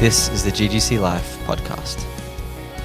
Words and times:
This 0.00 0.28
is 0.30 0.44
the 0.44 0.50
GGC 0.50 1.00
Life 1.00 1.38
podcast. 1.46 2.04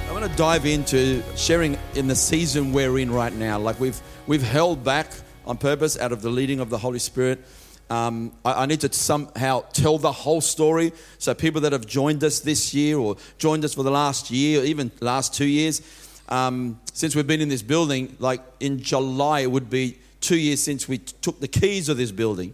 I 0.08 0.14
want 0.14 0.32
to 0.32 0.38
dive 0.38 0.68
into 0.68 1.24
sharing 1.36 1.76
in 1.96 2.08
the 2.08 2.16
season 2.16 2.72
we're 2.72 3.00
in 3.00 3.12
right 3.12 3.34
now. 3.34 3.58
Like 3.58 3.80
we've 3.80 4.00
we've 4.28 4.44
held 4.44 4.84
back 4.84 5.12
on 5.44 5.58
purpose 5.58 5.98
out 5.98 6.12
of 6.12 6.22
the 6.22 6.30
leading 6.30 6.60
of 6.60 6.70
the 6.70 6.78
Holy 6.78 7.00
Spirit. 7.00 7.44
Um, 7.90 8.32
I, 8.46 8.64
I 8.64 8.66
need 8.68 8.82
to 8.82 8.94
somehow 8.94 9.62
tell 9.74 9.98
the 9.98 10.12
whole 10.12 10.40
story. 10.40 10.94
So 11.18 11.34
people 11.34 11.62
that 11.62 11.72
have 11.74 11.88
joined 11.88 12.24
us 12.24 12.42
this 12.42 12.76
year 12.76 13.00
or 13.00 13.18
joined 13.40 13.66
us 13.66 13.74
for 13.74 13.84
the 13.84 13.92
last 13.92 14.30
year, 14.30 14.62
or 14.62 14.64
even 14.64 14.92
last 15.02 15.34
two 15.34 15.48
years, 15.48 15.82
um, 16.30 16.80
since 16.94 17.16
we've 17.16 17.28
been 17.28 17.42
in 17.42 17.50
this 17.50 17.64
building, 17.64 18.16
like 18.20 18.42
in 18.60 18.80
July, 18.80 19.42
it 19.42 19.52
would 19.52 19.70
be 19.70 19.98
two 20.22 20.38
years 20.38 20.62
since 20.62 20.88
we 20.88 21.00
t- 21.00 21.16
took 21.22 21.40
the 21.40 21.48
keys 21.48 21.90
of 21.90 21.98
this 21.98 22.12
building. 22.12 22.54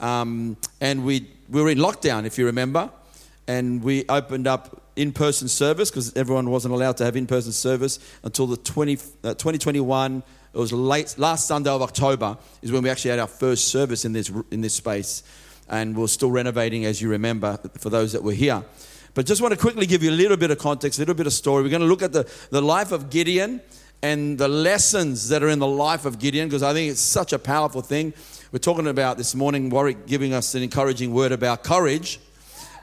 Um, 0.00 0.56
and 0.80 1.04
we, 1.04 1.28
we 1.50 1.62
were 1.62 1.68
in 1.68 1.78
lockdown, 1.78 2.24
if 2.24 2.38
you 2.38 2.46
remember. 2.46 2.90
And 3.50 3.82
we 3.82 4.04
opened 4.08 4.46
up 4.46 4.80
in 4.94 5.10
person 5.10 5.48
service 5.48 5.90
because 5.90 6.16
everyone 6.16 6.50
wasn't 6.50 6.72
allowed 6.72 6.96
to 6.98 7.04
have 7.04 7.16
in 7.16 7.26
person 7.26 7.50
service 7.50 7.98
until 8.22 8.46
the 8.46 8.56
20, 8.56 8.92
uh, 9.24 9.34
2021. 9.34 10.22
It 10.54 10.56
was 10.56 10.72
late, 10.72 11.16
last 11.18 11.48
Sunday 11.48 11.68
of 11.68 11.82
October 11.82 12.38
is 12.62 12.70
when 12.70 12.84
we 12.84 12.90
actually 12.90 13.10
had 13.10 13.18
our 13.18 13.26
first 13.26 13.66
service 13.66 14.04
in 14.04 14.12
this, 14.12 14.30
in 14.52 14.60
this 14.60 14.74
space. 14.74 15.24
And 15.68 15.96
we're 15.96 16.06
still 16.06 16.30
renovating, 16.30 16.84
as 16.84 17.02
you 17.02 17.08
remember, 17.08 17.58
for 17.76 17.90
those 17.90 18.12
that 18.12 18.22
were 18.22 18.30
here. 18.30 18.62
But 19.14 19.26
just 19.26 19.42
want 19.42 19.52
to 19.52 19.58
quickly 19.58 19.84
give 19.84 20.04
you 20.04 20.12
a 20.12 20.18
little 20.22 20.36
bit 20.36 20.52
of 20.52 20.58
context, 20.58 21.00
a 21.00 21.02
little 21.02 21.16
bit 21.16 21.26
of 21.26 21.32
story. 21.32 21.64
We're 21.64 21.70
going 21.70 21.82
to 21.82 21.88
look 21.88 22.02
at 22.02 22.12
the, 22.12 22.30
the 22.50 22.62
life 22.62 22.92
of 22.92 23.10
Gideon 23.10 23.62
and 24.00 24.38
the 24.38 24.46
lessons 24.46 25.28
that 25.30 25.42
are 25.42 25.48
in 25.48 25.58
the 25.58 25.66
life 25.66 26.04
of 26.04 26.20
Gideon 26.20 26.46
because 26.46 26.62
I 26.62 26.72
think 26.72 26.92
it's 26.92 27.00
such 27.00 27.32
a 27.32 27.38
powerful 27.40 27.82
thing. 27.82 28.14
We're 28.52 28.60
talking 28.60 28.86
about 28.86 29.16
this 29.16 29.34
morning, 29.34 29.70
Warwick 29.70 30.06
giving 30.06 30.34
us 30.34 30.54
an 30.54 30.62
encouraging 30.62 31.12
word 31.12 31.32
about 31.32 31.64
courage, 31.64 32.20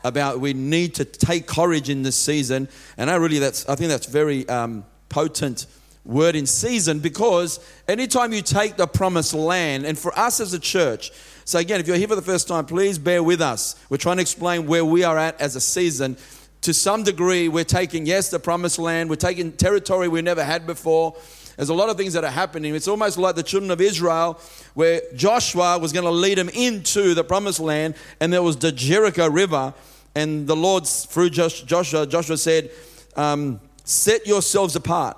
about 0.03 0.39
we 0.39 0.53
need 0.53 0.95
to 0.95 1.05
take 1.05 1.47
courage 1.47 1.89
in 1.89 2.03
this 2.03 2.15
season. 2.15 2.67
And 2.97 3.09
I 3.09 3.15
really, 3.15 3.39
that's, 3.39 3.67
I 3.67 3.75
think 3.75 3.89
that's 3.89 4.05
very 4.05 4.47
um, 4.49 4.85
potent 5.09 5.65
word 6.05 6.35
in 6.35 6.45
season 6.45 6.99
because 6.99 7.59
anytime 7.87 8.31
you 8.31 8.41
take 8.41 8.77
the 8.77 8.87
promised 8.87 9.33
land, 9.33 9.85
and 9.85 9.97
for 9.97 10.17
us 10.17 10.39
as 10.39 10.53
a 10.53 10.59
church, 10.59 11.11
so 11.43 11.59
again, 11.59 11.79
if 11.79 11.87
you're 11.87 11.97
here 11.97 12.07
for 12.07 12.15
the 12.15 12.21
first 12.21 12.47
time, 12.47 12.65
please 12.65 12.97
bear 12.97 13.23
with 13.23 13.41
us. 13.41 13.75
We're 13.89 13.97
trying 13.97 14.17
to 14.17 14.21
explain 14.21 14.67
where 14.67 14.83
we 14.83 15.03
are 15.03 15.17
at 15.17 15.39
as 15.39 15.55
a 15.55 15.61
season. 15.61 16.17
To 16.61 16.73
some 16.73 17.03
degree, 17.03 17.47
we're 17.47 17.63
taking, 17.63 18.05
yes, 18.05 18.29
the 18.29 18.39
promised 18.39 18.79
land, 18.79 19.09
we're 19.09 19.15
taking 19.15 19.51
territory 19.53 20.07
we 20.07 20.21
never 20.21 20.43
had 20.43 20.65
before. 20.65 21.15
There's 21.57 21.69
a 21.69 21.73
lot 21.73 21.89
of 21.89 21.97
things 21.97 22.13
that 22.13 22.23
are 22.23 22.31
happening. 22.31 22.75
It's 22.75 22.87
almost 22.87 23.17
like 23.17 23.35
the 23.35 23.43
children 23.43 23.71
of 23.71 23.81
Israel, 23.81 24.39
where 24.75 25.01
Joshua 25.15 25.79
was 25.79 25.91
going 25.91 26.05
to 26.05 26.11
lead 26.11 26.37
them 26.37 26.49
into 26.49 27.15
the 27.15 27.23
promised 27.23 27.59
land, 27.59 27.95
and 28.19 28.31
there 28.31 28.43
was 28.43 28.57
the 28.57 28.71
Jericho 28.71 29.27
River. 29.27 29.73
And 30.15 30.47
the 30.47 30.55
Lord, 30.55 30.85
through 30.85 31.31
Joshua, 31.31 32.05
Joshua 32.05 32.37
said, 32.37 32.69
um, 33.15 33.59
Set 33.83 34.27
yourselves 34.27 34.75
apart, 34.75 35.17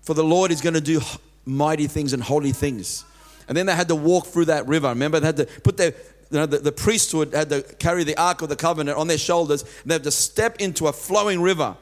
for 0.00 0.14
the 0.14 0.24
Lord 0.24 0.50
is 0.50 0.60
going 0.60 0.74
to 0.74 0.80
do 0.80 1.00
mighty 1.44 1.86
things 1.86 2.12
and 2.12 2.22
holy 2.22 2.52
things. 2.52 3.04
And 3.48 3.56
then 3.56 3.66
they 3.66 3.74
had 3.74 3.88
to 3.88 3.96
walk 3.96 4.26
through 4.26 4.46
that 4.46 4.66
river. 4.66 4.88
Remember, 4.88 5.20
they 5.20 5.26
had 5.26 5.36
to 5.36 5.46
put 5.46 5.76
their, 5.76 5.92
you 6.30 6.38
know, 6.38 6.46
the, 6.46 6.58
the 6.58 6.72
priesthood 6.72 7.34
had 7.34 7.50
to 7.50 7.62
carry 7.62 8.04
the 8.04 8.16
Ark 8.16 8.40
of 8.40 8.48
the 8.48 8.56
Covenant 8.56 8.96
on 8.96 9.08
their 9.08 9.18
shoulders, 9.18 9.62
and 9.62 9.90
they 9.90 9.94
had 9.94 10.04
to 10.04 10.10
step 10.10 10.60
into 10.60 10.86
a 10.86 10.92
flowing 10.92 11.42
river. 11.42 11.76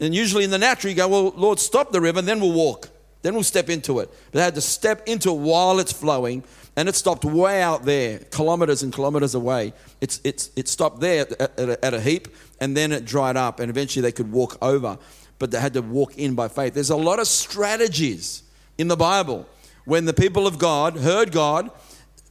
And 0.00 0.14
usually 0.14 0.44
in 0.44 0.50
the 0.50 0.58
natural, 0.58 0.90
you 0.90 0.96
go, 0.96 1.08
Well, 1.08 1.32
Lord, 1.36 1.58
stop 1.58 1.92
the 1.92 2.00
river, 2.00 2.18
and 2.20 2.28
then 2.28 2.40
we'll 2.40 2.52
walk. 2.52 2.88
Then 3.22 3.34
we'll 3.34 3.42
step 3.42 3.68
into 3.68 3.98
it. 4.00 4.10
But 4.30 4.38
they 4.38 4.44
had 4.44 4.54
to 4.54 4.60
step 4.60 5.02
into 5.06 5.30
it 5.30 5.38
while 5.38 5.80
it's 5.80 5.92
flowing, 5.92 6.44
and 6.76 6.88
it 6.88 6.94
stopped 6.94 7.24
way 7.24 7.60
out 7.60 7.84
there, 7.84 8.20
kilometers 8.30 8.82
and 8.82 8.92
kilometers 8.92 9.34
away. 9.34 9.72
It's, 10.00 10.20
it's, 10.22 10.50
it 10.54 10.68
stopped 10.68 11.00
there 11.00 11.22
at, 11.22 11.40
at, 11.40 11.68
a, 11.68 11.84
at 11.84 11.94
a 11.94 12.00
heap, 12.00 12.28
and 12.60 12.76
then 12.76 12.92
it 12.92 13.04
dried 13.04 13.36
up, 13.36 13.58
and 13.58 13.70
eventually 13.70 14.02
they 14.02 14.12
could 14.12 14.30
walk 14.30 14.56
over. 14.62 14.98
But 15.40 15.50
they 15.50 15.60
had 15.60 15.74
to 15.74 15.82
walk 15.82 16.16
in 16.16 16.34
by 16.34 16.48
faith. 16.48 16.74
There's 16.74 16.90
a 16.90 16.96
lot 16.96 17.18
of 17.18 17.26
strategies 17.26 18.44
in 18.76 18.86
the 18.88 18.96
Bible. 18.96 19.46
When 19.84 20.04
the 20.04 20.14
people 20.14 20.46
of 20.46 20.58
God 20.58 20.96
heard 20.96 21.32
God 21.32 21.70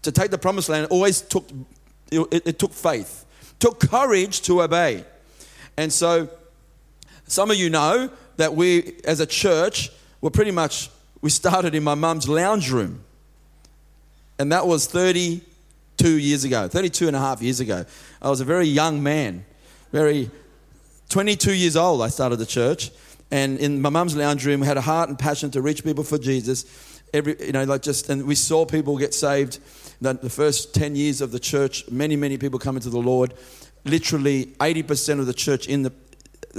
to 0.03 0.11
take 0.11 0.31
the 0.31 0.37
promised 0.37 0.69
land, 0.69 0.85
it 0.85 0.91
always 0.91 1.21
took, 1.21 1.49
it, 2.11 2.43
it 2.45 2.59
took 2.59 2.71
faith, 2.71 3.25
took 3.59 3.79
courage 3.79 4.41
to 4.43 4.61
obey. 4.61 5.03
And 5.75 5.91
so 5.91 6.29
some 7.27 7.51
of 7.51 7.57
you 7.57 7.69
know 7.69 8.09
that 8.37 8.55
we, 8.55 8.95
as 9.03 9.19
a 9.19 9.25
church, 9.25 9.91
were 10.21 10.31
pretty 10.31 10.51
much, 10.51 10.89
we 11.21 11.29
started 11.29 11.75
in 11.75 11.83
my 11.83 11.95
mum's 11.95 12.27
lounge 12.27 12.71
room. 12.71 13.03
And 14.39 14.51
that 14.51 14.67
was 14.67 14.87
32 14.87 16.09
years 16.09 16.43
ago, 16.43 16.67
32 16.67 17.07
and 17.07 17.15
a 17.15 17.19
half 17.19 17.41
years 17.41 17.59
ago. 17.59 17.85
I 18.21 18.29
was 18.29 18.41
a 18.41 18.45
very 18.45 18.67
young 18.67 19.01
man, 19.01 19.45
very 19.91 20.29
22 21.09 21.53
years 21.53 21.75
old, 21.77 22.01
I 22.01 22.09
started 22.09 22.37
the 22.37 22.45
church. 22.45 22.91
And 23.31 23.59
in 23.59 23.81
my 23.81 23.89
mum's 23.89 24.15
lounge 24.15 24.45
room, 24.45 24.61
we 24.61 24.67
had 24.67 24.77
a 24.77 24.81
heart 24.81 25.09
and 25.09 25.17
passion 25.17 25.51
to 25.51 25.61
reach 25.61 25.83
people 25.83 26.03
for 26.03 26.17
Jesus. 26.17 26.65
Every, 27.13 27.35
you 27.45 27.51
know, 27.51 27.63
like 27.63 27.81
just, 27.81 28.09
and 28.09 28.25
we 28.25 28.35
saw 28.35 28.65
people 28.65 28.97
get 28.97 29.13
saved. 29.13 29.59
The, 30.01 30.13
the 30.13 30.29
first 30.29 30.75
10 30.75 30.95
years 30.95 31.21
of 31.21 31.31
the 31.31 31.39
church, 31.39 31.89
many, 31.89 32.15
many 32.15 32.37
people 32.37 32.59
coming 32.59 32.81
to 32.81 32.89
the 32.89 32.99
Lord. 32.99 33.33
Literally 33.85 34.47
80% 34.59 35.19
of 35.19 35.25
the 35.25 35.33
church 35.33 35.67
in 35.67 35.83
the, 35.83 35.93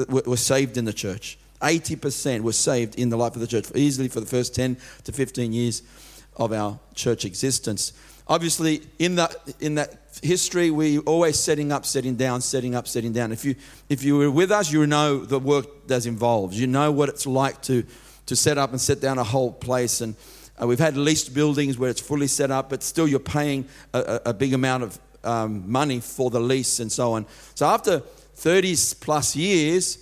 were 0.09 0.37
saved 0.37 0.77
in 0.77 0.85
the 0.85 0.93
church. 0.93 1.39
80% 1.61 2.43
were 2.43 2.53
saved 2.53 2.99
in 2.99 3.09
the 3.09 3.17
life 3.17 3.35
of 3.35 3.41
the 3.41 3.47
church, 3.47 3.67
easily 3.75 4.09
for 4.09 4.21
the 4.21 4.27
first 4.27 4.55
10 4.55 4.77
to 5.05 5.13
15 5.13 5.53
years 5.53 5.83
of 6.37 6.53
our 6.53 6.79
church 6.95 7.25
existence. 7.25 7.93
Obviously, 8.29 8.83
in 8.99 9.17
that, 9.17 9.35
in 9.59 9.75
that 9.77 9.99
history, 10.23 10.71
we 10.71 10.99
always 10.99 11.39
setting 11.39 11.73
up, 11.73 11.87
setting 11.87 12.15
down, 12.15 12.41
setting 12.41 12.75
up, 12.75 12.87
setting 12.87 13.13
down. 13.13 13.33
If 13.33 13.45
you, 13.45 13.55
if 13.89 14.05
you 14.05 14.19
were 14.19 14.31
with 14.31 14.53
us, 14.53 14.71
you 14.71 14.87
know 14.87 15.25
the 15.25 15.39
work 15.39 15.89
that's 15.89 16.07
involved. 16.07 16.55
You 16.55 16.67
know 16.67 16.93
what 16.93 17.09
it's 17.09 17.27
like 17.27 17.63
to, 17.63 17.85
to 18.27 18.37
set 18.37 18.59
up 18.59 18.71
and 18.71 18.81
set 18.81 19.01
down 19.01 19.19
a 19.19 19.25
whole 19.25 19.51
place. 19.51 20.01
And 20.01 20.15
uh, 20.61 20.67
we've 20.67 20.79
had 20.79 20.97
leased 20.97 21.35
buildings 21.35 21.79
where 21.79 21.91
it's 21.91 22.01
fully 22.01 22.27
set 22.27 22.51
up, 22.51 22.69
but 22.69 22.83
still 22.83 23.09
you're 23.09 23.19
paying 23.19 23.67
a, 23.95 24.21
a 24.27 24.35
big 24.35 24.53
amount 24.53 24.83
of 24.83 24.99
um, 25.25 25.71
money 25.71 26.01
for 26.01 26.31
the 26.31 26.41
lease 26.41 26.81
and 26.81 26.93
so 26.93 27.15
on. 27.15 27.27
So 27.55 27.67
after 27.67 28.03
30 28.39 28.77
plus 29.01 29.35
years, 29.35 29.99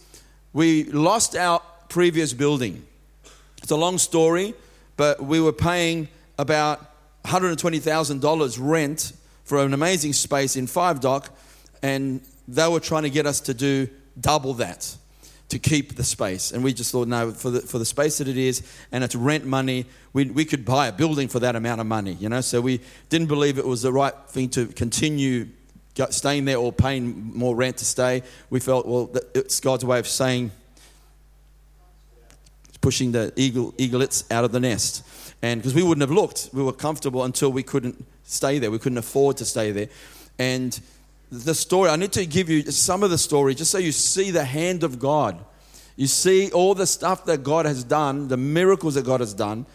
we 0.52 0.84
lost 0.84 1.34
our 1.34 1.62
previous 1.88 2.34
building. 2.34 2.84
It's 3.62 3.70
a 3.70 3.76
long 3.76 3.96
story, 3.96 4.52
but 4.98 5.24
we 5.24 5.40
were 5.40 5.54
paying 5.54 6.08
about 6.38 6.84
$120,000 7.24 8.58
rent 8.60 9.12
for 9.44 9.60
an 9.60 9.72
amazing 9.72 10.12
space 10.12 10.54
in 10.54 10.66
Five 10.66 11.00
Dock, 11.00 11.30
and 11.82 12.20
they 12.46 12.68
were 12.68 12.78
trying 12.78 13.04
to 13.04 13.10
get 13.10 13.24
us 13.24 13.40
to 13.40 13.54
do 13.54 13.88
double 14.20 14.52
that 14.54 14.94
to 15.48 15.58
keep 15.58 15.96
the 15.96 16.04
space. 16.04 16.52
And 16.52 16.62
we 16.62 16.74
just 16.74 16.92
thought, 16.92 17.08
no, 17.08 17.30
for 17.30 17.50
the, 17.50 17.60
for 17.60 17.78
the 17.78 17.86
space 17.86 18.18
that 18.18 18.28
it 18.28 18.36
is, 18.36 18.62
and 18.92 19.02
it's 19.02 19.14
rent 19.14 19.46
money, 19.46 19.86
we, 20.12 20.26
we 20.26 20.44
could 20.44 20.66
buy 20.66 20.88
a 20.88 20.92
building 20.92 21.28
for 21.28 21.40
that 21.40 21.56
amount 21.56 21.80
of 21.80 21.86
money, 21.86 22.12
you 22.14 22.28
know? 22.28 22.42
So 22.42 22.60
we 22.60 22.82
didn't 23.08 23.28
believe 23.28 23.56
it 23.56 23.66
was 23.66 23.80
the 23.80 23.92
right 23.92 24.14
thing 24.28 24.50
to 24.50 24.66
continue 24.66 25.48
staying 26.10 26.44
there 26.44 26.58
or 26.58 26.72
paying 26.72 27.32
more 27.34 27.54
rent 27.54 27.78
to 27.78 27.84
stay. 27.84 28.22
We 28.50 28.60
felt, 28.60 28.86
well, 28.86 29.10
it's 29.34 29.60
God's 29.60 29.84
way 29.84 29.98
of 29.98 30.06
saying, 30.06 30.50
pushing 32.80 33.12
the 33.12 33.32
eagle, 33.36 33.74
eaglets 33.78 34.24
out 34.30 34.44
of 34.44 34.52
the 34.52 34.60
nest. 34.60 35.04
And 35.42 35.60
because 35.60 35.74
we 35.74 35.82
wouldn't 35.82 36.02
have 36.02 36.10
looked, 36.10 36.50
we 36.52 36.62
were 36.62 36.72
comfortable 36.72 37.24
until 37.24 37.50
we 37.50 37.62
couldn't 37.62 38.04
stay 38.24 38.58
there. 38.58 38.70
We 38.70 38.78
couldn't 38.78 38.98
afford 38.98 39.36
to 39.38 39.44
stay 39.44 39.70
there. 39.70 39.88
And 40.38 40.78
the 41.30 41.54
story, 41.54 41.90
I 41.90 41.96
need 41.96 42.12
to 42.12 42.26
give 42.26 42.48
you 42.48 42.62
some 42.70 43.02
of 43.02 43.10
the 43.10 43.18
story 43.18 43.54
just 43.54 43.70
so 43.70 43.78
you 43.78 43.92
see 43.92 44.30
the 44.30 44.44
hand 44.44 44.84
of 44.84 44.98
God. 44.98 45.44
You 45.96 46.06
see 46.06 46.50
all 46.52 46.74
the 46.74 46.86
stuff 46.86 47.24
that 47.24 47.42
God 47.42 47.66
has 47.66 47.82
done, 47.82 48.28
the 48.28 48.36
miracles 48.36 48.94
that 48.94 49.04
God 49.04 49.20
has 49.20 49.34
done. 49.34 49.66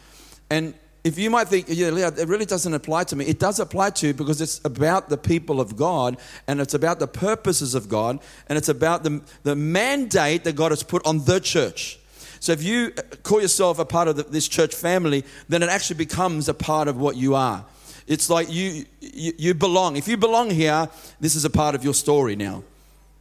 And 0.49 0.73
if 1.03 1.17
you 1.17 1.29
might 1.29 1.47
think, 1.47 1.66
yeah, 1.67 1.88
it 2.16 2.28
really 2.28 2.45
doesn't 2.45 2.73
apply 2.73 3.06
to 3.06 3.16
me, 3.16 3.25
it 3.25 3.39
does 3.39 3.59
apply 3.59 3.89
to 3.91 4.07
you 4.07 4.13
because 4.13 4.39
it's 4.39 4.62
about 4.63 5.09
the 5.09 5.17
people 5.17 5.59
of 5.59 5.75
God 5.75 6.17
and 6.47 6.61
it's 6.61 6.75
about 6.75 6.99
the 6.99 7.08
purposes 7.08 7.73
of 7.73 7.90
God 7.90 8.20
and 8.47 8.58
it's 8.58 8.70
about 8.70 9.03
the, 9.03 9.22
the 9.43 9.55
mandate 9.55 10.43
that 10.43 10.55
God 10.55 10.72
has 10.72 10.84
put 10.84 11.05
on 11.05 11.25
the 11.25 11.40
church. 11.40 11.99
So 12.40 12.52
if 12.52 12.64
you 12.64 12.91
call 13.23 13.41
yourself 13.41 13.79
a 13.79 13.85
part 13.85 14.08
of 14.08 14.16
the, 14.16 14.23
this 14.23 14.47
church 14.47 14.75
family, 14.75 15.25
then 15.49 15.64
it 15.64 15.70
actually 15.70 15.97
becomes 15.97 16.47
a 16.49 16.53
part 16.53 16.87
of 16.87 16.97
what 16.97 17.16
you 17.16 17.34
are. 17.34 17.66
It's 18.08 18.29
like 18.29 18.52
you, 18.52 18.85
you, 18.99 19.34
you 19.37 19.53
belong. 19.53 19.96
If 19.96 20.08
you 20.08 20.17
belong 20.17 20.52
here, 20.52 20.87
this 21.20 21.35
is 21.35 21.46
a 21.46 21.49
part 21.49 21.73
of 21.73 21.84
your 21.84 21.93
story 21.93 22.35
now. 22.35 22.64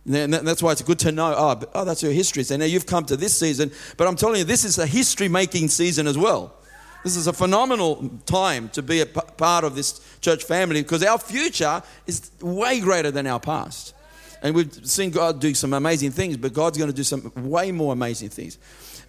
And 0.07 0.33
that's 0.33 0.63
why 0.63 0.73
it's 0.73 0.83
good 0.83 0.99
to 1.01 1.13
know, 1.13 1.35
oh, 1.37 1.63
oh 1.75 1.85
that's 1.85 2.03
your 2.03 2.13
history. 2.13 2.43
So 2.43 2.57
now 2.57 2.65
you've 2.65 2.87
come 2.87 3.05
to 3.07 3.17
this 3.17 3.39
season, 3.39 3.71
but 3.97 4.07
I'm 4.07 4.17
telling 4.17 4.39
you, 4.39 4.45
this 4.45 4.65
is 4.65 4.79
a 4.79 4.87
history 4.87 5.29
making 5.29 5.69
season 5.69 6.07
as 6.07 6.19
well. 6.19 6.55
This 7.03 7.17
is 7.17 7.27
a 7.27 7.33
phenomenal 7.33 8.11
time 8.27 8.69
to 8.71 8.83
be 8.83 9.01
a 9.01 9.07
p- 9.07 9.21
part 9.37 9.65
of 9.65 9.75
this 9.75 10.01
church 10.21 10.45
family 10.45 10.83
because 10.83 11.03
our 11.03 11.19
future 11.19 11.83
is 12.07 12.31
way 12.41 12.81
greater 12.81 13.11
than 13.11 13.27
our 13.27 13.41
past. 13.41 13.95
And 14.43 14.55
we've 14.55 14.73
seen 14.87 15.11
God 15.11 15.41
do 15.41 15.55
some 15.55 15.73
amazing 15.73 16.13
things, 16.13 16.37
but 16.37 16.53
God's 16.53 16.79
going 16.79 16.91
to 16.91 16.97
do 16.97 17.05
some 17.05 17.33
way 17.37 17.73
more 17.73 17.93
amazing 17.93 18.31
things. 18.31 18.59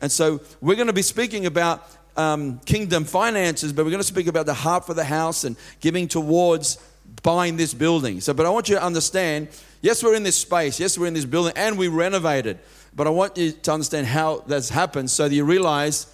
And 0.01 0.11
so 0.11 0.41
we're 0.61 0.75
going 0.75 0.87
to 0.87 0.93
be 0.93 1.01
speaking 1.01 1.45
about 1.45 1.87
um, 2.17 2.59
kingdom 2.59 3.05
finances, 3.05 3.71
but 3.71 3.85
we're 3.85 3.91
going 3.91 4.01
to 4.01 4.07
speak 4.07 4.27
about 4.27 4.45
the 4.45 4.53
heart 4.53 4.85
for 4.85 4.93
the 4.93 5.03
house 5.03 5.43
and 5.43 5.55
giving 5.79 6.07
towards 6.07 6.77
buying 7.23 7.57
this 7.57 7.73
building. 7.73 8.19
So, 8.21 8.33
but 8.33 8.45
I 8.45 8.49
want 8.49 8.69
you 8.69 8.75
to 8.75 8.83
understand 8.83 9.49
yes, 9.81 10.03
we're 10.03 10.15
in 10.15 10.23
this 10.23 10.37
space, 10.37 10.79
yes, 10.79 10.97
we're 10.97 11.07
in 11.07 11.13
this 11.13 11.25
building, 11.25 11.53
and 11.55 11.77
we 11.77 11.87
renovated. 11.87 12.59
But 12.95 13.07
I 13.07 13.09
want 13.09 13.37
you 13.37 13.51
to 13.51 13.73
understand 13.73 14.07
how 14.07 14.43
that's 14.47 14.69
happened 14.69 15.09
so 15.09 15.27
that 15.27 15.33
you 15.33 15.45
realize 15.45 16.13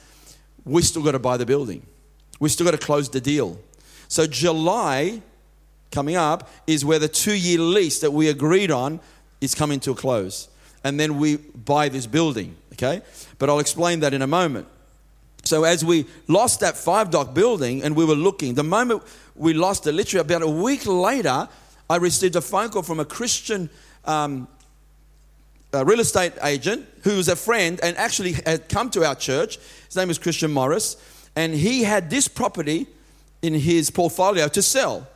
we 0.67 0.81
still 0.81 1.03
got 1.03 1.11
to 1.11 1.19
buy 1.19 1.37
the 1.37 1.45
building. 1.45 1.85
We 2.39 2.49
still 2.49 2.65
got 2.65 2.79
to 2.79 2.85
close 2.85 3.09
the 3.09 3.21
deal. 3.21 3.59
So, 4.07 4.27
July 4.27 5.21
coming 5.91 6.15
up 6.15 6.49
is 6.67 6.83
where 6.83 6.99
the 6.99 7.07
two 7.07 7.35
year 7.35 7.59
lease 7.59 7.99
that 7.99 8.11
we 8.11 8.29
agreed 8.29 8.71
on 8.71 8.99
is 9.41 9.55
coming 9.55 9.79
to 9.81 9.91
a 9.91 9.95
close. 9.95 10.49
And 10.83 10.99
then 10.99 11.17
we 11.17 11.37
buy 11.37 11.89
this 11.89 12.05
building, 12.05 12.55
okay? 12.73 13.01
But 13.39 13.49
I'll 13.49 13.59
explain 13.59 14.01
that 14.01 14.13
in 14.13 14.21
a 14.21 14.27
moment. 14.27 14.67
So, 15.43 15.63
as 15.63 15.83
we 15.83 16.05
lost 16.27 16.59
that 16.59 16.77
Five 16.77 17.09
Dock 17.09 17.33
building 17.33 17.81
and 17.83 17.95
we 17.95 18.05
were 18.05 18.15
looking, 18.15 18.53
the 18.53 18.63
moment 18.63 19.03
we 19.35 19.53
lost 19.53 19.87
it, 19.87 19.93
literally 19.93 20.21
about 20.21 20.41
a 20.41 20.49
week 20.49 20.85
later, 20.85 21.47
I 21.89 21.95
received 21.97 22.35
a 22.35 22.41
phone 22.41 22.69
call 22.69 22.83
from 22.83 22.99
a 22.99 23.05
Christian 23.05 23.69
um, 24.03 24.47
a 25.73 25.83
real 25.83 25.99
estate 25.99 26.33
agent 26.43 26.87
who 27.03 27.17
was 27.17 27.27
a 27.27 27.35
friend 27.35 27.79
and 27.83 27.97
actually 27.97 28.33
had 28.33 28.69
come 28.69 28.89
to 28.91 29.05
our 29.05 29.15
church. 29.15 29.57
His 29.85 29.95
name 29.95 30.09
is 30.09 30.17
Christian 30.17 30.51
Morris, 30.51 30.97
and 31.35 31.53
he 31.53 31.83
had 31.83 32.09
this 32.09 32.27
property 32.27 32.87
in 33.41 33.53
his 33.53 33.91
portfolio 33.91 34.47
to 34.47 34.61
sell. 34.61 35.07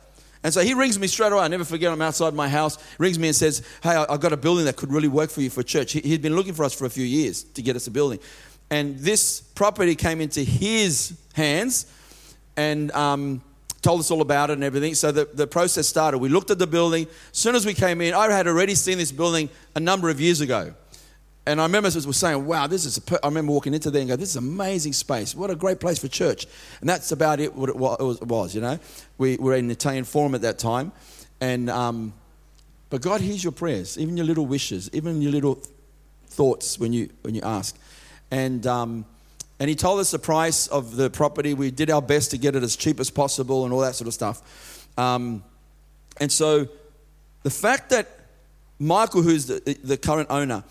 And 0.44 0.52
so 0.52 0.60
he 0.60 0.74
rings 0.74 0.98
me 0.98 1.06
straight 1.06 1.32
away. 1.32 1.42
I 1.42 1.48
never 1.48 1.64
forget. 1.64 1.92
I'm 1.92 2.02
outside 2.02 2.34
my 2.34 2.48
house. 2.48 2.76
Rings 2.98 3.18
me 3.18 3.28
and 3.28 3.36
says, 3.36 3.62
"Hey, 3.82 3.90
I've 3.90 4.20
got 4.20 4.32
a 4.32 4.36
building 4.36 4.64
that 4.64 4.76
could 4.76 4.92
really 4.92 5.08
work 5.08 5.30
for 5.30 5.40
you 5.40 5.50
for 5.50 5.62
church." 5.62 5.92
He'd 5.92 6.22
been 6.22 6.34
looking 6.34 6.54
for 6.54 6.64
us 6.64 6.74
for 6.74 6.84
a 6.84 6.90
few 6.90 7.04
years 7.04 7.44
to 7.54 7.62
get 7.62 7.76
us 7.76 7.86
a 7.86 7.90
building, 7.90 8.18
and 8.68 8.98
this 8.98 9.40
property 9.40 9.94
came 9.94 10.20
into 10.20 10.42
his 10.42 11.14
hands, 11.34 11.86
and 12.56 12.90
um, 12.92 13.40
told 13.82 14.00
us 14.00 14.10
all 14.10 14.22
about 14.22 14.50
it 14.50 14.54
and 14.54 14.64
everything. 14.64 14.94
So 14.94 15.12
the, 15.12 15.28
the 15.34 15.46
process 15.46 15.88
started. 15.88 16.18
We 16.18 16.28
looked 16.28 16.50
at 16.50 16.58
the 16.58 16.66
building. 16.66 17.08
As 17.32 17.38
soon 17.38 17.54
as 17.54 17.66
we 17.66 17.74
came 17.74 18.00
in, 18.00 18.14
I 18.14 18.30
had 18.30 18.46
already 18.46 18.76
seen 18.76 18.98
this 18.98 19.12
building 19.12 19.50
a 19.74 19.80
number 19.80 20.08
of 20.08 20.20
years 20.20 20.40
ago. 20.40 20.72
And 21.44 21.60
I 21.60 21.64
remember 21.64 21.90
was 21.90 22.16
saying, 22.16 22.46
wow, 22.46 22.68
this 22.68 22.84
is, 22.84 23.00
I 23.20 23.26
remember 23.26 23.52
walking 23.52 23.74
into 23.74 23.90
there 23.90 24.00
and 24.00 24.08
go, 24.08 24.14
this 24.14 24.30
is 24.30 24.36
amazing 24.36 24.92
space. 24.92 25.34
What 25.34 25.50
a 25.50 25.56
great 25.56 25.80
place 25.80 25.98
for 25.98 26.06
church. 26.06 26.46
And 26.80 26.88
that's 26.88 27.10
about 27.10 27.40
it, 27.40 27.52
what 27.52 27.68
it 27.68 27.74
was, 27.76 28.54
you 28.54 28.60
know. 28.60 28.78
We 29.18 29.36
were 29.38 29.56
in 29.56 29.66
the 29.66 29.72
Italian 29.72 30.04
forum 30.04 30.36
at 30.36 30.42
that 30.42 30.60
time. 30.60 30.92
And, 31.40 31.68
um, 31.68 32.12
but 32.90 33.02
God 33.02 33.20
hears 33.20 33.42
your 33.42 33.52
prayers, 33.52 33.98
even 33.98 34.16
your 34.16 34.26
little 34.26 34.46
wishes, 34.46 34.88
even 34.92 35.20
your 35.20 35.32
little 35.32 35.60
thoughts 36.26 36.78
when 36.78 36.92
you, 36.92 37.10
when 37.22 37.34
you 37.34 37.42
ask. 37.42 37.76
And, 38.30 38.64
um, 38.64 39.04
and 39.62 39.68
he 39.68 39.76
told 39.76 40.00
us 40.00 40.10
the 40.10 40.18
price 40.18 40.66
of 40.66 40.96
the 40.96 41.08
property. 41.08 41.54
We 41.54 41.70
did 41.70 41.88
our 41.88 42.02
best 42.02 42.32
to 42.32 42.36
get 42.36 42.56
it 42.56 42.64
as 42.64 42.74
cheap 42.74 42.98
as 42.98 43.10
possible 43.10 43.62
and 43.62 43.72
all 43.72 43.78
that 43.82 43.94
sort 43.94 44.08
of 44.08 44.12
stuff. 44.12 44.88
Um, 44.98 45.44
and 46.18 46.32
so 46.32 46.66
the 47.44 47.50
fact 47.50 47.90
that 47.90 48.08
Michael, 48.80 49.22
who's 49.22 49.46
the, 49.46 49.78
the 49.84 49.96
current 49.96 50.30
owner, 50.30 50.64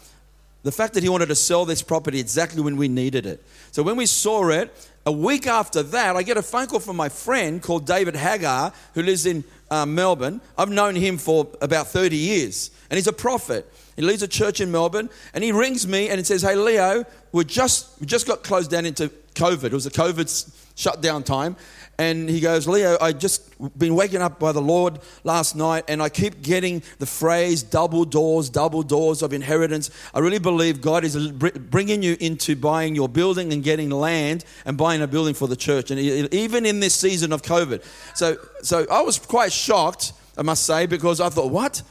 the 0.63 0.73
fact 0.73 0.95
that 0.95 1.03
he 1.03 1.07
wanted 1.07 1.27
to 1.27 1.35
sell 1.35 1.63
this 1.63 1.81
property 1.81 2.19
exactly 2.19 2.61
when 2.61 2.75
we 2.75 2.89
needed 2.89 3.25
it. 3.25 3.41
So 3.71 3.81
when 3.81 3.95
we 3.95 4.05
saw 4.05 4.49
it, 4.49 4.89
a 5.05 5.11
week 5.13 5.47
after 5.47 5.83
that, 5.83 6.17
I 6.17 6.23
get 6.23 6.35
a 6.35 6.41
phone 6.41 6.67
call 6.67 6.81
from 6.81 6.97
my 6.97 7.07
friend 7.07 7.61
called 7.61 7.87
David 7.87 8.17
Hagar, 8.17 8.73
who 8.93 9.03
lives 9.03 9.25
in 9.25 9.45
uh, 9.69 9.85
Melbourne. 9.85 10.41
I've 10.57 10.69
known 10.69 10.95
him 10.95 11.17
for 11.17 11.47
about 11.61 11.87
30 11.87 12.17
years, 12.17 12.71
and 12.89 12.97
he's 12.97 13.07
a 13.07 13.13
prophet. 13.13 13.71
He 13.95 14.01
leads 14.01 14.23
a 14.23 14.27
church 14.27 14.61
in 14.61 14.71
Melbourne, 14.71 15.09
and 15.33 15.43
he 15.43 15.51
rings 15.51 15.87
me 15.87 16.09
and 16.09 16.17
he 16.17 16.23
says, 16.23 16.41
"Hey, 16.41 16.55
Leo, 16.55 17.05
we 17.31 17.45
just 17.45 17.99
we 17.99 18.07
just 18.07 18.27
got 18.27 18.43
closed 18.43 18.71
down 18.71 18.85
into 18.85 19.09
COVID. 19.35 19.65
It 19.65 19.73
was 19.73 19.85
a 19.85 19.91
COVID 19.91 20.55
shutdown 20.75 21.23
time, 21.23 21.55
and 21.97 22.29
he 22.29 22.39
goes, 22.39 22.67
Leo, 22.67 22.97
I 22.99 23.11
just 23.11 23.53
been 23.77 23.93
waking 23.93 24.21
up 24.21 24.39
by 24.39 24.51
the 24.51 24.61
Lord 24.61 24.99
last 25.23 25.55
night, 25.55 25.83
and 25.87 26.01
I 26.01 26.09
keep 26.09 26.41
getting 26.41 26.81
the 26.97 27.05
phrase 27.05 27.61
double 27.61 28.05
doors, 28.05 28.49
double 28.49 28.81
doors 28.81 29.21
of 29.21 29.33
inheritance. 29.33 29.91
I 30.13 30.19
really 30.19 30.39
believe 30.39 30.81
God 30.81 31.03
is 31.03 31.31
bringing 31.31 32.01
you 32.01 32.17
into 32.19 32.55
buying 32.55 32.95
your 32.95 33.07
building 33.07 33.53
and 33.53 33.63
getting 33.63 33.89
land 33.89 34.45
and 34.65 34.77
buying 34.77 35.01
a 35.01 35.07
building 35.07 35.33
for 35.33 35.47
the 35.47 35.55
church, 35.55 35.91
and 35.91 35.99
even 35.99 36.65
in 36.65 36.79
this 36.79 36.95
season 36.95 37.31
of 37.31 37.41
COVID. 37.43 37.83
So, 38.15 38.37
so 38.63 38.85
I 38.91 39.01
was 39.01 39.19
quite 39.19 39.53
shocked, 39.53 40.13
I 40.37 40.41
must 40.41 40.65
say, 40.65 40.87
because 40.87 41.21
I 41.21 41.29
thought, 41.29 41.51
what? 41.51 41.83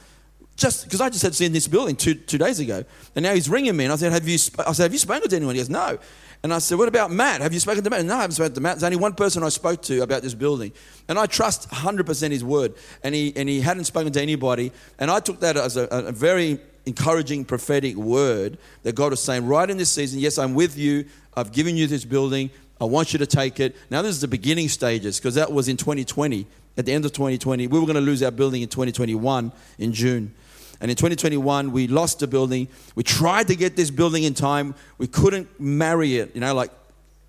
Just 0.60 0.84
because 0.84 1.00
I 1.00 1.08
just 1.08 1.22
had 1.22 1.34
seen 1.34 1.52
this 1.52 1.66
building 1.66 1.96
two, 1.96 2.14
two 2.14 2.36
days 2.36 2.60
ago, 2.60 2.84
and 3.16 3.22
now 3.22 3.32
he's 3.32 3.48
ringing 3.48 3.74
me, 3.74 3.84
and 3.84 3.92
I 3.94 3.96
said, 3.96 4.12
"Have 4.12 4.28
you?" 4.28 4.38
I 4.58 4.72
said, 4.72 4.82
"Have 4.82 4.92
you 4.92 4.98
spoken 4.98 5.26
to 5.30 5.34
anyone?" 5.34 5.54
He 5.54 5.60
goes, 5.60 5.70
"No." 5.70 5.98
And 6.42 6.54
I 6.54 6.58
said, 6.58 6.78
What 6.78 6.88
about 6.88 7.10
Matt? 7.10 7.42
Have 7.42 7.52
you 7.52 7.60
spoken 7.60 7.84
to 7.84 7.90
Matt? 7.90 8.04
No, 8.04 8.16
I 8.16 8.20
haven't 8.22 8.36
spoken 8.36 8.54
to 8.54 8.60
Matt. 8.60 8.76
There's 8.76 8.84
only 8.84 8.96
one 8.96 9.12
person 9.12 9.42
I 9.42 9.50
spoke 9.50 9.82
to 9.82 10.00
about 10.00 10.22
this 10.22 10.34
building. 10.34 10.72
And 11.06 11.18
I 11.18 11.26
trust 11.26 11.68
100% 11.68 12.30
his 12.30 12.42
word. 12.42 12.74
And 13.02 13.14
he, 13.14 13.34
and 13.36 13.46
he 13.46 13.60
hadn't 13.60 13.84
spoken 13.84 14.10
to 14.12 14.22
anybody. 14.22 14.72
And 14.98 15.10
I 15.10 15.20
took 15.20 15.40
that 15.40 15.58
as 15.58 15.76
a, 15.76 15.84
a 15.84 16.12
very 16.12 16.58
encouraging 16.86 17.44
prophetic 17.44 17.94
word 17.94 18.56
that 18.84 18.94
God 18.94 19.10
was 19.10 19.22
saying, 19.22 19.46
Right 19.46 19.68
in 19.68 19.76
this 19.76 19.90
season, 19.90 20.18
yes, 20.18 20.38
I'm 20.38 20.54
with 20.54 20.78
you. 20.78 21.04
I've 21.36 21.52
given 21.52 21.76
you 21.76 21.86
this 21.86 22.06
building. 22.06 22.50
I 22.80 22.84
want 22.84 23.12
you 23.12 23.18
to 23.18 23.26
take 23.26 23.60
it. 23.60 23.76
Now, 23.90 24.00
this 24.00 24.12
is 24.12 24.22
the 24.22 24.28
beginning 24.28 24.70
stages 24.70 25.18
because 25.18 25.34
that 25.34 25.52
was 25.52 25.68
in 25.68 25.76
2020. 25.76 26.46
At 26.78 26.86
the 26.86 26.92
end 26.92 27.04
of 27.04 27.12
2020, 27.12 27.66
we 27.66 27.78
were 27.78 27.84
going 27.84 27.96
to 27.96 28.00
lose 28.00 28.22
our 28.22 28.30
building 28.30 28.62
in 28.62 28.68
2021 28.68 29.52
in 29.78 29.92
June. 29.92 30.34
And 30.80 30.90
in 30.90 30.96
2021, 30.96 31.72
we 31.72 31.86
lost 31.86 32.20
the 32.20 32.26
building. 32.26 32.68
We 32.94 33.02
tried 33.02 33.48
to 33.48 33.56
get 33.56 33.76
this 33.76 33.90
building 33.90 34.22
in 34.24 34.34
time. 34.34 34.74
We 34.98 35.06
couldn't 35.06 35.60
marry 35.60 36.16
it, 36.16 36.34
you 36.34 36.40
know, 36.40 36.54
like 36.54 36.70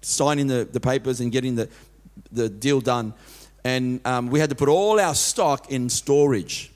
signing 0.02 0.48
the, 0.48 0.68
the 0.72 0.80
papers 0.80 1.20
and 1.20 1.32
getting 1.32 1.56
the, 1.56 1.70
the 2.32 2.50
deal 2.50 2.80
done. 2.80 3.14
And 3.64 4.06
um, 4.06 4.30
we 4.30 4.40
had 4.40 4.50
to 4.50 4.56
put 4.56 4.70
all 4.70 5.00
our 5.00 5.14
stock 5.14 5.72
in 5.72 5.90
storage. 5.90 6.72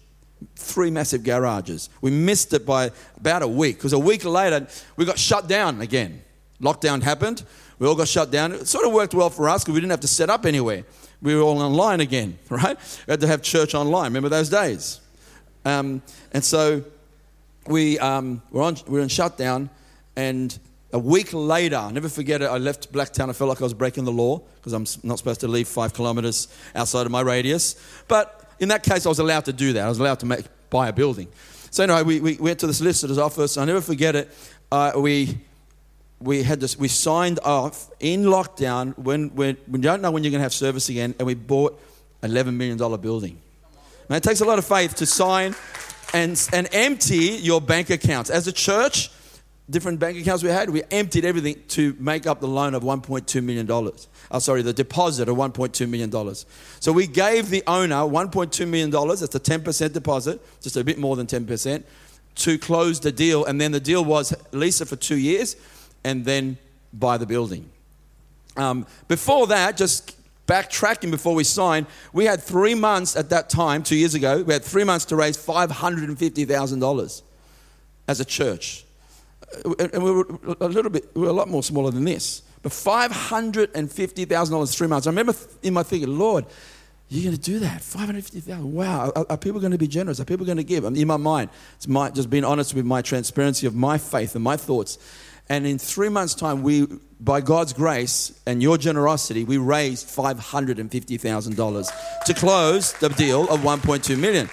Three 0.55 0.91
massive 0.91 1.23
garages. 1.23 1.89
We 2.01 2.11
missed 2.11 2.53
it 2.53 2.65
by 2.65 2.91
about 3.17 3.41
a 3.41 3.47
week 3.47 3.77
because 3.77 3.93
a 3.93 3.99
week 3.99 4.25
later, 4.25 4.67
we 4.95 5.05
got 5.05 5.17
shut 5.17 5.47
down 5.47 5.81
again. 5.81 6.21
Lockdown 6.61 7.01
happened. 7.01 7.43
We 7.79 7.87
all 7.87 7.95
got 7.95 8.07
shut 8.07 8.31
down. 8.31 8.51
It 8.51 8.67
sort 8.67 8.85
of 8.85 8.93
worked 8.93 9.13
well 9.13 9.29
for 9.29 9.49
us 9.49 9.63
because 9.63 9.73
we 9.73 9.79
didn't 9.79 9.91
have 9.91 10.01
to 10.01 10.07
set 10.07 10.29
up 10.29 10.45
anywhere. 10.45 10.85
We 11.21 11.35
were 11.35 11.41
all 11.41 11.59
online 11.61 12.01
again, 12.01 12.37
right? 12.49 12.77
We 13.07 13.11
had 13.11 13.21
to 13.21 13.27
have 13.27 13.41
church 13.41 13.73
online. 13.73 14.05
Remember 14.05 14.29
those 14.29 14.49
days? 14.49 14.99
Um, 15.65 16.01
and 16.31 16.43
so 16.43 16.83
we 17.67 17.99
um, 17.99 18.41
were, 18.51 18.61
on, 18.61 18.77
we 18.87 18.93
were 18.93 19.01
in 19.01 19.09
shutdown, 19.09 19.69
and 20.15 20.57
a 20.93 20.99
week 20.99 21.33
later, 21.33 21.75
I'll 21.75 21.91
never 21.91 22.07
forget 22.07 22.41
it, 22.41 22.45
I 22.45 22.57
left 22.57 22.93
Blacktown. 22.93 23.29
I 23.29 23.33
felt 23.33 23.49
like 23.49 23.59
I 23.59 23.65
was 23.65 23.73
breaking 23.73 24.05
the 24.05 24.11
law 24.11 24.41
because 24.55 24.71
I'm 24.71 24.85
not 25.03 25.17
supposed 25.17 25.41
to 25.41 25.47
leave 25.47 25.67
five 25.67 25.93
kilometers 25.93 26.47
outside 26.73 27.05
of 27.05 27.11
my 27.11 27.21
radius. 27.21 27.75
But 28.07 28.49
in 28.59 28.69
that 28.69 28.83
case, 28.83 29.05
I 29.05 29.09
was 29.09 29.19
allowed 29.19 29.45
to 29.45 29.53
do 29.53 29.73
that. 29.73 29.85
I 29.85 29.89
was 29.89 29.99
allowed 29.99 30.21
to 30.21 30.25
make, 30.25 30.45
buy 30.69 30.87
a 30.87 30.93
building. 30.93 31.27
So 31.69 31.83
anyway, 31.83 32.03
we, 32.03 32.19
we 32.21 32.37
went 32.37 32.59
to 32.59 32.67
the 32.67 32.73
solicitor's 32.73 33.17
office. 33.17 33.57
I'll 33.57 33.65
never 33.65 33.81
forget 33.81 34.15
it. 34.15 34.31
Uh, 34.71 34.93
we 34.95 35.37
we 36.19 36.43
had 36.43 36.59
this, 36.59 36.77
we 36.77 36.87
signed 36.87 37.39
off 37.43 37.89
in 37.99 38.23
lockdown 38.23 38.97
when, 38.97 39.29
when 39.35 39.57
we 39.67 39.79
don't 39.79 40.01
know 40.01 40.11
when 40.11 40.23
you're 40.23 40.31
going 40.31 40.39
to 40.39 40.43
have 40.43 40.53
service 40.53 40.89
again, 40.89 41.13
and 41.19 41.25
we 41.25 41.33
bought 41.33 41.79
an 42.21 42.31
$11 42.31 42.55
million 42.55 42.77
building. 43.01 43.39
It 44.09 44.23
takes 44.23 44.41
a 44.41 44.45
lot 44.45 44.59
of 44.59 44.65
faith 44.65 44.95
to 44.95 45.05
sign 45.05 45.55
and, 46.13 46.49
and 46.53 46.67
empty 46.71 47.15
your 47.17 47.59
bank 47.59 47.89
accounts. 47.89 48.29
As 48.29 48.47
a 48.47 48.51
church, 48.51 49.09
different 49.69 49.99
bank 49.99 50.17
accounts 50.17 50.43
we 50.43 50.49
had, 50.49 50.69
we 50.69 50.83
emptied 50.91 51.25
everything 51.25 51.61
to 51.69 51.95
make 51.99 52.27
up 52.27 52.39
the 52.39 52.47
loan 52.47 52.75
of 52.75 52.83
$1.2 52.83 53.43
million. 53.43 53.69
Oh, 54.31 54.39
sorry, 54.39 54.61
the 54.61 54.73
deposit 54.73 55.27
of 55.27 55.37
$1.2 55.37 55.89
million. 55.89 56.35
So 56.79 56.91
we 56.91 57.07
gave 57.07 57.49
the 57.49 57.63
owner 57.67 57.95
$1.2 57.95 58.67
million, 58.67 58.91
that's 58.91 59.35
a 59.35 59.39
10% 59.39 59.93
deposit, 59.93 60.41
just 60.61 60.77
a 60.77 60.83
bit 60.83 60.97
more 60.97 61.15
than 61.15 61.27
10%, 61.27 61.83
to 62.35 62.57
close 62.57 62.99
the 62.99 63.11
deal. 63.11 63.45
And 63.45 63.59
then 63.59 63.71
the 63.71 63.79
deal 63.79 64.05
was 64.05 64.35
lease 64.51 64.81
it 64.81 64.87
for 64.87 64.95
two 64.95 65.17
years 65.17 65.55
and 66.03 66.25
then 66.25 66.57
buy 66.93 67.17
the 67.17 67.25
building. 67.25 67.69
Um, 68.57 68.85
before 69.07 69.47
that, 69.47 69.77
just 69.77 70.15
backtracking 70.47 71.11
before 71.11 71.35
we 71.35 71.43
signed, 71.43 71.85
we 72.13 72.25
had 72.25 72.41
three 72.41 72.75
months 72.75 73.15
at 73.15 73.29
that 73.29 73.49
time, 73.49 73.83
two 73.83 73.95
years 73.95 74.13
ago, 74.13 74.43
we 74.43 74.51
had 74.53 74.63
three 74.63 74.83
months 74.83 75.05
to 75.05 75.15
raise 75.15 75.37
$550,000 75.37 77.21
as 78.07 78.19
a 78.19 78.25
church. 78.25 78.85
Uh, 79.65 79.73
and 79.79 80.03
we 80.03 80.11
were 80.11 80.27
a 80.61 80.67
little 80.67 80.91
bit, 80.91 81.09
we 81.15 81.21
were 81.21 81.29
a 81.29 81.33
lot 81.33 81.49
more 81.49 81.63
smaller 81.63 81.89
than 81.91 82.05
this. 82.05 82.43
But 82.61 82.71
$550,000 82.71 84.77
three 84.77 84.87
months. 84.87 85.07
I 85.07 85.09
remember 85.11 85.33
in 85.61 85.73
my 85.73 85.83
thinking, 85.83 86.17
Lord, 86.17 86.45
you're 87.09 87.23
going 87.23 87.35
to 87.35 87.41
do 87.41 87.59
that? 87.59 87.81
550,000. 87.81 88.73
Wow. 88.73 89.11
Are, 89.29 89.37
people 89.37 89.59
going 89.59 89.73
to 89.73 89.77
be 89.77 89.87
generous? 89.87 90.19
Are 90.19 90.25
people 90.25 90.43
going 90.45 90.57
to 90.57 90.63
give? 90.63 90.85
I 90.85 90.89
mean, 90.89 91.03
in 91.03 91.07
my 91.07 91.17
mind, 91.17 91.51
it's 91.75 91.87
my, 91.87 92.09
just 92.09 92.31
being 92.31 92.43
honest 92.43 92.73
with 92.73 92.85
my 92.85 93.03
transparency 93.03 93.67
of 93.67 93.75
my 93.75 93.99
faith 93.99 94.33
and 94.33 94.43
my 94.43 94.57
thoughts. 94.57 94.97
And 95.47 95.67
in 95.67 95.77
three 95.77 96.09
months' 96.09 96.33
time, 96.33 96.63
we, 96.63 96.87
by 97.19 97.41
God's 97.41 97.73
grace 97.73 98.39
and 98.47 98.63
your 98.63 98.77
generosity, 98.77 99.43
we 99.43 99.57
raised 99.57 100.07
$550,000 100.07 102.25
to 102.25 102.33
close 102.33 102.93
the 102.93 103.09
deal 103.09 103.43
of 103.49 103.59
1.2 103.59 104.17
million. 104.17 104.49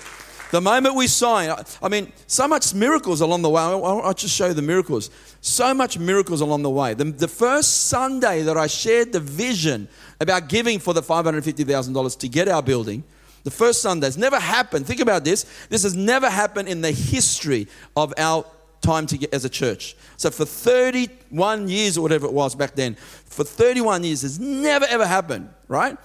The 0.51 0.61
moment 0.61 0.97
we 0.97 1.07
signed, 1.07 1.65
I 1.83 1.89
mean, 1.89 2.13
so 2.27 2.47
much 2.47 2.75
miracles 2.75 3.23
along 3.23 3.41
the 3.41 3.49
way. 3.49 3.63
I'll 3.63 4.13
just 4.13 4.35
show 4.35 4.49
you 4.49 4.53
the 4.53 4.61
miracles. 4.61 5.09
So 5.41 5.73
much 5.73 5.99
miracles 5.99 6.43
along 6.43 6.63
the 6.63 6.69
way. 6.69 6.93
The, 6.93 7.05
the 7.05 7.27
first 7.27 7.87
Sunday 7.87 8.43
that 8.43 8.59
I 8.59 8.67
shared 8.67 9.13
the 9.13 9.21
vision 9.21 9.89
about 10.21 10.51
giving 10.51 10.79
for 10.79 10.93
the 10.93 11.01
$550,000 11.01 12.19
to 12.19 12.29
get 12.29 12.49
our 12.49 12.63
building, 12.63 13.03
The 13.45 13.51
first 13.51 13.81
Sunday. 13.81 14.09
It's 14.09 14.19
never 14.19 14.39
happened. 14.39 14.87
Think 14.87 15.01
about 15.01 15.25
this. 15.25 15.47
This 15.71 15.85
has 15.85 15.95
never 15.95 16.29
happened 16.29 16.69
in 16.69 16.83
the 16.83 16.93
history 16.93 17.67
of 17.97 18.13
our 18.19 18.45
time 18.83 19.07
to 19.07 19.17
get 19.17 19.33
as 19.33 19.45
a 19.45 19.49
church. 19.49 19.97
So 20.17 20.31
for 20.31 20.45
31 20.45 21.69
years 21.69 21.97
or 21.97 22.03
whatever 22.03 22.27
it 22.27 22.33
was 22.33 22.55
back 22.55 22.75
then, 22.75 22.95
for 22.95 23.45
31 23.45 24.05
years, 24.05 24.25
it's 24.25 24.39
never 24.39 24.85
ever 24.87 25.07
happened, 25.07 25.49
right? 25.69 25.97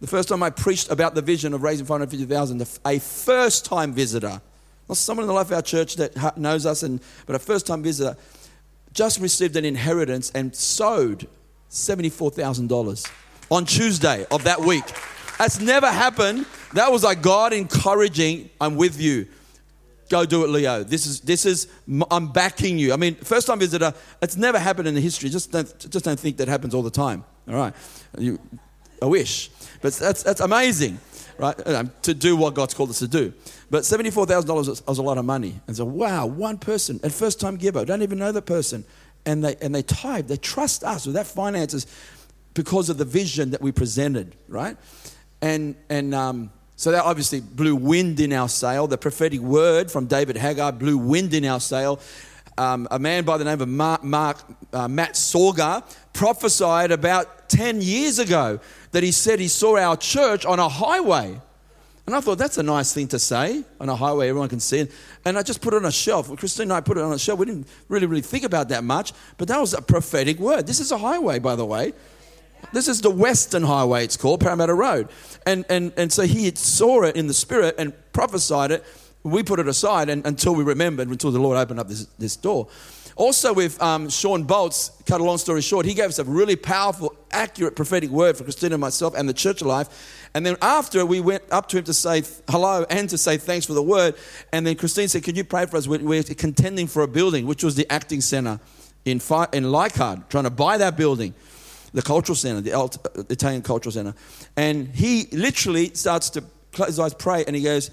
The 0.00 0.06
first 0.06 0.28
time 0.28 0.42
I 0.42 0.50
preached 0.50 0.90
about 0.90 1.14
the 1.14 1.22
vision 1.22 1.54
of 1.54 1.62
raising 1.62 1.86
550,000, 1.86 2.62
a 2.84 2.98
first 2.98 3.64
time 3.64 3.92
visitor, 3.92 4.40
not 4.88 4.96
someone 4.96 5.24
in 5.24 5.28
the 5.28 5.34
life 5.34 5.46
of 5.46 5.54
our 5.54 5.62
church 5.62 5.96
that 5.96 6.36
knows 6.38 6.66
us, 6.66 6.82
and, 6.82 7.00
but 7.24 7.34
a 7.34 7.38
first 7.38 7.66
time 7.66 7.82
visitor, 7.82 8.16
just 8.92 9.20
received 9.20 9.56
an 9.56 9.64
inheritance 9.64 10.30
and 10.34 10.54
sowed 10.54 11.26
$74,000 11.70 13.10
on 13.50 13.64
Tuesday 13.64 14.26
of 14.30 14.44
that 14.44 14.60
week. 14.60 14.84
That's 15.38 15.60
never 15.60 15.90
happened. 15.90 16.46
That 16.72 16.90
was 16.90 17.04
like 17.04 17.22
God 17.22 17.52
encouraging, 17.52 18.50
I'm 18.60 18.76
with 18.76 19.00
you. 19.00 19.26
Go 20.08 20.24
do 20.24 20.44
it, 20.44 20.48
Leo. 20.48 20.84
This 20.84 21.06
is, 21.06 21.20
this 21.20 21.44
is, 21.44 21.68
I'm 22.10 22.28
backing 22.28 22.78
you. 22.78 22.92
I 22.92 22.96
mean, 22.96 23.16
first 23.16 23.46
time 23.46 23.58
visitor, 23.58 23.92
it's 24.22 24.36
never 24.36 24.58
happened 24.58 24.86
in 24.86 24.94
the 24.94 25.00
history. 25.00 25.30
Just 25.30 25.50
don't, 25.50 25.90
just 25.90 26.04
don't 26.04 26.18
think 26.18 26.36
that 26.36 26.48
happens 26.48 26.74
all 26.74 26.82
the 26.82 26.90
time. 26.90 27.24
All 27.48 27.54
right. 27.54 27.74
You, 28.18 28.38
wish. 29.02 29.50
But 29.82 29.94
that's, 29.94 30.22
that's 30.22 30.40
amazing, 30.40 30.98
right? 31.38 31.56
To 32.02 32.14
do 32.14 32.36
what 32.36 32.54
God's 32.54 32.74
called 32.74 32.90
us 32.90 33.00
to 33.00 33.08
do. 33.08 33.32
But 33.70 33.82
$74,000 33.82 34.86
was 34.86 34.98
a 34.98 35.02
lot 35.02 35.18
of 35.18 35.24
money. 35.24 35.60
And 35.66 35.76
so, 35.76 35.84
wow, 35.84 36.26
one 36.26 36.58
person, 36.58 37.00
and 37.02 37.12
first 37.12 37.40
time 37.40 37.56
giver, 37.56 37.84
don't 37.84 38.02
even 38.02 38.18
know 38.18 38.32
the 38.32 38.42
person. 38.42 38.84
And 39.24 39.44
they, 39.44 39.56
and 39.56 39.74
they 39.74 39.82
tithe, 39.82 40.28
they 40.28 40.36
trust 40.36 40.84
us 40.84 41.04
with 41.04 41.16
that 41.16 41.26
finances 41.26 41.86
because 42.54 42.88
of 42.88 42.96
the 42.96 43.04
vision 43.04 43.50
that 43.50 43.60
we 43.60 43.72
presented, 43.72 44.36
right? 44.48 44.76
And, 45.42 45.74
and 45.90 46.14
um, 46.14 46.50
so 46.76 46.90
that 46.92 47.04
obviously 47.04 47.40
blew 47.40 47.74
wind 47.74 48.20
in 48.20 48.32
our 48.32 48.48
sail. 48.48 48.86
The 48.86 48.98
prophetic 48.98 49.40
word 49.40 49.90
from 49.90 50.06
David 50.06 50.36
Haggard 50.36 50.78
blew 50.78 50.98
wind 50.98 51.32
in 51.32 51.44
our 51.46 51.58
sail. 51.58 51.98
Um, 52.58 52.86
a 52.90 52.98
man 52.98 53.24
by 53.24 53.38
the 53.38 53.44
name 53.44 53.60
of 53.60 53.68
Mark, 53.68 54.04
Mark 54.04 54.38
uh, 54.72 54.86
Matt 54.86 55.14
Sorger 55.14 55.82
prophesied 56.12 56.90
about 56.90 57.48
10 57.48 57.82
years 57.82 58.18
ago 58.18 58.60
that 58.92 59.02
he 59.02 59.12
said 59.12 59.40
he 59.40 59.48
saw 59.48 59.76
our 59.76 59.96
church 59.96 60.46
on 60.46 60.58
a 60.58 60.68
highway. 60.68 61.40
And 62.06 62.14
I 62.14 62.20
thought 62.20 62.38
that's 62.38 62.56
a 62.56 62.62
nice 62.62 62.92
thing 62.92 63.08
to 63.08 63.18
say 63.18 63.64
on 63.80 63.88
a 63.88 63.96
highway, 63.96 64.28
everyone 64.28 64.48
can 64.48 64.60
see 64.60 64.80
it. 64.80 64.92
And 65.24 65.36
I 65.36 65.42
just 65.42 65.60
put 65.60 65.74
it 65.74 65.78
on 65.78 65.86
a 65.86 65.92
shelf. 65.92 66.34
Christine 66.36 66.64
and 66.64 66.72
I 66.74 66.80
put 66.80 66.98
it 66.98 67.02
on 67.02 67.12
a 67.12 67.18
shelf. 67.18 67.38
We 67.38 67.46
didn't 67.46 67.66
really, 67.88 68.06
really 68.06 68.22
think 68.22 68.44
about 68.44 68.68
that 68.68 68.84
much, 68.84 69.12
but 69.38 69.48
that 69.48 69.60
was 69.60 69.74
a 69.74 69.82
prophetic 69.82 70.38
word. 70.38 70.66
This 70.66 70.78
is 70.78 70.92
a 70.92 70.98
highway, 70.98 71.40
by 71.40 71.56
the 71.56 71.66
way. 71.66 71.94
This 72.72 72.88
is 72.88 73.00
the 73.00 73.10
Western 73.10 73.62
Highway, 73.62 74.04
it's 74.04 74.16
called, 74.16 74.40
Parramatta 74.40 74.74
Road. 74.74 75.08
And, 75.46 75.64
and, 75.68 75.92
and 75.96 76.12
so 76.12 76.22
he 76.24 76.52
saw 76.54 77.02
it 77.02 77.16
in 77.16 77.26
the 77.26 77.34
spirit 77.34 77.76
and 77.78 77.92
prophesied 78.12 78.70
it. 78.70 78.84
We 79.22 79.42
put 79.42 79.58
it 79.58 79.68
aside 79.68 80.08
and, 80.08 80.26
until 80.26 80.54
we 80.54 80.62
remembered, 80.62 81.08
until 81.08 81.30
the 81.30 81.40
Lord 81.40 81.56
opened 81.56 81.80
up 81.80 81.88
this, 81.88 82.06
this 82.18 82.36
door. 82.36 82.68
Also, 83.16 83.54
with 83.54 83.80
um, 83.82 84.10
Shawn 84.10 84.46
Bolz, 84.46 84.90
cut 85.06 85.22
a 85.22 85.24
long 85.24 85.38
story 85.38 85.62
short, 85.62 85.86
he 85.86 85.94
gave 85.94 86.10
us 86.10 86.18
a 86.18 86.24
really 86.24 86.54
powerful, 86.54 87.16
accurate 87.30 87.74
prophetic 87.74 88.10
word 88.10 88.36
for 88.36 88.44
Christina 88.44 88.74
and 88.74 88.80
myself 88.80 89.14
and 89.16 89.26
the 89.26 89.32
church 89.32 89.62
life. 89.62 90.28
And 90.34 90.44
then 90.44 90.58
after, 90.60 91.06
we 91.06 91.20
went 91.20 91.42
up 91.50 91.66
to 91.70 91.78
him 91.78 91.84
to 91.84 91.94
say 91.94 92.24
hello 92.50 92.84
and 92.90 93.08
to 93.08 93.16
say 93.16 93.38
thanks 93.38 93.64
for 93.64 93.72
the 93.72 93.82
word. 93.82 94.16
And 94.52 94.66
then 94.66 94.76
Christine 94.76 95.08
said, 95.08 95.24
Could 95.24 95.34
you 95.38 95.44
pray 95.44 95.64
for 95.64 95.78
us? 95.78 95.88
We're 95.88 96.22
contending 96.24 96.86
for 96.86 97.02
a 97.02 97.08
building, 97.08 97.46
which 97.46 97.64
was 97.64 97.74
the 97.74 97.90
acting 97.90 98.20
center 98.20 98.60
in, 99.06 99.22
in 99.54 99.72
Leichhardt, 99.72 100.28
trying 100.28 100.44
to 100.44 100.50
buy 100.50 100.76
that 100.76 100.98
building, 100.98 101.32
the 101.92 102.02
cultural 102.02 102.36
center, 102.36 102.60
the 102.60 102.78
uh, 102.78 102.88
Italian 103.30 103.62
cultural 103.62 103.92
center. 103.92 104.14
And 104.56 104.88
he 104.88 105.26
literally 105.32 105.94
starts 105.94 106.30
to 106.30 106.44
close 106.72 106.88
his 106.88 107.00
eyes, 107.00 107.14
pray, 107.14 107.44
and 107.46 107.56
he 107.56 107.62
goes, 107.62 107.90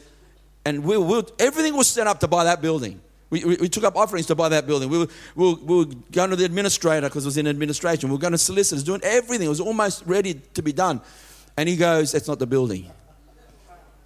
and 0.66 0.84
we'll, 0.84 1.04
we'll, 1.04 1.28
everything 1.40 1.76
was 1.76 1.88
set 1.88 2.08
up 2.08 2.20
to 2.22 2.28
buy 2.28 2.46
that 2.46 2.62
building. 2.62 3.02
We, 3.30 3.44
we, 3.44 3.58
we, 3.62 3.70
took 3.70 3.84
up 3.84 3.96
offerings 3.96 4.28
to 4.28 4.36
buy 4.36 4.50
that 4.50 4.68
building. 4.68 4.90
We 4.90 5.00
were, 5.00 5.08
we 5.36 5.46
were, 5.46 5.56
we 5.56 5.78
were 5.78 5.92
going 6.12 6.30
to 6.30 6.36
the 6.36 6.46
administrator 6.46 7.10
because 7.10 7.26
it 7.26 7.30
was 7.30 7.38
in 7.38 7.48
administration. 7.48 8.10
We 8.10 8.16
were 8.16 8.22
going 8.22 8.34
to 8.34 8.38
solicitors, 8.38 8.84
doing 8.84 9.02
everything. 9.04 9.48
It 9.48 9.50
was 9.50 9.60
almost 9.60 10.04
ready 10.06 10.36
to 10.54 10.62
be 10.62 10.72
done. 10.72 11.02
And 11.58 11.68
he 11.68 11.76
goes, 11.76 12.12
That's 12.12 12.28
not 12.28 12.38
the 12.38 12.46
building. 12.46 12.92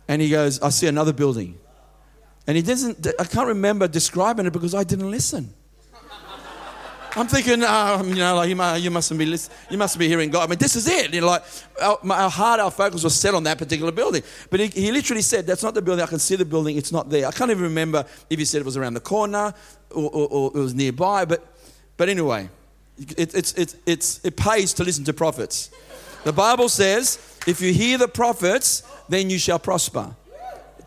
And 0.07 0.21
he 0.21 0.29
goes, 0.29 0.61
I 0.61 0.69
see 0.69 0.87
another 0.87 1.11
building. 1.11 1.57
And 2.47 2.55
he 2.55 2.63
doesn't, 2.63 3.05
I 3.19 3.25
can't 3.25 3.47
remember 3.47 3.89
describing 3.89 4.45
it 4.45 4.53
because 4.53 4.73
I 4.73 4.85
didn't 4.85 5.11
listen. 5.11 5.53
I'm 7.15 7.27
thinking, 7.27 7.63
um, 7.63 8.09
you 8.09 8.15
know, 8.15 8.35
like 8.35 8.49
you, 8.49 8.55
must, 8.55 8.81
you 8.81 8.91
mustn't 8.91 9.17
be 9.17 9.25
listening, 9.25 9.57
you 9.69 9.77
mustn't 9.77 9.99
be 9.99 10.07
hearing 10.07 10.29
God. 10.29 10.43
I 10.43 10.47
mean, 10.47 10.59
this 10.59 10.75
is 10.75 10.87
it. 10.87 11.13
You 11.13 11.21
know, 11.21 11.27
like 11.27 11.43
our, 11.81 11.97
our, 12.11 12.29
heart, 12.29 12.59
our 12.59 12.71
focus 12.71 13.03
was 13.03 13.15
set 13.15 13.33
on 13.33 13.43
that 13.43 13.57
particular 13.57 13.91
building. 13.91 14.23
But 14.49 14.59
he, 14.59 14.67
he, 14.67 14.91
literally 14.91 15.21
said, 15.21 15.47
"That's 15.47 15.63
not 15.63 15.73
the 15.73 15.81
building. 15.81 16.03
I 16.03 16.07
can 16.07 16.19
see 16.19 16.35
the 16.35 16.45
building. 16.45 16.77
It's 16.77 16.91
not 16.91 17.09
there." 17.09 17.27
I 17.27 17.31
can't 17.31 17.51
even 17.51 17.63
remember 17.63 18.05
if 18.29 18.39
he 18.39 18.45
said 18.45 18.61
it 18.61 18.65
was 18.65 18.77
around 18.77 18.93
the 18.93 18.99
corner 18.99 19.53
or, 19.91 20.09
or, 20.09 20.27
or 20.27 20.51
it 20.55 20.59
was 20.59 20.73
nearby. 20.73 21.25
But, 21.25 21.45
but 21.95 22.09
anyway, 22.09 22.49
it, 22.97 23.33
it's, 23.33 23.53
it's, 23.53 23.75
it's, 23.85 24.23
it 24.23 24.35
pays 24.35 24.73
to 24.73 24.83
listen 24.83 25.03
to 25.05 25.13
prophets. 25.13 25.71
The 26.23 26.33
Bible 26.33 26.69
says, 26.69 27.19
"If 27.47 27.61
you 27.61 27.73
hear 27.73 27.97
the 27.97 28.07
prophets, 28.07 28.83
then 29.09 29.29
you 29.29 29.39
shall 29.39 29.59
prosper." 29.59 30.15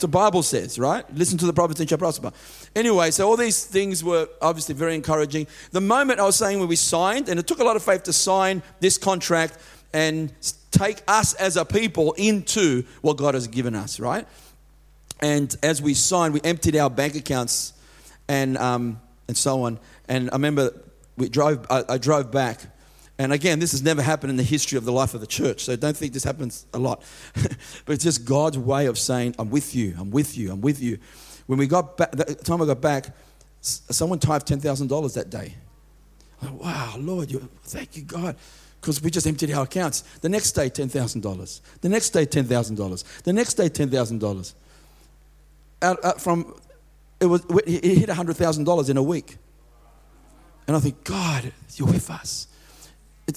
The 0.00 0.09
Bible 0.09 0.42
says, 0.42 0.78
right? 0.78 1.04
Listen 1.14 1.38
to 1.38 1.47
the 1.47 1.52
prophets 1.52 1.80
and 1.80 1.88
shall 1.88 1.99
prosper. 1.99 2.33
Anyway, 2.75 3.11
so 3.11 3.28
all 3.28 3.37
these 3.37 3.64
things 3.64 4.02
were 4.02 4.28
obviously 4.40 4.75
very 4.75 4.95
encouraging. 4.95 5.47
The 5.73 5.80
moment 5.80 6.21
I 6.21 6.25
was 6.25 6.37
saying 6.37 6.59
when 6.59 6.69
we 6.69 6.76
signed, 6.76 7.28
and 7.28 7.38
it 7.38 7.47
took 7.47 7.61
a 7.61 7.64
lot 7.64 7.76
of 7.76 7.83
faith 7.83 8.04
to 8.04 8.12
sign 8.12 8.62
this 8.80 8.99
contract 8.99 9.59
and 9.92 10.33
take 10.71 11.02
us 11.09 11.35
as 11.35 11.57
a 11.57 11.64
people 11.64 12.12
into 12.12 12.85
what 13.02 13.16
God 13.16 13.35
has 13.35 13.47
given 13.47 13.75
us, 13.75 14.00
right? 14.00 14.26
And 15.21 15.54
as 15.62 15.83
we 15.83 15.95
signed, 15.95 16.35
we 16.35 16.40
emptied 16.42 16.76
our 16.76 16.90
bank 16.90 17.14
accounts 17.14 17.73
and, 18.28 18.57
um, 18.57 19.00
and 19.28 19.37
so 19.37 19.64
on. 19.64 19.78
And 20.09 20.30
I 20.30 20.35
remember 20.35 20.73
we 21.16 21.28
drove, 21.28 21.66
I, 21.69 21.85
I 21.88 21.99
drove 21.99 22.30
back 22.30 22.61
and 23.21 23.35
again, 23.35 23.59
this 23.59 23.73
has 23.73 23.83
never 23.83 24.00
happened 24.00 24.31
in 24.31 24.39
the 24.39 24.43
history 24.43 24.79
of 24.79 24.87
the 24.87 24.93
life 24.93 25.12
of 25.12 25.21
the 25.21 25.27
church, 25.27 25.65
so 25.65 25.77
don't 25.77 25.95
think 25.95 26.15
this 26.15 26.25
happens 26.25 26.65
a 26.73 26.79
lot. 26.79 27.03
but 27.35 27.93
it's 27.93 28.03
just 28.03 28.25
God's 28.25 28.57
way 28.57 28.87
of 28.87 28.99
saying, 28.99 29.35
I'm 29.39 29.50
with 29.50 29.75
you, 29.75 29.95
I'm 29.99 30.11
with 30.11 30.39
you, 30.39 30.50
I'm 30.50 30.62
with 30.62 30.81
you. 30.81 30.99
When 31.47 31.59
we 31.59 31.67
got 31.67 31.99
back, 31.99 32.12
the 32.12 32.35
time 32.35 32.62
I 32.62 32.65
got 32.65 32.81
back, 32.81 33.15
someone 33.61 34.21
tithed 34.21 34.49
$10,000 34.49 35.15
that 35.15 35.29
day. 35.29 35.55
Wow, 36.50 36.95
Lord, 36.99 37.31
you, 37.31 37.47
thank 37.65 37.95
you, 37.95 38.05
God. 38.05 38.37
Because 38.81 39.03
we 39.03 39.11
just 39.11 39.27
emptied 39.27 39.53
our 39.53 39.65
accounts. 39.65 40.00
The 40.23 40.31
next 40.31 40.53
day, 40.53 40.71
$10,000. 40.71 41.61
The 41.83 41.89
next 41.91 42.11
day, 42.11 42.25
$10,000. 42.25 43.23
The 43.25 43.33
next 43.35 43.55
day, 43.55 43.69
$10,000. 43.69 44.55
Out, 45.83 46.03
out 46.03 46.21
from, 46.23 46.55
it, 47.21 47.27
was, 47.27 47.45
it 47.67 47.85
hit 47.99 48.09
$100,000 48.09 48.89
in 48.89 48.97
a 48.97 49.03
week. 49.03 49.37
And 50.67 50.75
I 50.75 50.81
think, 50.81 51.05
God, 51.05 51.53
you're 51.77 51.87
with 51.87 52.09
us. 52.09 52.47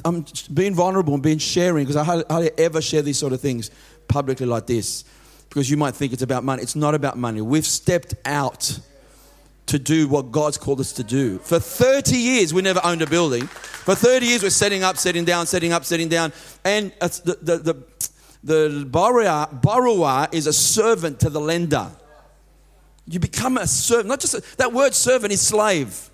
I'm 0.06 0.26
being 0.54 0.76
vulnerable 0.76 1.14
and 1.14 1.24
being 1.24 1.38
sharing 1.38 1.86
because 1.86 1.96
I 1.96 2.04
hardly, 2.04 2.52
ever 2.58 2.82
share 2.82 3.02
these 3.02 3.18
sort 3.18 3.34
of 3.34 3.42
things 3.42 3.72
publicly 4.08 4.46
like 4.46 4.68
this 4.68 5.04
because 5.50 5.70
you 5.70 5.78
might 5.78 5.96
think 5.96 6.14
it's 6.14 6.22
about 6.22 6.44
money. 6.44 6.62
It's 6.64 6.76
not 6.76 6.96
about 6.96 7.18
money. 7.18 7.42
We've 7.42 7.66
stepped 7.66 8.16
out 8.26 8.80
to 9.68 9.80
do 9.80 10.08
what 10.08 10.32
God's 10.32 10.58
called 10.58 10.80
us 10.80 10.94
to 10.94 11.04
do. 11.04 11.40
For 11.40 11.60
30 11.60 12.18
years, 12.18 12.54
we 12.54 12.62
never 12.62 12.82
owned 12.84 13.02
a 13.02 13.08
building. 13.08 13.48
For 13.48 13.96
30 13.96 14.26
years, 14.26 14.44
we're 14.44 14.50
setting 14.50 14.84
up, 14.84 14.98
setting 14.98 15.26
down, 15.26 15.46
setting 15.46 15.72
up, 15.72 15.86
setting 15.86 16.10
down. 16.10 16.34
And 16.66 16.92
uh, 17.00 17.08
the, 17.08 17.38
the, 17.42 17.58
the, 17.58 17.84
the 18.44 18.86
borrower, 18.86 19.48
borrower 19.52 20.28
is 20.32 20.48
a 20.48 20.54
servant 20.54 21.20
to 21.22 21.30
the 21.30 21.40
lender. 21.40 21.90
You 23.08 23.20
become 23.20 23.58
a 23.58 23.68
servant, 23.68 24.08
not 24.08 24.20
just 24.20 24.34
a, 24.34 24.44
that 24.58 24.74
word 24.74 24.94
servant 24.94 25.34
is 25.34 25.42
slave. 25.42 26.10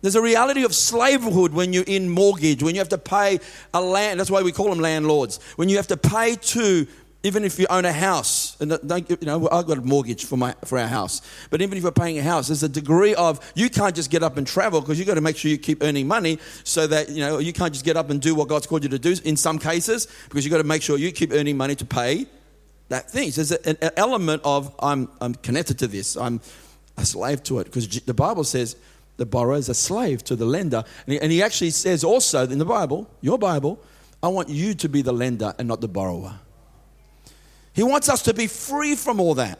There's 0.00 0.14
a 0.14 0.22
reality 0.22 0.64
of 0.64 0.74
slavehood 0.74 1.52
when 1.52 1.72
you're 1.72 1.84
in 1.86 2.08
mortgage, 2.08 2.62
when 2.62 2.74
you 2.74 2.80
have 2.80 2.88
to 2.90 2.98
pay 2.98 3.40
a 3.74 3.80
land. 3.80 4.20
That's 4.20 4.30
why 4.30 4.42
we 4.42 4.52
call 4.52 4.70
them 4.70 4.78
landlords. 4.78 5.40
When 5.56 5.68
you 5.68 5.76
have 5.76 5.88
to 5.88 5.96
pay 5.96 6.36
to, 6.36 6.86
even 7.24 7.44
if 7.44 7.58
you 7.58 7.66
own 7.68 7.84
a 7.84 7.92
house, 7.92 8.56
and 8.60 8.70
you 8.70 9.16
know, 9.22 9.48
I've 9.50 9.66
got 9.66 9.78
a 9.78 9.80
mortgage 9.80 10.24
for 10.24 10.36
my 10.36 10.54
for 10.64 10.78
our 10.78 10.86
house. 10.86 11.20
But 11.50 11.60
even 11.62 11.76
if 11.76 11.82
you're 11.82 11.90
paying 11.90 12.16
a 12.18 12.22
house, 12.22 12.46
there's 12.46 12.62
a 12.62 12.68
degree 12.68 13.14
of 13.16 13.40
you 13.56 13.68
can't 13.68 13.94
just 13.94 14.10
get 14.10 14.22
up 14.22 14.36
and 14.36 14.46
travel 14.46 14.80
because 14.80 14.98
you've 14.98 15.08
got 15.08 15.14
to 15.14 15.20
make 15.20 15.36
sure 15.36 15.50
you 15.50 15.58
keep 15.58 15.82
earning 15.82 16.06
money, 16.06 16.38
so 16.62 16.86
that 16.86 17.08
you 17.08 17.20
know 17.20 17.38
you 17.38 17.52
can't 17.52 17.72
just 17.72 17.84
get 17.84 17.96
up 17.96 18.10
and 18.10 18.20
do 18.20 18.36
what 18.36 18.46
God's 18.46 18.68
called 18.68 18.84
you 18.84 18.88
to 18.90 19.00
do. 19.00 19.16
In 19.24 19.36
some 19.36 19.58
cases, 19.58 20.06
because 20.28 20.44
you've 20.44 20.52
got 20.52 20.58
to 20.58 20.64
make 20.64 20.80
sure 20.80 20.96
you 20.96 21.10
keep 21.10 21.32
earning 21.32 21.56
money 21.56 21.74
to 21.74 21.84
pay 21.84 22.26
that 22.88 23.10
thing. 23.10 23.32
So 23.32 23.42
there's 23.42 23.82
an 23.82 23.90
element 23.96 24.42
of 24.44 24.72
I'm 24.78 25.10
I'm 25.20 25.34
connected 25.34 25.80
to 25.80 25.88
this. 25.88 26.16
I'm 26.16 26.40
a 26.96 27.04
slave 27.04 27.42
to 27.44 27.58
it 27.58 27.64
because 27.64 27.88
the 27.88 28.14
Bible 28.14 28.44
says 28.44 28.76
the 29.18 29.26
borrower 29.26 29.56
is 29.56 29.68
a 29.68 29.74
slave 29.74 30.24
to 30.24 30.36
the 30.36 30.46
lender. 30.46 30.82
And 31.06 31.12
he, 31.12 31.20
and 31.20 31.30
he 31.30 31.42
actually 31.42 31.70
says 31.70 32.02
also 32.02 32.44
in 32.44 32.58
the 32.58 32.64
Bible, 32.64 33.10
your 33.20 33.38
Bible, 33.38 33.78
I 34.22 34.28
want 34.28 34.48
you 34.48 34.74
to 34.74 34.88
be 34.88 35.02
the 35.02 35.12
lender 35.12 35.52
and 35.58 35.68
not 35.68 35.80
the 35.80 35.88
borrower. 35.88 36.38
He 37.74 37.82
wants 37.82 38.08
us 38.08 38.22
to 38.22 38.34
be 38.34 38.46
free 38.46 38.96
from 38.96 39.20
all 39.20 39.34
that. 39.34 39.58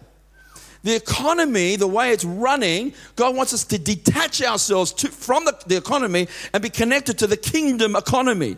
The 0.84 0.94
economy, 0.94 1.76
the 1.76 1.88
way 1.88 2.12
it's 2.12 2.24
running, 2.24 2.94
God 3.16 3.36
wants 3.36 3.52
us 3.52 3.64
to 3.64 3.78
detach 3.78 4.40
ourselves 4.42 4.92
to, 4.94 5.08
from 5.08 5.44
the, 5.44 5.56
the 5.66 5.76
economy 5.76 6.28
and 6.54 6.62
be 6.62 6.70
connected 6.70 7.18
to 7.18 7.26
the 7.26 7.36
kingdom 7.36 7.96
economy. 7.96 8.56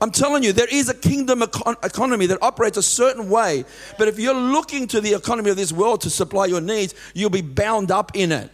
I'm 0.00 0.10
telling 0.10 0.42
you, 0.42 0.52
there 0.52 0.68
is 0.70 0.88
a 0.88 0.94
kingdom 0.94 1.40
econ- 1.40 1.84
economy 1.84 2.26
that 2.26 2.40
operates 2.42 2.76
a 2.76 2.82
certain 2.82 3.28
way. 3.28 3.64
But 3.98 4.08
if 4.08 4.18
you're 4.18 4.34
looking 4.34 4.86
to 4.88 5.00
the 5.00 5.14
economy 5.14 5.50
of 5.50 5.56
this 5.56 5.72
world 5.72 6.02
to 6.02 6.10
supply 6.10 6.46
your 6.46 6.60
needs, 6.60 6.94
you'll 7.14 7.30
be 7.30 7.42
bound 7.42 7.90
up 7.90 8.12
in 8.14 8.30
it. 8.30 8.50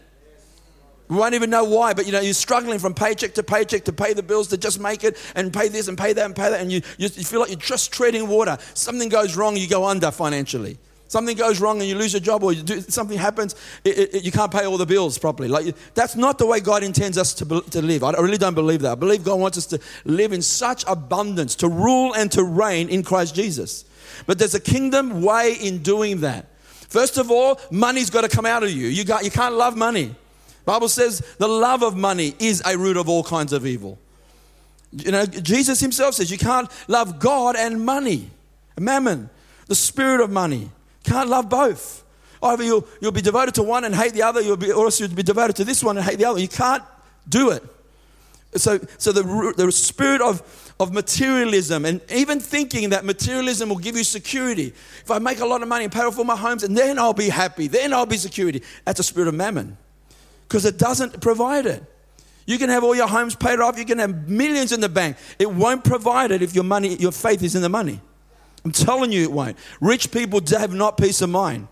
We 1.12 1.18
won't 1.18 1.34
even 1.34 1.50
know 1.50 1.64
why, 1.64 1.92
but 1.92 2.06
you 2.06 2.12
know, 2.12 2.22
you're 2.22 2.32
struggling 2.32 2.78
from 2.78 2.94
paycheck 2.94 3.34
to 3.34 3.42
paycheck 3.42 3.84
to 3.84 3.92
pay 3.92 4.14
the 4.14 4.22
bills 4.22 4.48
to 4.48 4.56
just 4.56 4.80
make 4.80 5.04
it 5.04 5.18
and 5.34 5.52
pay 5.52 5.68
this 5.68 5.88
and 5.88 5.98
pay 5.98 6.14
that 6.14 6.24
and 6.24 6.34
pay 6.34 6.48
that, 6.48 6.58
and 6.58 6.72
you, 6.72 6.80
you, 6.96 7.10
you 7.12 7.24
feel 7.24 7.40
like 7.40 7.50
you're 7.50 7.58
just 7.58 7.92
treading 7.92 8.28
water. 8.28 8.56
Something 8.72 9.10
goes 9.10 9.36
wrong, 9.36 9.54
you 9.54 9.68
go 9.68 9.84
under 9.84 10.10
financially. 10.10 10.78
Something 11.08 11.36
goes 11.36 11.60
wrong 11.60 11.80
and 11.80 11.86
you 11.86 11.96
lose 11.96 12.14
your 12.14 12.20
job, 12.20 12.42
or 12.42 12.54
you 12.54 12.62
do, 12.62 12.80
something 12.80 13.18
happens, 13.18 13.54
it, 13.84 14.14
it, 14.14 14.24
you 14.24 14.32
can't 14.32 14.50
pay 14.50 14.64
all 14.64 14.78
the 14.78 14.86
bills 14.86 15.18
properly. 15.18 15.50
Like 15.50 15.76
that's 15.92 16.16
not 16.16 16.38
the 16.38 16.46
way 16.46 16.60
God 16.60 16.82
intends 16.82 17.18
us 17.18 17.34
to, 17.34 17.60
to 17.60 17.82
live. 17.82 18.04
I 18.04 18.12
really 18.12 18.38
don't 18.38 18.54
believe 18.54 18.80
that. 18.80 18.92
I 18.92 18.94
believe 18.94 19.22
God 19.22 19.38
wants 19.38 19.58
us 19.58 19.66
to 19.66 19.80
live 20.06 20.32
in 20.32 20.40
such 20.40 20.82
abundance, 20.88 21.54
to 21.56 21.68
rule 21.68 22.14
and 22.14 22.32
to 22.32 22.42
reign 22.42 22.88
in 22.88 23.02
Christ 23.02 23.34
Jesus. 23.34 23.84
But 24.26 24.38
there's 24.38 24.54
a 24.54 24.60
kingdom 24.60 25.20
way 25.20 25.58
in 25.60 25.82
doing 25.82 26.22
that. 26.22 26.46
First 26.88 27.18
of 27.18 27.30
all, 27.30 27.60
money's 27.70 28.08
got 28.08 28.22
to 28.22 28.34
come 28.34 28.46
out 28.46 28.62
of 28.62 28.70
you. 28.70 28.86
You, 28.86 29.04
got, 29.04 29.26
you 29.26 29.30
can't 29.30 29.56
love 29.56 29.76
money. 29.76 30.14
Bible 30.64 30.88
says 30.88 31.20
the 31.38 31.48
love 31.48 31.82
of 31.82 31.96
money 31.96 32.34
is 32.38 32.62
a 32.64 32.76
root 32.76 32.96
of 32.96 33.08
all 33.08 33.24
kinds 33.24 33.52
of 33.52 33.66
evil. 33.66 33.98
You 34.92 35.10
know, 35.10 35.26
Jesus 35.26 35.80
himself 35.80 36.14
says 36.14 36.30
you 36.30 36.38
can't 36.38 36.70
love 36.86 37.18
God 37.18 37.56
and 37.56 37.84
money, 37.84 38.30
mammon, 38.78 39.30
the 39.66 39.74
spirit 39.74 40.20
of 40.20 40.30
money. 40.30 40.70
Can't 41.04 41.28
love 41.28 41.48
both. 41.48 42.04
Either 42.42 42.62
you'll, 42.62 42.86
you'll 43.00 43.12
be 43.12 43.22
devoted 43.22 43.54
to 43.54 43.62
one 43.62 43.84
and 43.84 43.94
hate 43.94 44.12
the 44.12 44.22
other, 44.22 44.40
you'll 44.40 44.56
be, 44.56 44.70
or 44.70 44.84
else 44.84 45.00
you'll 45.00 45.08
be 45.08 45.22
devoted 45.22 45.56
to 45.56 45.64
this 45.64 45.82
one 45.82 45.96
and 45.96 46.04
hate 46.04 46.18
the 46.18 46.24
other. 46.24 46.40
You 46.40 46.48
can't 46.48 46.82
do 47.28 47.50
it. 47.50 47.62
So, 48.54 48.80
so 48.98 49.12
the, 49.12 49.54
the 49.56 49.72
spirit 49.72 50.20
of, 50.20 50.74
of 50.78 50.92
materialism 50.92 51.86
and 51.86 52.00
even 52.12 52.38
thinking 52.38 52.90
that 52.90 53.04
materialism 53.04 53.70
will 53.70 53.78
give 53.78 53.96
you 53.96 54.04
security. 54.04 54.74
If 55.02 55.10
I 55.10 55.18
make 55.18 55.40
a 55.40 55.46
lot 55.46 55.62
of 55.62 55.68
money 55.68 55.84
and 55.84 55.92
pay 55.92 56.02
off 56.02 56.18
all 56.18 56.24
my 56.24 56.36
homes, 56.36 56.64
and 56.64 56.76
then 56.76 56.98
I'll 56.98 57.14
be 57.14 57.30
happy, 57.30 57.66
then 57.66 57.94
I'll 57.94 58.04
be 58.04 58.18
security. 58.18 58.62
That's 58.84 59.00
a 59.00 59.04
spirit 59.04 59.28
of 59.28 59.34
mammon 59.34 59.78
because 60.52 60.66
it 60.66 60.76
doesn't 60.76 61.22
provide 61.22 61.64
it. 61.64 61.82
You 62.44 62.58
can 62.58 62.68
have 62.68 62.84
all 62.84 62.94
your 62.94 63.06
homes 63.08 63.34
paid 63.34 63.58
off, 63.58 63.78
you 63.78 63.86
can 63.86 63.98
have 63.98 64.28
millions 64.28 64.70
in 64.70 64.82
the 64.82 64.88
bank. 64.90 65.16
It 65.38 65.50
won't 65.50 65.82
provide 65.82 66.30
it 66.30 66.42
if 66.42 66.54
your 66.54 66.62
money, 66.62 66.94
your 66.96 67.10
faith 67.10 67.42
is 67.42 67.54
in 67.54 67.62
the 67.62 67.70
money. 67.70 68.02
I'm 68.62 68.70
telling 68.70 69.10
you 69.12 69.22
it 69.22 69.32
won't. 69.32 69.56
Rich 69.80 70.12
people 70.12 70.42
have 70.50 70.74
not 70.74 70.98
peace 70.98 71.22
of 71.22 71.30
mind. 71.30 71.68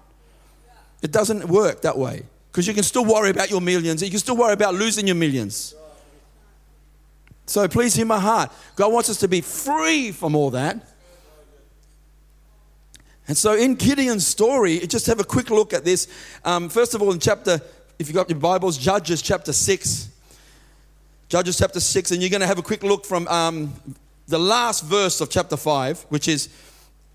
It 1.03 1.13
doesn't 1.13 1.47
work 1.47 1.83
that 1.83 1.99
way 1.99 2.23
because 2.51 2.67
you 2.67 2.73
can 2.73 2.83
still 2.83 3.05
worry 3.05 3.29
about 3.29 3.51
your 3.51 3.61
millions. 3.61 4.03
You 4.03 4.09
can 4.09 4.19
still 4.19 4.39
worry 4.39 4.55
about 4.55 4.73
losing 4.73 5.07
your 5.07 5.17
millions. 5.17 5.75
So 7.45 7.69
please 7.69 7.93
hear 7.93 8.07
my 8.07 8.19
heart. 8.19 8.51
God 8.77 8.95
wants 8.95 9.11
us 9.11 9.19
to 9.19 9.29
be 9.29 9.43
free 9.43 10.11
from 10.11 10.35
all 10.35 10.53
that. 10.53 10.89
And 13.29 13.37
so 13.37 13.53
in 13.53 13.75
Gideon's 13.75 14.27
story, 14.27 14.79
just 14.79 15.07
have 15.07 15.21
a 15.21 15.25
quick 15.25 15.51
look 15.51 15.75
at 15.75 15.85
this. 15.85 16.09
Um, 16.47 16.71
first 16.71 16.95
of 16.95 17.03
all, 17.03 17.13
in 17.13 17.21
chapter 17.21 17.61
if 18.01 18.09
you've 18.09 18.17
got 18.17 18.31
your 18.31 18.39
Bibles, 18.39 18.79
Judges 18.79 19.21
chapter 19.21 19.53
6. 19.53 20.09
Judges 21.29 21.59
chapter 21.59 21.81
6, 21.81 22.13
and 22.13 22.23
you're 22.23 22.31
going 22.31 22.41
to 22.41 22.47
have 22.47 22.59
a 22.59 22.63
quick 22.63 22.83
look 22.83 23.05
from 23.05 23.29
um, 23.29 23.75
the 24.27 24.39
last 24.39 24.87
verse 24.87 25.21
of 25.21 25.29
chapter 25.29 25.55
5, 25.55 26.07
which 26.09 26.27
is, 26.27 26.49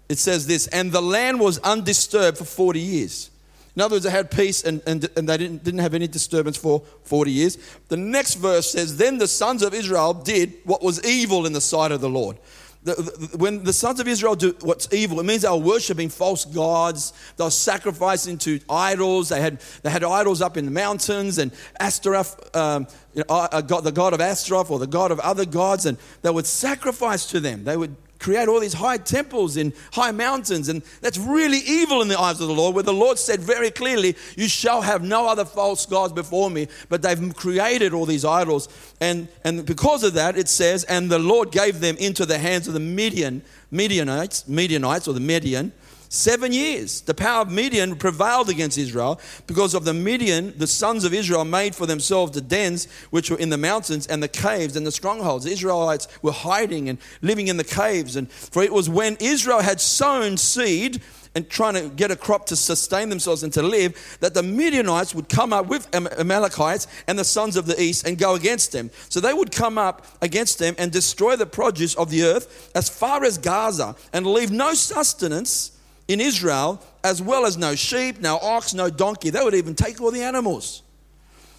it 0.10 0.20
says 0.20 0.46
this, 0.46 0.68
and 0.68 0.92
the 0.92 1.02
land 1.02 1.40
was 1.40 1.58
undisturbed 1.62 2.38
for 2.38 2.44
40 2.44 2.80
years. 2.80 3.32
In 3.76 3.82
other 3.82 3.96
words, 3.96 4.06
they 4.06 4.12
had 4.12 4.30
peace 4.30 4.64
and, 4.64 4.80
and, 4.86 5.10
and 5.18 5.28
they 5.28 5.38
didn't, 5.38 5.64
didn't 5.64 5.80
have 5.80 5.96
any 5.96 6.08
disturbance 6.08 6.56
for 6.56 6.84
40 7.06 7.32
years. 7.32 7.58
The 7.88 7.98
next 7.98 8.36
verse 8.36 8.70
says, 8.70 8.96
Then 8.96 9.18
the 9.18 9.28
sons 9.28 9.64
of 9.64 9.74
Israel 9.74 10.14
did 10.14 10.54
what 10.66 10.84
was 10.84 11.04
evil 11.04 11.48
in 11.48 11.54
the 11.54 11.62
sight 11.62 11.92
of 11.92 12.00
the 12.00 12.10
Lord 12.10 12.38
the, 12.86 12.94
the, 12.94 13.38
when 13.38 13.64
the 13.64 13.74
sons 13.74 14.00
of 14.00 14.08
Israel 14.08 14.36
do 14.36 14.56
what's 14.62 14.88
evil, 14.94 15.20
it 15.20 15.26
means 15.26 15.42
they 15.42 15.50
were 15.50 15.58
worshiping 15.58 16.08
false 16.08 16.46
gods. 16.46 17.14
They 17.36 17.44
were 17.44 17.50
sacrificing 17.50 18.38
to 18.40 18.60
idols. 18.70 19.30
They 19.30 19.42
had, 19.42 19.60
they 19.82 19.90
had 19.90 20.04
idols 20.04 20.42
up 20.42 20.56
in 20.56 20.66
the 20.66 20.72
mountains 20.72 21.40
and 21.40 21.52
Astaroth, 21.80 22.56
um, 22.56 22.88
you 23.16 23.24
know, 23.28 23.36
uh, 23.36 23.48
uh 23.52 23.82
the 23.82 23.92
god 23.92 24.14
of 24.14 24.22
Astaroth 24.22 24.70
or 24.70 24.78
the 24.78 24.88
god 24.88 25.12
of 25.12 25.20
other 25.20 25.46
gods, 25.46 25.88
and 25.88 25.98
they 26.22 26.30
would 26.30 26.46
sacrifice 26.46 27.26
to 27.32 27.40
them. 27.40 27.64
They 27.64 27.76
would 27.76 27.96
create 28.26 28.48
all 28.48 28.60
these 28.60 28.74
high 28.74 28.98
temples 28.98 29.56
in 29.56 29.72
high 29.94 30.10
mountains. 30.10 30.68
And 30.68 30.82
that's 31.00 31.20
really 31.20 31.60
evil 31.60 32.02
in 32.02 32.08
the 32.08 32.20
eyes 32.20 32.42
of 32.42 32.48
the 32.48 32.56
Lord, 32.56 32.74
where 32.74 32.84
the 32.84 32.92
Lord 32.92 33.20
said 33.20 33.40
very 33.40 33.70
clearly, 33.70 34.16
You 34.36 34.48
shall 34.48 34.82
have 34.82 35.04
no 35.04 35.30
other 35.30 35.46
false 35.46 35.86
gods 35.86 36.12
before 36.12 36.50
me. 36.50 36.68
But 36.90 37.04
they've 37.04 37.36
created 37.36 37.94
all 37.94 38.08
these 38.08 38.26
idols. 38.26 38.68
And, 39.00 39.28
and 39.44 39.64
because 39.64 40.04
of 40.04 40.16
that, 40.16 40.40
it 40.40 40.50
says, 40.50 40.86
And 40.86 41.12
the 41.12 41.20
Lord 41.20 41.52
gave 41.52 41.82
them 41.82 41.98
into 41.98 42.26
the 42.26 42.40
hands 42.40 42.68
of 42.68 42.74
the 42.74 42.80
Midian, 42.80 43.44
Midianites, 43.70 44.48
Midianites 44.48 45.08
or 45.08 45.14
the 45.14 45.20
Median 45.20 45.72
Seven 46.16 46.54
years. 46.54 47.02
The 47.02 47.14
power 47.14 47.42
of 47.42 47.52
Midian 47.52 47.98
prevailed 47.98 48.50
against 48.50 48.78
Israel 48.78 49.20
because 49.48 49.74
of 49.74 49.84
the 49.84 49.94
Midian, 49.94 50.58
the 50.58 50.66
sons 50.66 51.04
of 51.04 51.14
Israel 51.14 51.44
made 51.44 51.76
for 51.76 51.86
themselves 51.86 52.32
the 52.32 52.40
dens 52.40 52.88
which 53.10 53.30
were 53.30 53.38
in 53.38 53.50
the 53.50 53.58
mountains 53.58 54.08
and 54.08 54.24
the 54.24 54.30
caves 54.30 54.78
and 54.78 54.88
the 54.88 54.94
strongholds. 54.94 55.44
The 55.44 55.52
Israelites 55.52 56.08
were 56.22 56.32
hiding 56.32 56.88
and 56.88 57.00
living 57.22 57.50
in 57.50 57.58
the 57.58 57.66
caves. 57.66 58.16
And 58.16 58.32
for 58.32 58.64
it 58.64 58.72
was 58.72 58.90
when 58.90 59.18
Israel 59.20 59.60
had 59.60 59.82
sown 59.82 60.38
seed 60.38 61.02
and 61.36 61.50
trying 61.50 61.74
to 61.74 61.90
get 61.90 62.12
a 62.12 62.16
crop 62.16 62.46
to 62.46 62.56
sustain 62.56 63.10
themselves 63.10 63.44
and 63.44 63.52
to 63.52 63.62
live, 63.62 64.18
that 64.22 64.34
the 64.34 64.42
Midianites 64.42 65.14
would 65.14 65.28
come 65.28 65.52
up 65.52 65.68
with 65.68 65.94
Amalekites 65.94 66.88
and 67.10 67.20
the 67.20 67.26
sons 67.26 67.58
of 67.58 67.66
the 67.66 67.80
east 67.80 68.08
and 68.08 68.18
go 68.18 68.36
against 68.36 68.72
them. 68.72 68.90
So 69.10 69.20
they 69.20 69.34
would 69.34 69.52
come 69.52 69.78
up 69.78 70.08
against 70.22 70.60
them 70.60 70.76
and 70.78 70.94
destroy 70.94 71.36
the 71.36 71.46
produce 71.46 71.94
of 71.96 72.10
the 72.10 72.24
earth 72.24 72.72
as 72.74 72.88
far 72.88 73.26
as 73.26 73.38
Gaza 73.38 73.98
and 74.14 74.26
leave 74.26 74.50
no 74.50 74.74
sustenance 74.76 75.74
in 76.08 76.22
Israel, 76.22 76.82
as 77.04 77.22
well 77.22 77.46
as 77.46 77.58
no 77.58 77.76
sheep, 77.76 78.22
no 78.22 78.38
ox, 78.38 78.74
no 78.74 78.90
donkey. 78.90 79.30
They 79.30 79.44
would 79.44 79.56
even 79.56 79.76
take 79.76 80.00
all 80.02 80.12
the 80.12 80.24
animals. 80.24 80.84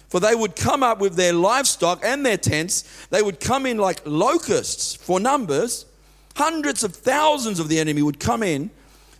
For 0.09 0.19
they 0.21 0.35
would 0.35 0.55
come 0.55 0.83
up 0.83 0.99
with 0.99 1.15
their 1.15 1.33
livestock 1.33 1.99
and 2.03 2.25
their 2.25 2.37
tents. 2.37 3.07
They 3.09 3.21
would 3.21 3.39
come 3.39 3.65
in 3.65 3.77
like 3.77 4.01
locusts 4.05 4.95
for 4.95 5.19
numbers. 5.19 5.85
Hundreds 6.35 6.83
of 6.83 6.95
thousands 6.95 7.59
of 7.59 7.67
the 7.67 7.79
enemy 7.79 8.01
would 8.01 8.19
come 8.19 8.41
in. 8.41 8.69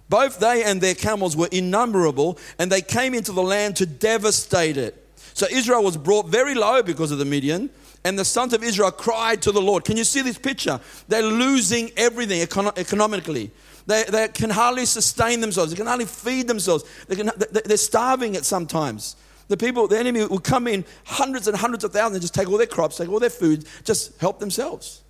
Both 0.09 0.39
they 0.39 0.63
and 0.63 0.79
their 0.79 0.95
camels 0.95 1.35
were 1.35 1.49
innumerable, 1.51 2.37
and 2.57 2.71
they 2.71 2.81
came 2.81 3.13
into 3.13 3.33
the 3.33 3.43
land 3.43 3.75
to 3.77 3.85
devastate 3.85 4.77
it. 4.77 5.05
So 5.33 5.45
Israel 5.51 5.83
was 5.83 5.97
brought 5.97 6.27
very 6.27 6.55
low 6.55 6.81
because 6.81 7.11
of 7.11 7.17
the 7.17 7.25
Midian, 7.25 7.69
and 8.05 8.17
the 8.17 8.23
sons 8.23 8.53
of 8.53 8.63
Israel 8.63 8.91
cried 8.91 9.41
to 9.41 9.51
the 9.51 9.61
Lord. 9.61 9.83
Can 9.83 9.97
you 9.97 10.05
see 10.05 10.21
this 10.21 10.37
picture? 10.37 10.79
They're 11.09 11.21
losing 11.21 11.91
everything 11.97 12.41
economically. 12.41 13.51
They, 13.87 14.03
they 14.03 14.27
can 14.27 14.49
hardly 14.49 14.85
sustain 14.85 15.39
themselves. 15.41 15.71
They 15.71 15.77
can 15.77 15.87
hardly 15.87 16.05
feed 16.05 16.47
themselves. 16.47 16.83
They 17.07 17.15
can, 17.15 17.31
they're 17.65 17.77
starving 17.77 18.35
at 18.35 18.45
sometimes. 18.45 19.15
The 19.47 19.55
people, 19.55 19.87
the 19.87 19.97
enemy 19.97 20.25
will 20.25 20.39
come 20.39 20.67
in 20.67 20.83
hundreds 21.05 21.47
and 21.47 21.55
hundreds 21.55 21.85
of 21.85 21.93
thousands 21.93 22.15
and 22.15 22.21
just 22.21 22.35
take 22.35 22.49
all 22.49 22.57
their 22.57 22.67
crops, 22.67 22.97
take 22.97 23.09
all 23.09 23.19
their 23.19 23.29
food, 23.29 23.65
just 23.85 24.19
help 24.19 24.39
themselves 24.39 25.01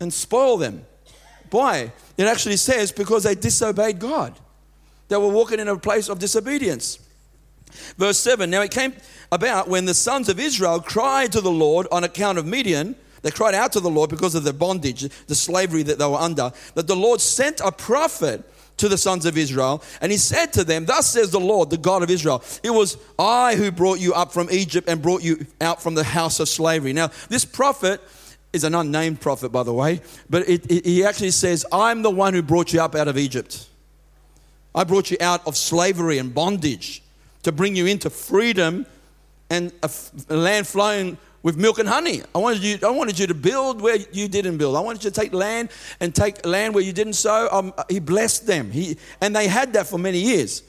and 0.00 0.12
spoil 0.12 0.56
them. 0.56 0.86
Why? 1.50 1.92
It 2.16 2.26
actually 2.26 2.56
says 2.56 2.92
because 2.92 3.24
they 3.24 3.34
disobeyed 3.34 3.98
God. 3.98 4.38
They 5.08 5.16
were 5.16 5.28
walking 5.28 5.60
in 5.60 5.68
a 5.68 5.76
place 5.76 6.08
of 6.08 6.18
disobedience. 6.18 6.98
Verse 7.98 8.18
7 8.18 8.48
Now 8.50 8.62
it 8.62 8.70
came 8.70 8.94
about 9.30 9.68
when 9.68 9.84
the 9.84 9.94
sons 9.94 10.28
of 10.28 10.40
Israel 10.40 10.80
cried 10.80 11.32
to 11.32 11.40
the 11.40 11.50
Lord 11.50 11.86
on 11.92 12.04
account 12.04 12.38
of 12.38 12.46
Midian 12.46 12.96
they 13.26 13.30
cried 13.30 13.54
out 13.54 13.72
to 13.72 13.80
the 13.80 13.90
Lord 13.90 14.08
because 14.08 14.34
of 14.34 14.44
the 14.44 14.52
bondage, 14.52 15.08
the 15.26 15.34
slavery 15.34 15.82
that 15.82 15.98
they 15.98 16.06
were 16.06 16.16
under, 16.16 16.52
that 16.74 16.86
the 16.86 16.94
Lord 16.94 17.20
sent 17.20 17.60
a 17.60 17.72
prophet 17.72 18.44
to 18.76 18.88
the 18.88 18.98
sons 18.98 19.24
of 19.24 19.38
Israel, 19.38 19.82
and 20.00 20.12
he 20.12 20.18
said 20.18 20.52
to 20.52 20.62
them, 20.62 20.84
Thus 20.84 21.08
says 21.08 21.30
the 21.30 21.40
Lord, 21.40 21.70
the 21.70 21.78
God 21.78 22.02
of 22.02 22.10
Israel, 22.10 22.44
it 22.62 22.70
was 22.70 22.98
I 23.18 23.56
who 23.56 23.70
brought 23.70 23.98
you 23.98 24.14
up 24.14 24.32
from 24.32 24.48
Egypt 24.50 24.88
and 24.88 25.00
brought 25.00 25.22
you 25.22 25.46
out 25.60 25.82
from 25.82 25.94
the 25.94 26.04
house 26.04 26.40
of 26.40 26.48
slavery. 26.48 26.92
Now, 26.92 27.10
this 27.28 27.44
prophet 27.44 28.00
is 28.52 28.64
an 28.64 28.74
unnamed 28.74 29.20
prophet, 29.20 29.50
by 29.50 29.62
the 29.62 29.72
way, 29.72 30.00
but 30.30 30.48
it, 30.48 30.70
it, 30.70 30.84
he 30.84 31.04
actually 31.04 31.30
says, 31.30 31.66
I'm 31.72 32.02
the 32.02 32.10
one 32.10 32.34
who 32.34 32.42
brought 32.42 32.72
you 32.72 32.80
up 32.80 32.94
out 32.94 33.08
of 33.08 33.18
Egypt. 33.18 33.66
I 34.74 34.84
brought 34.84 35.10
you 35.10 35.16
out 35.20 35.46
of 35.46 35.56
slavery 35.56 36.18
and 36.18 36.34
bondage 36.34 37.02
to 37.42 37.52
bring 37.52 37.76
you 37.76 37.86
into 37.86 38.10
freedom 38.10 38.86
and 39.48 39.72
a, 39.82 39.90
a 40.28 40.36
land 40.36 40.66
flowing 40.66 41.16
with 41.42 41.56
milk 41.56 41.78
and 41.78 41.88
honey. 41.88 42.22
I 42.34 42.38
wanted 42.38 42.62
you, 42.62 42.78
I 42.82 42.90
wanted 42.90 43.18
you 43.18 43.26
to 43.28 43.34
build 43.34 43.80
where 43.80 43.96
you 44.12 44.28
didn't 44.28 44.58
build. 44.58 44.76
I 44.76 44.80
wanted 44.80 45.04
you 45.04 45.10
to 45.10 45.20
take 45.20 45.32
land 45.32 45.70
and 46.00 46.14
take 46.14 46.44
land 46.44 46.74
where 46.74 46.82
you 46.82 46.92
didn't 46.92 47.14
sow. 47.14 47.48
Um, 47.50 47.72
he 47.88 48.00
blessed 48.00 48.46
them. 48.46 48.70
He, 48.70 48.96
and 49.20 49.34
they 49.34 49.48
had 49.48 49.72
that 49.74 49.86
for 49.86 49.98
many 49.98 50.18
years. 50.18 50.62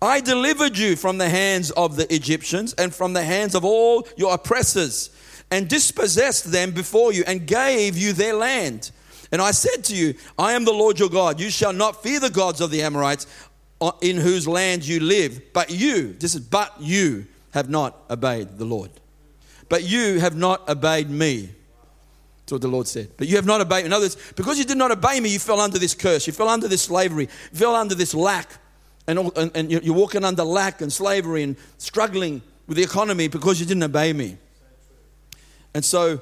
I 0.00 0.20
delivered 0.20 0.78
you 0.78 0.94
from 0.96 1.18
the 1.18 1.28
hands 1.28 1.70
of 1.72 1.96
the 1.96 2.12
Egyptians 2.14 2.72
and 2.74 2.94
from 2.94 3.14
the 3.14 3.22
hands 3.22 3.54
of 3.54 3.64
all 3.64 4.06
your 4.16 4.34
oppressors 4.34 5.10
and 5.50 5.68
dispossessed 5.68 6.52
them 6.52 6.70
before 6.70 7.12
you 7.12 7.24
and 7.26 7.46
gave 7.46 7.96
you 7.96 8.12
their 8.12 8.34
land. 8.34 8.90
And 9.32 9.42
I 9.42 9.50
said 9.50 9.84
to 9.84 9.96
you, 9.96 10.14
I 10.38 10.52
am 10.52 10.64
the 10.64 10.72
Lord 10.72 10.98
your 10.98 11.08
God. 11.08 11.40
You 11.40 11.50
shall 11.50 11.72
not 11.72 12.02
fear 12.02 12.20
the 12.20 12.30
gods 12.30 12.60
of 12.60 12.70
the 12.70 12.82
Amorites 12.82 13.26
uh, 13.80 13.92
in 14.00 14.16
whose 14.16 14.46
land 14.46 14.86
you 14.86 15.00
live. 15.00 15.40
But 15.52 15.70
you, 15.70 16.12
this 16.14 16.34
is, 16.34 16.40
but 16.40 16.74
you 16.80 17.26
have 17.52 17.68
not 17.68 17.96
obeyed 18.10 18.56
the 18.56 18.64
Lord 18.64 18.90
but 19.68 19.84
you 19.84 20.20
have 20.20 20.36
not 20.36 20.68
obeyed 20.68 21.10
me. 21.10 21.50
That's 22.40 22.52
what 22.52 22.62
the 22.62 22.68
Lord 22.68 22.88
said. 22.88 23.10
But 23.16 23.28
you 23.28 23.36
have 23.36 23.44
not 23.44 23.60
obeyed. 23.60 23.84
In 23.84 23.92
other 23.92 24.04
words, 24.04 24.16
because 24.34 24.58
you 24.58 24.64
did 24.64 24.78
not 24.78 24.90
obey 24.90 25.20
me, 25.20 25.28
you 25.28 25.38
fell 25.38 25.60
under 25.60 25.78
this 25.78 25.94
curse. 25.94 26.26
You 26.26 26.32
fell 26.32 26.48
under 26.48 26.66
this 26.66 26.82
slavery. 26.82 27.28
You 27.52 27.58
fell 27.58 27.74
under 27.74 27.94
this 27.94 28.14
lack. 28.14 28.50
And, 29.06 29.18
all, 29.18 29.32
and, 29.36 29.50
and 29.54 29.70
you're 29.70 29.94
walking 29.94 30.24
under 30.24 30.44
lack 30.44 30.80
and 30.80 30.92
slavery 30.92 31.42
and 31.42 31.56
struggling 31.76 32.40
with 32.66 32.76
the 32.76 32.82
economy 32.82 33.28
because 33.28 33.60
you 33.60 33.66
didn't 33.66 33.82
obey 33.82 34.12
me. 34.12 34.38
And 35.74 35.84
so 35.84 36.20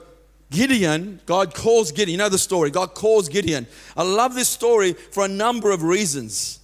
Gideon, 0.50 1.20
God 1.26 1.54
calls 1.54 1.92
Gideon. 1.92 2.10
You 2.10 2.18
know 2.18 2.28
the 2.28 2.38
story. 2.38 2.70
God 2.70 2.94
calls 2.94 3.28
Gideon. 3.28 3.66
I 3.96 4.02
love 4.02 4.34
this 4.34 4.48
story 4.48 4.92
for 4.92 5.24
a 5.24 5.28
number 5.28 5.70
of 5.70 5.82
reasons. 5.82 6.60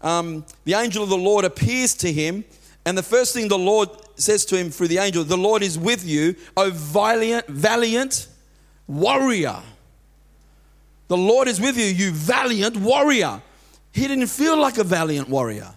Um, 0.00 0.44
the 0.64 0.74
angel 0.74 1.02
of 1.02 1.08
the 1.08 1.16
Lord 1.16 1.44
appears 1.44 1.94
to 1.96 2.12
him, 2.12 2.44
and 2.86 2.98
the 2.98 3.02
first 3.02 3.32
thing 3.32 3.48
the 3.48 3.58
Lord 3.58 3.88
says 4.16 4.44
to 4.46 4.56
him 4.56 4.70
through 4.70 4.88
the 4.88 4.98
angel, 4.98 5.24
The 5.24 5.36
Lord 5.36 5.62
is 5.62 5.78
with 5.78 6.04
you, 6.04 6.36
O 6.56 6.70
valiant, 6.70 7.46
valiant 7.46 8.28
warrior. 8.86 9.62
The 11.08 11.16
Lord 11.16 11.48
is 11.48 11.60
with 11.60 11.76
you, 11.76 11.84
you 11.84 12.12
valiant 12.12 12.76
warrior. 12.76 13.42
He 13.92 14.08
didn't 14.08 14.26
feel 14.26 14.58
like 14.58 14.78
a 14.78 14.84
valiant 14.84 15.28
warrior. 15.28 15.70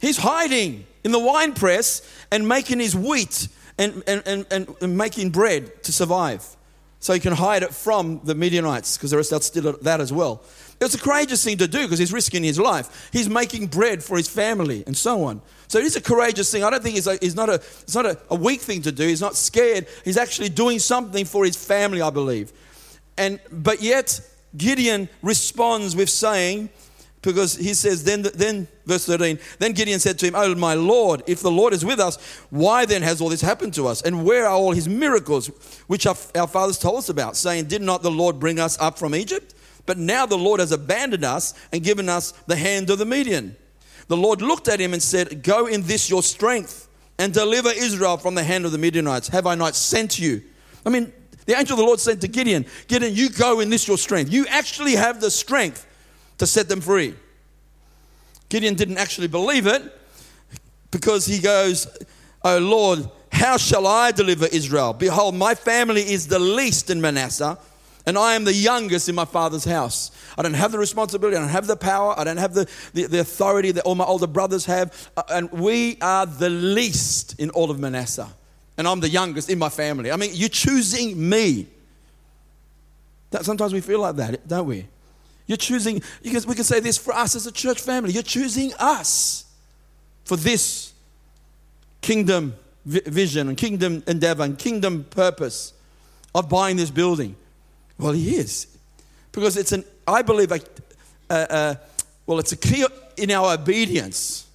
He's 0.00 0.18
hiding 0.18 0.86
in 1.02 1.12
the 1.12 1.18
wine 1.18 1.54
press 1.54 2.02
and 2.30 2.46
making 2.46 2.80
his 2.80 2.94
wheat 2.94 3.48
and, 3.78 4.02
and, 4.06 4.46
and, 4.50 4.76
and, 4.80 4.96
making 4.96 5.30
bread 5.30 5.82
to 5.84 5.92
survive. 5.92 6.44
So 7.00 7.12
he 7.12 7.20
can 7.20 7.32
hide 7.32 7.62
it 7.62 7.74
from 7.74 8.20
the 8.24 8.34
Midianites 8.34 8.96
because 8.96 9.10
the 9.10 9.16
rest 9.16 9.30
that's 9.30 9.46
still 9.46 9.76
that 9.82 10.00
as 10.00 10.12
well. 10.12 10.42
It's 10.80 10.94
a 10.94 10.98
courageous 10.98 11.44
thing 11.44 11.58
to 11.58 11.68
do 11.68 11.82
because 11.82 11.98
he's 11.98 12.12
risking 12.12 12.42
his 12.42 12.58
life. 12.58 13.10
He's 13.12 13.28
making 13.28 13.68
bread 13.68 14.02
for 14.02 14.16
his 14.16 14.28
family 14.28 14.84
and 14.86 14.96
so 14.96 15.24
on. 15.24 15.42
So 15.74 15.80
it 15.80 15.86
is 15.86 15.96
a 15.96 16.00
courageous 16.00 16.52
thing. 16.52 16.62
I 16.62 16.70
don't 16.70 16.84
think 16.84 16.96
it's, 16.96 17.08
a, 17.08 17.34
not, 17.34 17.48
a, 17.48 17.54
it's 17.54 17.96
not 17.96 18.06
a, 18.06 18.16
a 18.30 18.36
weak 18.36 18.60
thing 18.60 18.82
to 18.82 18.92
do. 18.92 19.08
He's 19.08 19.20
not 19.20 19.34
scared. 19.34 19.88
He's 20.04 20.16
actually 20.16 20.48
doing 20.48 20.78
something 20.78 21.24
for 21.24 21.44
his 21.44 21.56
family, 21.56 22.00
I 22.00 22.10
believe. 22.10 22.52
And, 23.18 23.40
but 23.50 23.82
yet, 23.82 24.20
Gideon 24.56 25.08
responds 25.20 25.96
with 25.96 26.08
saying, 26.08 26.68
because 27.22 27.56
he 27.56 27.74
says, 27.74 28.04
then, 28.04 28.22
then, 28.22 28.68
verse 28.86 29.04
13, 29.04 29.40
then 29.58 29.72
Gideon 29.72 29.98
said 29.98 30.16
to 30.20 30.26
him, 30.26 30.34
Oh, 30.36 30.54
my 30.54 30.74
Lord, 30.74 31.24
if 31.26 31.40
the 31.40 31.50
Lord 31.50 31.72
is 31.72 31.84
with 31.84 31.98
us, 31.98 32.24
why 32.50 32.86
then 32.86 33.02
has 33.02 33.20
all 33.20 33.28
this 33.28 33.40
happened 33.40 33.74
to 33.74 33.88
us? 33.88 34.00
And 34.00 34.24
where 34.24 34.46
are 34.46 34.54
all 34.54 34.70
his 34.70 34.88
miracles, 34.88 35.48
which 35.88 36.06
our, 36.06 36.14
our 36.36 36.46
fathers 36.46 36.78
told 36.78 36.98
us 36.98 37.08
about, 37.08 37.34
saying, 37.34 37.64
Did 37.64 37.82
not 37.82 38.04
the 38.04 38.12
Lord 38.12 38.38
bring 38.38 38.60
us 38.60 38.78
up 38.78 38.96
from 38.96 39.12
Egypt? 39.12 39.56
But 39.86 39.98
now 39.98 40.24
the 40.24 40.38
Lord 40.38 40.60
has 40.60 40.70
abandoned 40.70 41.24
us 41.24 41.52
and 41.72 41.82
given 41.82 42.08
us 42.08 42.30
the 42.46 42.54
hand 42.54 42.90
of 42.90 42.98
the 42.98 43.06
Midian. 43.06 43.56
The 44.08 44.16
Lord 44.16 44.42
looked 44.42 44.68
at 44.68 44.80
him 44.80 44.92
and 44.92 45.02
said, 45.02 45.42
Go 45.42 45.66
in 45.66 45.82
this 45.82 46.10
your 46.10 46.22
strength 46.22 46.88
and 47.18 47.32
deliver 47.32 47.70
Israel 47.70 48.16
from 48.16 48.34
the 48.34 48.44
hand 48.44 48.64
of 48.64 48.72
the 48.72 48.78
Midianites. 48.78 49.28
Have 49.28 49.46
I 49.46 49.54
not 49.54 49.74
sent 49.74 50.18
you? 50.18 50.42
I 50.84 50.90
mean, 50.90 51.12
the 51.46 51.56
angel 51.58 51.74
of 51.74 51.78
the 51.78 51.84
Lord 51.84 52.00
said 52.00 52.20
to 52.22 52.28
Gideon, 52.28 52.66
Gideon, 52.88 53.14
you 53.14 53.30
go 53.30 53.60
in 53.60 53.70
this 53.70 53.86
your 53.86 53.98
strength. 53.98 54.32
You 54.32 54.46
actually 54.48 54.94
have 54.94 55.20
the 55.20 55.30
strength 55.30 55.86
to 56.38 56.46
set 56.46 56.68
them 56.68 56.80
free. 56.80 57.14
Gideon 58.48 58.74
didn't 58.74 58.98
actually 58.98 59.28
believe 59.28 59.66
it 59.66 59.82
because 60.90 61.26
he 61.26 61.40
goes, 61.40 61.86
Oh 62.42 62.58
Lord, 62.58 63.08
how 63.32 63.56
shall 63.56 63.86
I 63.86 64.12
deliver 64.12 64.46
Israel? 64.46 64.92
Behold, 64.92 65.34
my 65.34 65.54
family 65.54 66.02
is 66.02 66.28
the 66.28 66.38
least 66.38 66.90
in 66.90 67.00
Manasseh, 67.00 67.58
and 68.06 68.18
I 68.18 68.34
am 68.34 68.44
the 68.44 68.52
youngest 68.52 69.08
in 69.08 69.14
my 69.14 69.24
father's 69.24 69.64
house. 69.64 70.10
I 70.36 70.42
don't 70.42 70.54
have 70.54 70.72
the 70.72 70.78
responsibility, 70.78 71.36
I 71.36 71.40
don't 71.40 71.48
have 71.48 71.66
the 71.66 71.76
power, 71.76 72.18
I 72.18 72.24
don't 72.24 72.36
have 72.36 72.54
the, 72.54 72.68
the, 72.92 73.06
the 73.06 73.20
authority 73.20 73.70
that 73.72 73.84
all 73.84 73.94
my 73.94 74.04
older 74.04 74.26
brothers 74.26 74.66
have, 74.66 75.10
uh, 75.16 75.22
and 75.30 75.50
we 75.52 75.98
are 76.00 76.26
the 76.26 76.50
least 76.50 77.40
in 77.40 77.50
all 77.50 77.70
of 77.70 77.78
Manasseh. 77.78 78.28
And 78.76 78.88
I'm 78.88 79.00
the 79.00 79.08
youngest 79.08 79.48
in 79.50 79.58
my 79.58 79.68
family. 79.68 80.10
I 80.10 80.16
mean, 80.16 80.30
you're 80.34 80.48
choosing 80.48 81.28
me. 81.28 81.68
That, 83.30 83.44
sometimes 83.44 83.72
we 83.72 83.80
feel 83.80 84.00
like 84.00 84.16
that, 84.16 84.46
don't 84.46 84.66
we? 84.66 84.86
You're 85.46 85.56
choosing, 85.56 86.02
you 86.22 86.30
can, 86.30 86.48
we 86.48 86.54
can 86.54 86.64
say 86.64 86.80
this 86.80 86.98
for 86.98 87.14
us 87.14 87.36
as 87.36 87.46
a 87.46 87.52
church 87.52 87.80
family. 87.80 88.12
You're 88.12 88.22
choosing 88.22 88.72
us 88.78 89.44
for 90.24 90.36
this 90.36 90.92
kingdom 92.00 92.56
vision 92.84 93.48
and 93.48 93.56
kingdom 93.56 94.02
endeavor 94.06 94.42
and 94.42 94.58
kingdom 94.58 95.04
purpose 95.04 95.72
of 96.34 96.48
buying 96.48 96.76
this 96.76 96.90
building. 96.90 97.36
Well, 97.98 98.12
he 98.12 98.36
is. 98.36 98.66
Because 99.32 99.56
it's 99.56 99.72
an, 99.72 99.84
I 100.06 100.22
believe, 100.22 100.52
a, 100.52 101.78
well, 102.26 102.38
it's 102.38 102.52
a 102.52 102.56
key 102.56 102.86
in 103.16 103.30
our 103.30 103.54
obedience 103.54 104.46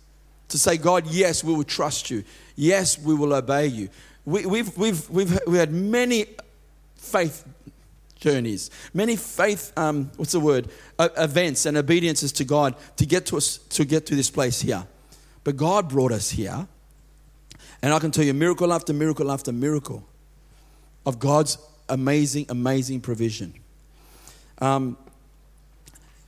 to 0.50 0.58
say, 0.58 0.78
God, 0.78 1.08
yes, 1.08 1.44
we 1.44 1.54
will 1.54 1.64
trust 1.64 2.10
you. 2.10 2.24
Yes, 2.56 2.98
we 2.98 3.14
will 3.14 3.34
obey 3.34 3.68
you. 3.68 3.90
We, 4.26 4.46
we've, 4.46 4.78
we've, 4.78 5.10
we've, 5.10 5.40
we 5.48 5.58
had 5.58 5.72
many 5.72 6.26
faith 6.96 7.46
journeys, 8.20 8.70
many 8.94 9.16
faith, 9.16 9.72
um, 9.78 10.12
what's 10.18 10.34
the 10.34 10.40
word, 10.40 10.68
events 11.00 11.66
and 11.66 11.78
obediences 11.78 12.32
to 12.34 12.44
God 12.44 12.76
to 12.98 13.06
get 13.06 13.26
to 13.28 13.38
us, 13.38 13.58
to 13.70 13.86
get 13.86 14.06
to 14.08 14.16
this 14.16 14.30
place 14.30 14.62
here. 14.62 14.86
But 15.44 15.56
God 15.56 15.88
brought 15.88 16.12
us 16.12 16.32
here, 16.32 16.68
and 17.82 17.94
I 17.94 18.00
can 18.00 18.12
tell 18.12 18.26
you 18.26 18.34
miracle 18.34 18.74
after 18.74 18.92
miracle 18.94 19.32
after 19.32 19.54
miracle 19.54 20.06
of 21.06 21.18
God's 21.18 21.58
amazing, 21.90 22.46
amazing 22.50 23.02
provision. 23.02 23.54
Um, 24.60 24.98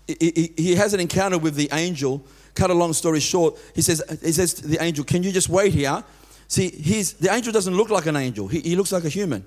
he, 0.07 0.53
he 0.57 0.75
has 0.75 0.93
an 0.93 0.99
encounter 0.99 1.37
with 1.37 1.55
the 1.55 1.69
angel. 1.71 2.23
Cut 2.53 2.69
a 2.69 2.73
long 2.73 2.93
story 2.93 3.21
short, 3.21 3.57
he 3.73 3.81
says, 3.81 4.03
he 4.21 4.33
says 4.33 4.53
to 4.55 4.67
the 4.67 4.81
angel, 4.83 5.05
Can 5.05 5.23
you 5.23 5.31
just 5.31 5.47
wait 5.47 5.73
here? 5.73 6.03
See, 6.49 6.69
he's, 6.69 7.13
the 7.13 7.31
angel 7.33 7.53
doesn't 7.53 7.75
look 7.75 7.89
like 7.89 8.07
an 8.07 8.17
angel, 8.17 8.47
he, 8.47 8.59
he 8.59 8.75
looks 8.75 8.91
like 8.91 9.05
a 9.05 9.09
human. 9.09 9.45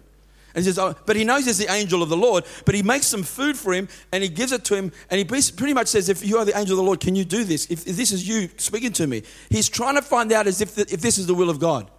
And 0.55 0.65
he 0.65 0.71
says, 0.71 0.79
oh, 0.79 0.95
but 1.05 1.17
he 1.17 1.25
knows 1.25 1.47
he's 1.47 1.59
the 1.59 1.71
angel 1.71 2.01
of 2.01 2.09
the 2.09 2.17
Lord. 2.17 2.45
But 2.65 2.77
he 2.77 2.83
makes 2.83 3.07
some 3.07 3.25
food 3.25 3.57
for 3.57 3.75
him 3.75 3.89
and 4.13 4.23
he 4.23 4.29
gives 4.29 4.53
it 4.53 4.65
to 4.67 4.77
him. 4.77 4.93
And 5.11 5.19
he 5.19 5.25
pretty 5.25 5.75
much 5.75 5.89
says, 5.89 6.09
if 6.09 6.25
you 6.25 6.39
are 6.39 6.45
the 6.45 6.57
angel 6.57 6.75
of 6.75 6.77
the 6.79 6.85
Lord, 6.85 7.01
can 7.01 7.17
you 7.17 7.25
do 7.25 7.43
this? 7.43 7.67
If, 7.67 7.89
if 7.89 7.97
this 7.97 8.13
is 8.13 8.27
you 8.27 8.49
speaking 8.57 8.93
to 8.93 9.09
me. 9.09 9.25
He's 9.51 9.69
trying 9.69 9.97
to 9.97 10.03
find 10.03 10.31
out 10.31 10.47
as 10.47 10.61
if, 10.61 10.77
the, 10.77 10.83
if 10.83 11.01
this 11.01 11.19
is 11.19 11.27
the 11.27 11.35
will 11.35 11.51
of 11.51 11.59
God. 11.59 11.91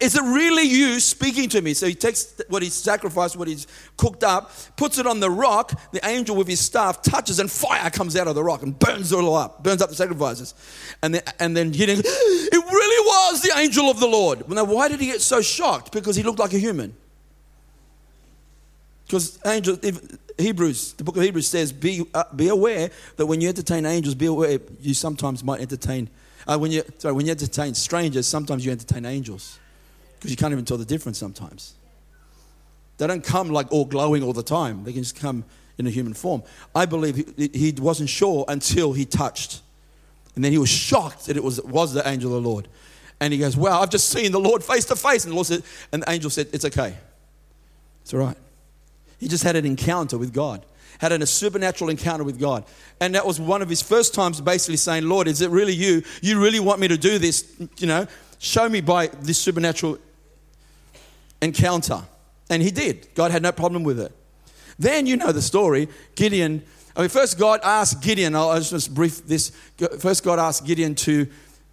Is 0.00 0.16
it 0.16 0.22
really 0.22 0.62
you 0.62 1.00
speaking 1.00 1.48
to 1.50 1.60
me? 1.60 1.74
So 1.74 1.86
he 1.86 1.94
takes 1.94 2.40
what 2.48 2.62
he's 2.62 2.74
sacrificed, 2.74 3.36
what 3.36 3.48
he's 3.48 3.66
cooked 3.96 4.24
up, 4.24 4.50
puts 4.76 4.98
it 4.98 5.06
on 5.06 5.20
the 5.20 5.30
rock. 5.30 5.72
The 5.92 6.06
angel 6.06 6.36
with 6.36 6.48
his 6.48 6.60
staff 6.60 7.02
touches, 7.02 7.38
and 7.38 7.50
fire 7.50 7.90
comes 7.90 8.16
out 8.16 8.26
of 8.26 8.34
the 8.34 8.42
rock 8.42 8.62
and 8.62 8.78
burns 8.78 9.12
it 9.12 9.16
all 9.16 9.34
up, 9.34 9.62
burns 9.62 9.82
up 9.82 9.90
the 9.90 9.96
sacrifices. 9.96 10.54
And 11.02 11.14
then, 11.14 11.22
and 11.38 11.56
then 11.56 11.70
Gideon, 11.70 12.00
it 12.04 12.64
really 12.64 13.06
was 13.06 13.42
the 13.42 13.52
angel 13.58 13.90
of 13.90 14.00
the 14.00 14.06
Lord. 14.06 14.48
Now, 14.48 14.64
why 14.64 14.88
did 14.88 15.00
he 15.00 15.06
get 15.06 15.20
so 15.20 15.42
shocked? 15.42 15.92
Because 15.92 16.16
he 16.16 16.22
looked 16.22 16.38
like 16.38 16.52
a 16.52 16.58
human. 16.58 16.94
Because 19.06 19.38
angels, 19.44 19.78
Hebrews, 20.38 20.94
the 20.94 21.04
book 21.04 21.16
of 21.16 21.22
Hebrews 21.22 21.46
says, 21.46 21.72
be, 21.72 22.04
uh, 22.14 22.24
be 22.34 22.48
aware 22.48 22.90
that 23.16 23.26
when 23.26 23.40
you 23.40 23.48
entertain 23.48 23.86
angels, 23.86 24.14
be 24.14 24.26
aware 24.26 24.58
you 24.80 24.94
sometimes 24.94 25.44
might 25.44 25.60
entertain, 25.60 26.08
uh, 26.46 26.58
when 26.58 26.72
you, 26.72 26.82
sorry, 26.98 27.14
when 27.14 27.26
you 27.26 27.32
entertain 27.32 27.74
strangers, 27.74 28.26
sometimes 28.26 28.64
you 28.64 28.72
entertain 28.72 29.04
angels. 29.04 29.58
Because 30.24 30.30
you 30.30 30.38
can't 30.38 30.52
even 30.52 30.64
tell 30.64 30.78
the 30.78 30.86
difference 30.86 31.18
sometimes. 31.18 31.74
They 32.96 33.06
don't 33.06 33.22
come 33.22 33.50
like 33.50 33.70
all 33.70 33.84
glowing 33.84 34.22
all 34.22 34.32
the 34.32 34.42
time. 34.42 34.82
They 34.82 34.94
can 34.94 35.02
just 35.02 35.20
come 35.20 35.44
in 35.76 35.86
a 35.86 35.90
human 35.90 36.14
form. 36.14 36.42
I 36.74 36.86
believe 36.86 37.34
he, 37.36 37.50
he 37.52 37.74
wasn't 37.78 38.08
sure 38.08 38.46
until 38.48 38.94
he 38.94 39.04
touched. 39.04 39.60
And 40.34 40.42
then 40.42 40.50
he 40.50 40.56
was 40.56 40.70
shocked 40.70 41.26
that 41.26 41.36
it 41.36 41.44
was, 41.44 41.60
was 41.60 41.92
the 41.92 42.08
angel 42.08 42.34
of 42.34 42.42
the 42.42 42.48
Lord. 42.48 42.68
And 43.20 43.34
he 43.34 43.38
goes, 43.38 43.54
Wow, 43.54 43.82
I've 43.82 43.90
just 43.90 44.08
seen 44.08 44.32
the 44.32 44.40
Lord 44.40 44.64
face 44.64 44.86
to 44.86 44.96
face. 44.96 45.24
And 45.24 45.32
the 45.32 45.34
Lord 45.34 45.46
said, 45.46 45.62
and 45.92 46.02
the 46.02 46.10
angel 46.10 46.30
said, 46.30 46.48
It's 46.54 46.64
okay. 46.64 46.96
It's 48.00 48.14
all 48.14 48.20
right. 48.20 48.38
He 49.20 49.28
just 49.28 49.44
had 49.44 49.56
an 49.56 49.66
encounter 49.66 50.16
with 50.16 50.32
God, 50.32 50.64
had 51.00 51.12
a 51.12 51.26
supernatural 51.26 51.90
encounter 51.90 52.24
with 52.24 52.40
God. 52.40 52.64
And 52.98 53.14
that 53.14 53.26
was 53.26 53.38
one 53.38 53.60
of 53.60 53.68
his 53.68 53.82
first 53.82 54.14
times 54.14 54.40
basically 54.40 54.78
saying, 54.78 55.06
Lord, 55.06 55.28
is 55.28 55.42
it 55.42 55.50
really 55.50 55.74
you? 55.74 56.02
You 56.22 56.42
really 56.42 56.60
want 56.60 56.80
me 56.80 56.88
to 56.88 56.96
do 56.96 57.18
this? 57.18 57.54
You 57.76 57.88
know, 57.88 58.06
show 58.38 58.70
me 58.70 58.80
by 58.80 59.08
this 59.08 59.36
supernatural 59.36 59.98
encounter. 61.40 62.02
And 62.50 62.62
he 62.62 62.70
did. 62.70 63.08
God 63.14 63.30
had 63.30 63.42
no 63.42 63.52
problem 63.52 63.84
with 63.84 63.98
it. 64.00 64.12
Then 64.78 65.06
you 65.06 65.16
know 65.16 65.32
the 65.32 65.42
story. 65.42 65.88
Gideon, 66.14 66.62
I 66.96 67.00
mean, 67.00 67.08
first 67.08 67.38
God 67.38 67.60
asked 67.62 68.02
Gideon, 68.02 68.34
I'll 68.34 68.60
just 68.60 68.92
brief 68.92 69.26
this. 69.26 69.50
First, 69.98 70.24
God 70.24 70.38
asked 70.38 70.66
Gideon 70.66 70.94
to, 70.96 71.26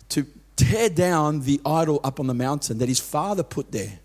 to 0.09 0.25
tear 0.55 0.89
down 0.89 1.41
the 1.41 1.59
idol 1.65 1.99
up 2.03 2.19
on 2.19 2.27
the 2.27 2.33
mountain 2.33 2.77
that 2.79 2.89
his 2.89 2.99
father 2.99 3.43
put 3.43 3.71
there. 3.71 3.99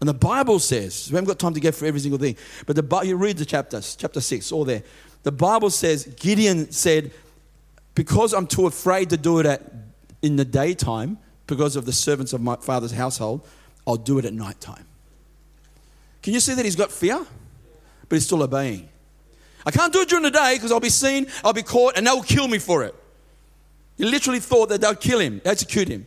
And 0.00 0.08
the 0.08 0.14
Bible 0.14 0.58
says, 0.58 1.08
we 1.10 1.16
haven't 1.16 1.28
got 1.28 1.38
time 1.38 1.52
to 1.54 1.60
go 1.60 1.70
through 1.70 1.88
every 1.88 2.00
single 2.00 2.18
thing, 2.18 2.36
but 2.64 2.74
the, 2.74 3.00
you 3.04 3.16
read 3.16 3.36
the 3.36 3.44
chapters, 3.44 3.96
chapter 3.96 4.20
6, 4.20 4.50
all 4.50 4.64
there. 4.64 4.82
The 5.24 5.32
Bible 5.32 5.68
says, 5.68 6.04
Gideon 6.04 6.70
said, 6.70 7.10
because 7.94 8.32
I'm 8.32 8.46
too 8.46 8.66
afraid 8.66 9.10
to 9.10 9.18
do 9.18 9.40
it 9.40 9.46
at, 9.46 9.62
in 10.22 10.36
the 10.36 10.44
daytime, 10.46 11.18
because 11.46 11.76
of 11.76 11.84
the 11.84 11.92
servants 11.92 12.32
of 12.32 12.40
my 12.40 12.56
father's 12.56 12.92
household, 12.92 13.46
I'll 13.86 13.96
do 13.96 14.18
it 14.18 14.24
at 14.24 14.32
nighttime. 14.32 14.86
Can 16.22 16.34
you 16.34 16.40
see 16.40 16.54
that 16.54 16.64
he's 16.64 16.76
got 16.76 16.92
fear? 16.92 17.24
But 18.08 18.16
he's 18.16 18.26
still 18.26 18.42
obeying. 18.42 18.88
I 19.64 19.70
can't 19.70 19.92
do 19.92 20.00
it 20.00 20.08
during 20.08 20.24
the 20.24 20.30
day 20.30 20.54
because 20.54 20.72
I'll 20.72 20.80
be 20.80 20.88
seen, 20.88 21.26
I'll 21.44 21.52
be 21.52 21.62
caught, 21.62 21.96
and 21.96 22.06
they'll 22.06 22.22
kill 22.22 22.48
me 22.48 22.58
for 22.58 22.84
it. 22.84 22.94
He 23.96 24.04
literally 24.04 24.40
thought 24.40 24.70
that 24.70 24.80
they'll 24.80 24.94
kill 24.94 25.20
him, 25.20 25.42
execute 25.44 25.88
him. 25.88 26.06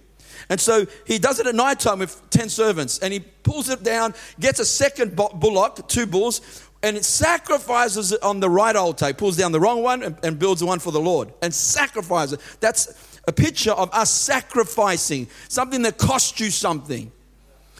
And 0.50 0.60
so 0.60 0.86
he 1.06 1.20
does 1.20 1.40
it 1.40 1.48
at 1.48 1.56
night 1.56 1.80
time 1.80 2.00
with 2.00 2.22
10 2.32 2.50
servants 2.50 3.00
and 3.00 3.14
he 3.14 3.20
pulls 3.20 3.70
it 3.70 3.84
down, 3.84 4.14
gets 4.40 4.60
a 4.60 4.66
second 4.66 5.16
bullock, 5.16 5.88
two 5.88 6.06
bulls, 6.06 6.68
and 6.82 6.98
it 6.98 7.06
sacrifices 7.06 8.12
it 8.12 8.22
on 8.22 8.40
the 8.40 8.50
right 8.50 8.76
altar. 8.76 9.08
He 9.08 9.14
pulls 9.14 9.38
down 9.38 9.52
the 9.52 9.60
wrong 9.60 9.84
one 9.84 10.04
and, 10.04 10.18
and 10.24 10.38
builds 10.38 10.64
one 10.64 10.80
for 10.80 10.92
the 10.92 11.00
Lord 11.00 11.34
and 11.42 11.54
sacrifices 11.54 12.34
it. 12.34 12.42
That's 12.60 13.20
a 13.26 13.32
picture 13.32 13.72
of 13.72 13.94
us 13.94 14.12
sacrificing 14.12 15.28
something 15.48 15.84
that 15.84 15.98
cost 15.98 16.40
you 16.40 16.50
something. 16.50 17.12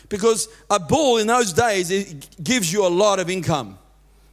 Because 0.10 0.48
a 0.70 0.80
bull 0.80 1.18
in 1.18 1.28
those 1.28 1.54
days, 1.54 1.92
it 1.92 2.44
gives 2.44 2.72
you 2.72 2.86
a 2.86 2.90
lot 2.90 3.20
of 3.20 3.30
income. 3.30 3.78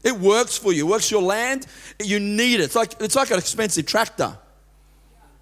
It 0.03 0.17
works 0.17 0.57
for 0.57 0.73
you, 0.73 0.87
it 0.87 0.91
works 0.91 1.11
your 1.11 1.23
land. 1.23 1.67
You 2.03 2.19
need 2.21 2.61
it. 2.61 2.65
It's 2.65 2.77
like, 2.77 2.95
it's 3.01 3.17
like 3.17 3.31
an 3.31 3.39
expensive 3.39 3.87
tractor. 3.87 4.37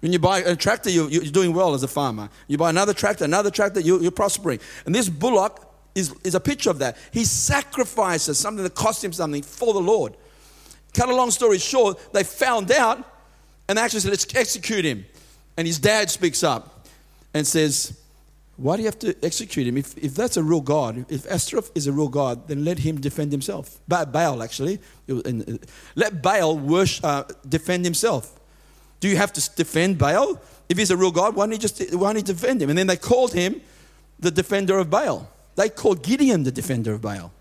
When 0.01 0.13
you 0.13 0.19
buy 0.19 0.39
a 0.39 0.55
tractor, 0.55 0.89
you're, 0.89 1.09
you're 1.09 1.23
doing 1.25 1.53
well 1.53 1.73
as 1.73 1.83
a 1.83 1.87
farmer. 1.87 2.29
You 2.47 2.57
buy 2.57 2.69
another 2.69 2.93
tractor, 2.93 3.25
another 3.25 3.51
tractor, 3.51 3.79
you're, 3.81 4.01
you're 4.01 4.11
prospering. 4.11 4.59
And 4.85 4.95
this 4.95 5.09
bullock 5.09 5.65
is, 5.93 6.13
is 6.23 6.35
a 6.35 6.39
picture 6.39 6.69
of 6.69 6.79
that. 6.79 6.97
He 7.11 7.25
sacrifices 7.25 8.37
something 8.37 8.63
that 8.63 8.75
cost 8.75 9.03
him 9.03 9.11
something 9.11 9.43
for 9.43 9.73
the 9.73 9.81
Lord. 9.81 10.15
Cut 10.93 11.09
a 11.09 11.15
long 11.15 11.31
story 11.31 11.59
short, 11.59 12.13
they 12.13 12.23
found 12.23 12.71
out 12.71 13.03
and 13.67 13.77
they 13.77 13.81
actually 13.81 13.99
said, 13.99 14.11
let's 14.11 14.33
execute 14.35 14.85
him. 14.85 15.05
And 15.57 15.67
his 15.67 15.79
dad 15.79 16.09
speaks 16.09 16.43
up 16.43 16.87
and 17.33 17.45
says, 17.45 17.99
Why 18.59 18.75
do 18.75 18.81
you 18.81 18.87
have 18.87 18.99
to 18.99 19.15
execute 19.23 19.67
him? 19.67 19.77
If, 19.77 19.97
if 19.97 20.13
that's 20.15 20.35
a 20.35 20.43
real 20.43 20.59
God, 20.59 21.05
if 21.09 21.25
Ashtoreth 21.31 21.71
is 21.75 21.87
a 21.87 21.93
real 21.93 22.09
God, 22.09 22.49
then 22.49 22.65
let 22.65 22.79
him 22.79 22.99
defend 22.99 23.31
himself. 23.31 23.79
Baal, 23.87 24.43
actually. 24.43 24.79
Let 25.95 26.21
Baal 26.21 26.57
worship, 26.57 27.05
uh, 27.05 27.23
defend 27.47 27.85
himself. 27.85 28.37
Do 28.99 29.07
you 29.07 29.15
have 29.15 29.31
to 29.31 29.55
defend 29.55 29.97
Baal? 29.97 30.41
If 30.67 30.77
he's 30.77 30.91
a 30.91 30.97
real 30.97 31.11
God, 31.11 31.35
why 31.35 31.45
don't 31.45 31.53
you 31.53 31.57
just 31.57 31.79
why 31.95 32.11
don't 32.11 32.17
you 32.17 32.33
defend 32.33 32.61
him? 32.61 32.69
And 32.69 32.77
then 32.77 32.87
they 32.87 32.97
called 32.97 33.33
him 33.33 33.61
the 34.19 34.29
defender 34.29 34.77
of 34.77 34.89
Baal. 34.89 35.29
They 35.55 35.69
called 35.69 36.03
Gideon 36.03 36.43
the 36.43 36.51
defender 36.51 36.93
of 36.93 37.01
Baal. 37.01 37.31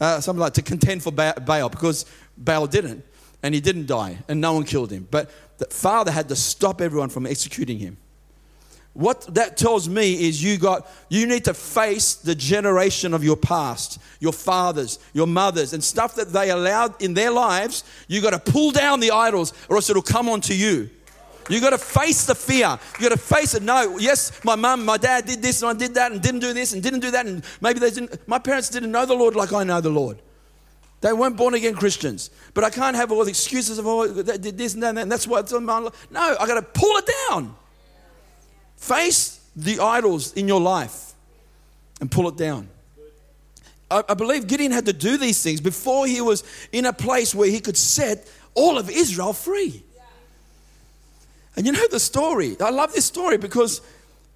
Uh, 0.00 0.20
something 0.20 0.40
like 0.40 0.54
to 0.54 0.62
contend 0.62 1.02
for 1.02 1.10
Baal 1.10 1.68
because 1.68 2.06
Baal 2.38 2.68
didn't. 2.68 3.04
And 3.42 3.54
he 3.54 3.60
didn't 3.60 3.86
die, 3.86 4.18
and 4.28 4.40
no 4.40 4.54
one 4.54 4.64
killed 4.64 4.90
him. 4.90 5.06
But 5.10 5.30
the 5.58 5.66
father 5.66 6.12
had 6.12 6.28
to 6.28 6.36
stop 6.36 6.80
everyone 6.80 7.10
from 7.10 7.26
executing 7.26 7.78
him. 7.78 7.98
What 8.94 9.34
that 9.34 9.56
tells 9.56 9.88
me 9.88 10.28
is 10.28 10.40
you 10.42 10.56
got 10.56 10.88
you 11.08 11.26
need 11.26 11.44
to 11.46 11.54
face 11.54 12.14
the 12.14 12.34
generation 12.34 13.12
of 13.12 13.24
your 13.24 13.36
past, 13.36 14.00
your 14.20 14.32
fathers, 14.32 15.00
your 15.12 15.26
mothers, 15.26 15.72
and 15.72 15.82
stuff 15.82 16.14
that 16.14 16.32
they 16.32 16.50
allowed 16.50 17.02
in 17.02 17.12
their 17.12 17.32
lives. 17.32 17.82
You 18.06 18.20
got 18.22 18.30
to 18.30 18.52
pull 18.52 18.70
down 18.70 19.00
the 19.00 19.10
idols, 19.10 19.52
or 19.68 19.76
else 19.76 19.90
it'll 19.90 20.00
come 20.00 20.28
onto 20.28 20.54
you. 20.54 20.90
You 21.48 21.60
got 21.60 21.70
to 21.70 21.78
face 21.78 22.24
the 22.24 22.36
fear. 22.36 22.78
You 22.98 23.08
got 23.08 23.16
to 23.16 23.22
face 23.22 23.54
it. 23.54 23.62
No, 23.62 23.98
yes, 23.98 24.32
my 24.44 24.54
mum, 24.54 24.84
my 24.84 24.96
dad 24.96 25.26
did 25.26 25.42
this 25.42 25.60
and 25.60 25.70
I 25.70 25.74
did 25.74 25.94
that 25.94 26.12
and 26.12 26.22
didn't 26.22 26.40
do 26.40 26.52
this 26.52 26.72
and 26.72 26.82
didn't 26.82 27.00
do 27.00 27.10
that 27.10 27.26
and 27.26 27.44
maybe 27.60 27.80
they 27.80 27.90
didn't. 27.90 28.26
My 28.26 28.38
parents 28.38 28.70
didn't 28.70 28.92
know 28.92 29.04
the 29.04 29.14
Lord 29.14 29.36
like 29.36 29.52
I 29.52 29.64
know 29.64 29.80
the 29.80 29.90
Lord. 29.90 30.22
They 31.00 31.12
weren't 31.12 31.36
born 31.36 31.52
again 31.52 31.74
Christians. 31.74 32.30
But 32.54 32.64
I 32.64 32.70
can't 32.70 32.96
have 32.96 33.12
all 33.12 33.24
the 33.24 33.30
excuses 33.30 33.78
of 33.78 33.86
oh 33.86 34.06
they 34.06 34.38
did 34.38 34.56
this 34.56 34.72
and 34.74 34.82
that 34.84 34.96
and 34.96 35.12
that's 35.12 35.26
why 35.26 35.40
it's 35.40 35.52
on 35.52 35.64
my 35.64 35.78
life. 35.78 36.06
No, 36.10 36.36
I 36.40 36.46
got 36.46 36.54
to 36.54 36.62
pull 36.62 36.96
it 36.96 37.10
down. 37.28 37.54
Face 38.76 39.40
the 39.56 39.78
idols 39.80 40.32
in 40.34 40.48
your 40.48 40.60
life 40.60 41.12
and 42.00 42.10
pull 42.10 42.28
it 42.28 42.36
down. 42.36 42.68
I, 43.90 44.02
I 44.08 44.14
believe 44.14 44.46
Gideon 44.46 44.72
had 44.72 44.86
to 44.86 44.92
do 44.92 45.16
these 45.16 45.42
things 45.42 45.60
before 45.60 46.06
he 46.06 46.20
was 46.20 46.44
in 46.72 46.84
a 46.86 46.92
place 46.92 47.34
where 47.34 47.48
he 47.48 47.60
could 47.60 47.76
set 47.76 48.28
all 48.54 48.78
of 48.78 48.90
Israel 48.90 49.32
free. 49.32 49.82
And 51.56 51.66
you 51.66 51.72
know 51.72 51.86
the 51.88 52.00
story. 52.00 52.56
I 52.60 52.70
love 52.70 52.92
this 52.92 53.04
story 53.04 53.36
because 53.36 53.80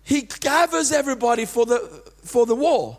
he 0.05 0.23
gathers 0.23 0.93
everybody 0.93 1.45
for 1.45 1.67
the, 1.67 1.79
for 2.23 2.47
the 2.47 2.55
war. 2.55 2.99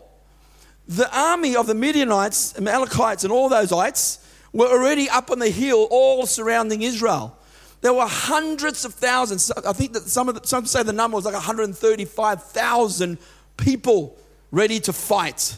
The 0.86 1.08
army 1.16 1.56
of 1.56 1.66
the 1.66 1.74
Midianites, 1.74 2.56
Amalekites, 2.58 3.24
and 3.24 3.32
all 3.32 3.48
those 3.48 3.72
ites 3.72 4.18
were 4.52 4.66
already 4.66 5.08
up 5.08 5.30
on 5.30 5.38
the 5.38 5.48
hill, 5.48 5.86
all 5.90 6.26
surrounding 6.26 6.82
Israel. 6.82 7.36
There 7.80 7.94
were 7.94 8.06
hundreds 8.06 8.84
of 8.84 8.94
thousands. 8.94 9.50
I 9.50 9.72
think 9.72 9.94
that 9.94 10.02
some 10.02 10.26
the, 10.26 10.40
some 10.44 10.66
say 10.66 10.82
the 10.82 10.92
number 10.92 11.16
was 11.16 11.24
like 11.24 11.34
135,000 11.34 13.18
people 13.56 14.18
ready 14.50 14.80
to 14.80 14.92
fight. 14.92 15.56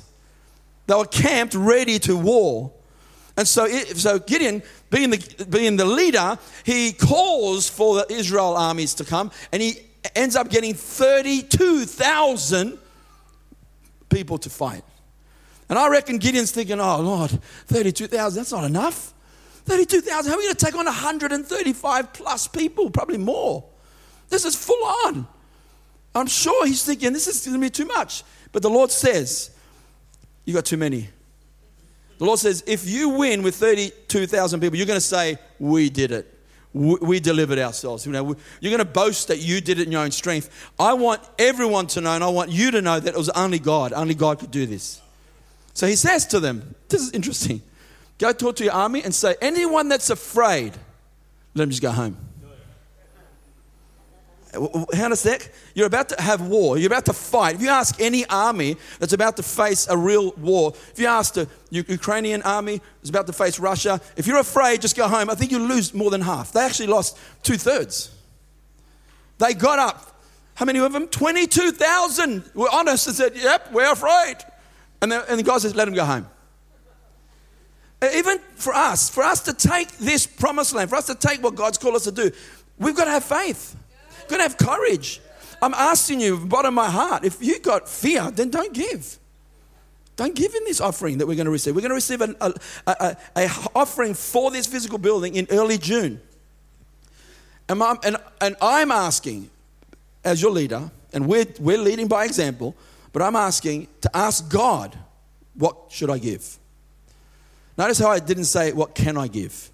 They 0.86 0.94
were 0.94 1.06
camped 1.06 1.54
ready 1.54 1.98
to 2.00 2.16
war. 2.16 2.72
And 3.36 3.48
so, 3.48 3.64
it, 3.64 3.96
so 3.96 4.18
Gideon, 4.18 4.62
being 4.90 5.10
the, 5.10 5.46
being 5.48 5.76
the 5.76 5.84
leader, 5.84 6.38
he 6.64 6.92
calls 6.92 7.68
for 7.68 7.96
the 7.96 8.12
Israel 8.12 8.56
armies 8.56 8.94
to 8.94 9.04
come, 9.04 9.30
and 9.52 9.62
he 9.62 9.80
ends 10.14 10.36
up 10.36 10.50
getting 10.50 10.74
32,000 10.74 12.78
people 14.10 14.38
to 14.38 14.50
fight. 14.50 14.84
And 15.68 15.78
I 15.78 15.88
reckon 15.88 16.18
Gideon's 16.18 16.50
thinking, 16.50 16.78
oh, 16.78 17.00
Lord, 17.00 17.30
32,000, 17.68 18.38
that's 18.38 18.52
not 18.52 18.64
enough. 18.64 19.14
32,000, 19.64 20.30
how 20.30 20.36
are 20.36 20.38
we 20.38 20.44
going 20.44 20.54
to 20.54 20.64
take 20.64 20.74
on 20.74 20.86
135 20.86 22.12
plus 22.12 22.48
people? 22.48 22.90
Probably 22.90 23.18
more. 23.18 23.64
This 24.28 24.44
is 24.44 24.56
full 24.56 24.84
on. 25.06 25.26
I'm 26.14 26.26
sure 26.26 26.66
he's 26.66 26.84
thinking, 26.84 27.12
this 27.12 27.26
is 27.26 27.44
going 27.46 27.60
to 27.60 27.60
be 27.60 27.70
too 27.70 27.86
much. 27.86 28.24
But 28.50 28.62
the 28.62 28.70
Lord 28.70 28.90
says, 28.90 29.50
you 30.44 30.54
got 30.54 30.64
too 30.64 30.76
many. 30.76 31.08
The 32.18 32.24
Lord 32.24 32.38
says, 32.38 32.62
if 32.66 32.88
you 32.88 33.10
win 33.10 33.42
with 33.42 33.56
32,000 33.56 34.60
people, 34.60 34.76
you're 34.76 34.86
going 34.86 34.96
to 34.96 35.00
say, 35.00 35.38
We 35.58 35.90
did 35.90 36.12
it. 36.12 36.28
We 36.72 37.20
delivered 37.20 37.58
ourselves. 37.58 38.06
You 38.06 38.12
know, 38.12 38.36
you're 38.60 38.70
going 38.70 38.78
to 38.78 38.84
boast 38.84 39.28
that 39.28 39.40
you 39.40 39.60
did 39.60 39.78
it 39.78 39.86
in 39.86 39.92
your 39.92 40.02
own 40.02 40.10
strength. 40.10 40.70
I 40.78 40.94
want 40.94 41.20
everyone 41.38 41.86
to 41.88 42.00
know, 42.00 42.12
and 42.12 42.24
I 42.24 42.28
want 42.28 42.50
you 42.50 42.70
to 42.70 42.80
know 42.80 42.98
that 42.98 43.12
it 43.12 43.18
was 43.18 43.28
only 43.30 43.58
God. 43.58 43.92
Only 43.92 44.14
God 44.14 44.38
could 44.38 44.50
do 44.50 44.64
this. 44.64 45.02
So 45.74 45.86
he 45.86 45.96
says 45.96 46.26
to 46.28 46.40
them, 46.40 46.74
This 46.88 47.02
is 47.02 47.10
interesting. 47.10 47.60
Go 48.18 48.32
talk 48.32 48.56
to 48.56 48.64
your 48.64 48.72
army 48.72 49.02
and 49.02 49.14
say, 49.14 49.36
Anyone 49.40 49.88
that's 49.88 50.10
afraid, 50.10 50.72
let 51.54 51.64
them 51.64 51.70
just 51.70 51.82
go 51.82 51.90
home. 51.90 52.16
On 54.54 55.12
a 55.12 55.16
sec. 55.16 55.50
You're 55.74 55.86
about 55.86 56.10
to 56.10 56.20
have 56.20 56.46
war. 56.46 56.76
You're 56.76 56.88
about 56.88 57.06
to 57.06 57.14
fight. 57.14 57.54
If 57.54 57.62
you 57.62 57.70
ask 57.70 57.98
any 58.00 58.26
army 58.26 58.76
that's 58.98 59.14
about 59.14 59.36
to 59.38 59.42
face 59.42 59.88
a 59.88 59.96
real 59.96 60.32
war, 60.32 60.74
if 60.92 60.98
you 60.98 61.06
ask 61.06 61.34
the 61.34 61.48
Ukrainian 61.70 62.42
army 62.42 62.82
that's 63.00 63.08
about 63.08 63.26
to 63.28 63.32
face 63.32 63.58
Russia, 63.58 63.98
if 64.16 64.26
you're 64.26 64.38
afraid, 64.38 64.82
just 64.82 64.94
go 64.94 65.08
home. 65.08 65.30
I 65.30 65.34
think 65.34 65.52
you 65.52 65.58
lose 65.58 65.94
more 65.94 66.10
than 66.10 66.20
half. 66.20 66.52
They 66.52 66.60
actually 66.60 66.88
lost 66.88 67.18
two 67.42 67.56
thirds. 67.56 68.14
They 69.38 69.54
got 69.54 69.78
up. 69.78 70.20
How 70.54 70.66
many 70.66 70.80
of 70.80 70.92
them? 70.92 71.08
22,000 71.08 72.44
were 72.54 72.68
honest 72.70 73.06
and 73.06 73.16
said, 73.16 73.34
Yep, 73.34 73.72
we're 73.72 73.90
afraid. 73.90 74.36
And 75.00 75.10
the, 75.10 75.30
and 75.30 75.38
the 75.38 75.44
guy 75.44 75.56
says, 75.58 75.74
Let 75.74 75.86
them 75.86 75.94
go 75.94 76.04
home. 76.04 76.26
Uh, 78.02 78.08
even 78.14 78.40
for 78.56 78.74
us, 78.74 79.08
for 79.08 79.22
us 79.22 79.40
to 79.42 79.54
take 79.54 79.96
this 79.98 80.26
promised 80.26 80.74
land, 80.74 80.90
for 80.90 80.96
us 80.96 81.06
to 81.06 81.14
take 81.14 81.40
what 81.40 81.54
God's 81.54 81.78
called 81.78 81.94
us 81.94 82.04
to 82.04 82.12
do, 82.12 82.32
we've 82.78 82.96
got 82.96 83.04
to 83.04 83.12
have 83.12 83.24
faith. 83.24 83.76
We've 84.22 84.28
got 84.28 84.36
to 84.38 84.42
have 84.42 84.56
courage. 84.58 85.20
I'm 85.62 85.74
asking 85.74 86.20
you, 86.20 86.38
bottom 86.38 86.76
of 86.76 86.84
my 86.84 86.90
heart, 86.90 87.24
if 87.24 87.40
you 87.40 87.60
got 87.60 87.88
fear, 87.88 88.32
then 88.32 88.50
don't 88.50 88.74
give. 88.74 89.18
Don't 90.16 90.34
give 90.34 90.54
in 90.54 90.64
this 90.64 90.80
offering 90.80 91.18
that 91.18 91.26
we're 91.26 91.36
going 91.36 91.46
to 91.46 91.52
receive. 91.52 91.76
We're 91.76 91.82
going 91.82 91.90
to 91.90 91.94
receive 91.94 92.20
an 92.20 92.34
a, 92.40 92.52
a, 92.88 93.16
a, 93.36 93.48
offering 93.74 94.14
for 94.14 94.50
this 94.50 94.66
physical 94.66 94.98
building 94.98 95.36
in 95.36 95.46
early 95.50 95.78
June. 95.78 96.20
And 97.68 97.80
I'm, 97.82 97.98
and, 98.02 98.16
and 98.40 98.56
I'm 98.60 98.90
asking, 98.90 99.48
as 100.24 100.42
your 100.42 100.50
leader, 100.50 100.90
and 101.12 101.28
we're, 101.28 101.46
we're 101.60 101.78
leading 101.78 102.08
by 102.08 102.24
example, 102.24 102.74
but 103.12 103.22
I'm 103.22 103.36
asking 103.36 103.86
to 104.00 104.10
ask 104.14 104.50
God, 104.50 104.98
what 105.54 105.76
should 105.88 106.10
I 106.10 106.18
give? 106.18 106.58
Notice 107.76 107.98
how 107.98 108.08
I 108.10 108.18
didn't 108.18 108.44
say, 108.44 108.72
what 108.72 108.94
can 108.94 109.16
I 109.16 109.28
give? 109.28 109.70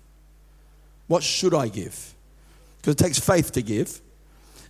What 1.08 1.22
should 1.22 1.54
I 1.54 1.68
give? 1.68 2.14
Because 2.76 2.94
it 2.94 2.98
takes 2.98 3.18
faith 3.18 3.52
to 3.52 3.62
give 3.62 4.00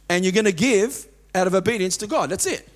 and 0.09 0.25
you're 0.25 0.33
going 0.33 0.45
to 0.47 0.53
give 0.53 1.07
out 1.35 1.47
of 1.47 1.55
obedience 1.55 1.97
to 1.99 2.07
God. 2.07 2.31
That's 2.31 2.47
it. 2.47 2.67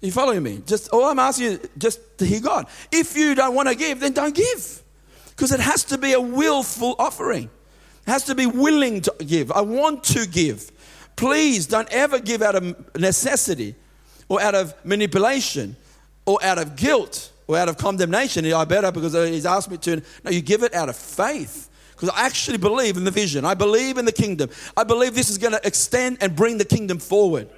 You 0.00 0.10
following 0.12 0.42
me? 0.42 0.62
Just 0.66 0.88
all 0.90 1.04
I'm 1.04 1.18
asking 1.18 1.46
you 1.46 1.60
just 1.76 2.00
to 2.18 2.24
hear 2.24 2.40
God. 2.40 2.66
If 2.90 3.16
you 3.16 3.34
don't 3.34 3.54
want 3.54 3.68
to 3.68 3.74
give, 3.74 4.00
then 4.00 4.12
don't 4.12 4.34
give. 4.34 4.82
Because 5.30 5.52
it 5.52 5.60
has 5.60 5.84
to 5.84 5.98
be 5.98 6.14
a 6.14 6.20
willful 6.20 6.96
offering. 6.98 7.50
It 8.06 8.10
has 8.10 8.24
to 8.24 8.34
be 8.34 8.46
willing 8.46 9.02
to 9.02 9.14
give. 9.18 9.52
I 9.52 9.60
want 9.60 10.04
to 10.04 10.26
give. 10.26 10.72
Please 11.16 11.66
don't 11.66 11.88
ever 11.90 12.18
give 12.18 12.40
out 12.40 12.54
of 12.54 12.96
necessity 12.96 13.74
or 14.28 14.40
out 14.40 14.54
of 14.54 14.74
manipulation 14.86 15.76
or 16.24 16.42
out 16.42 16.56
of 16.56 16.76
guilt 16.76 17.29
or 17.50 17.58
out 17.58 17.68
of 17.68 17.76
condemnation. 17.76 18.50
I 18.52 18.64
better 18.64 18.92
because 18.92 19.12
he's 19.12 19.46
asked 19.46 19.70
me 19.70 19.76
to. 19.78 20.02
No, 20.24 20.30
you 20.30 20.40
give 20.40 20.62
it 20.62 20.72
out 20.74 20.88
of 20.88 20.96
faith 20.96 21.68
because 21.92 22.08
I 22.10 22.24
actually 22.24 22.58
believe 22.58 22.96
in 22.96 23.04
the 23.04 23.10
vision. 23.10 23.44
I 23.44 23.54
believe 23.54 23.98
in 23.98 24.04
the 24.04 24.12
kingdom. 24.12 24.50
I 24.76 24.84
believe 24.84 25.14
this 25.14 25.30
is 25.30 25.38
going 25.38 25.52
to 25.52 25.66
extend 25.66 26.18
and 26.20 26.36
bring 26.36 26.58
the 26.58 26.64
kingdom 26.64 26.98
forward. 26.98 27.48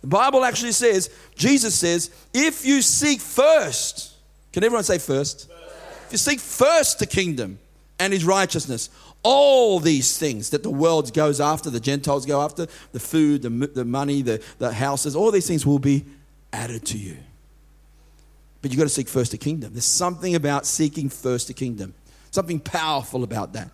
The 0.00 0.08
Bible 0.08 0.44
actually 0.44 0.72
says, 0.72 1.10
Jesus 1.34 1.74
says, 1.74 2.10
if 2.34 2.64
you 2.64 2.82
seek 2.82 3.20
first, 3.20 4.14
can 4.52 4.64
everyone 4.64 4.84
say 4.84 4.98
first? 4.98 5.48
first. 5.48 6.06
If 6.06 6.12
you 6.12 6.18
seek 6.18 6.40
first 6.40 6.98
the 6.98 7.06
kingdom 7.06 7.58
and 7.98 8.12
his 8.12 8.24
righteousness, 8.24 8.90
All 9.22 9.80
these 9.80 10.16
things 10.16 10.50
that 10.50 10.62
the 10.62 10.70
world 10.70 11.12
goes 11.12 11.40
after, 11.40 11.68
the 11.68 11.80
Gentiles 11.80 12.26
go 12.26 12.40
after, 12.42 12.68
the 12.92 13.00
food, 13.00 13.42
the, 13.42 13.50
the 13.50 13.84
money, 13.84 14.22
the, 14.22 14.40
the 14.58 14.72
houses, 14.72 15.16
all 15.16 15.32
these 15.32 15.48
things 15.48 15.66
will 15.66 15.80
be 15.80 16.04
added 16.52 16.86
to 16.86 16.96
you. 16.96 17.16
But 18.66 18.72
you've 18.72 18.80
got 18.80 18.86
to 18.86 18.88
seek 18.88 19.06
first 19.06 19.30
the 19.30 19.38
kingdom. 19.38 19.74
There's 19.74 19.84
something 19.84 20.34
about 20.34 20.66
seeking 20.66 21.08
first 21.08 21.46
the 21.46 21.54
kingdom, 21.54 21.94
something 22.32 22.58
powerful 22.58 23.22
about 23.22 23.52
that. 23.52 23.70